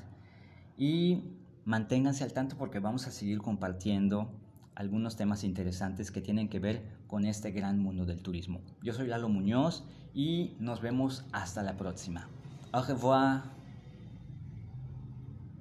y 0.78 1.24
manténganse 1.66 2.24
al 2.24 2.34
tanto 2.34 2.58
porque 2.58 2.80
vamos 2.80 3.08
a 3.08 3.12
seguir 3.12 3.40
compartiendo 3.40 4.30
algunos 4.76 5.16
temas 5.16 5.44
interesantes 5.44 6.12
que 6.12 6.22
tienen 6.22 6.50
que 6.50 6.60
ver 6.60 6.84
con 7.08 7.26
este 7.26 7.52
gran 7.52 7.80
mundo 7.80 8.06
del 8.06 8.22
turismo. 8.22 8.62
Yo 8.82 8.94
soy 8.94 9.08
Lalo 9.08 9.30
Muñoz 9.30 9.84
y 10.14 10.56
nos 10.60 10.82
vemos 10.82 11.26
hasta 11.32 11.64
la 11.64 11.78
próxima. 11.78 12.28
Au 12.72 12.84
revoir. 12.84 13.63